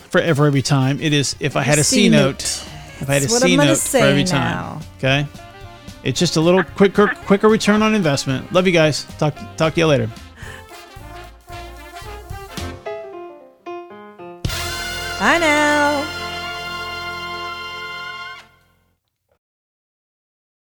for 0.08 0.20
for 0.34 0.44
every 0.46 0.62
time. 0.62 1.00
It 1.00 1.12
is 1.12 1.36
if 1.40 1.56
I 1.56 1.62
had 1.62 1.78
a 1.78 1.84
C 1.84 2.08
note 2.08 2.64
if 3.00 3.08
I 3.08 3.14
had 3.14 3.22
a 3.22 3.28
C 3.28 3.56
note 3.56 3.78
for 3.78 3.96
every 3.98 4.24
now. 4.24 4.80
time. 4.80 4.82
Okay. 4.98 5.26
It's 6.04 6.18
just 6.18 6.36
a 6.36 6.40
little 6.40 6.62
quicker 6.62 7.08
quicker 7.26 7.48
return 7.48 7.82
on 7.82 7.94
investment. 7.94 8.52
Love 8.52 8.66
you 8.66 8.72
guys. 8.72 9.04
Talk 9.18 9.34
talk 9.56 9.74
to 9.74 9.80
you 9.80 9.86
later. 9.86 10.08
Bye 15.18 15.38
now. 15.38 16.17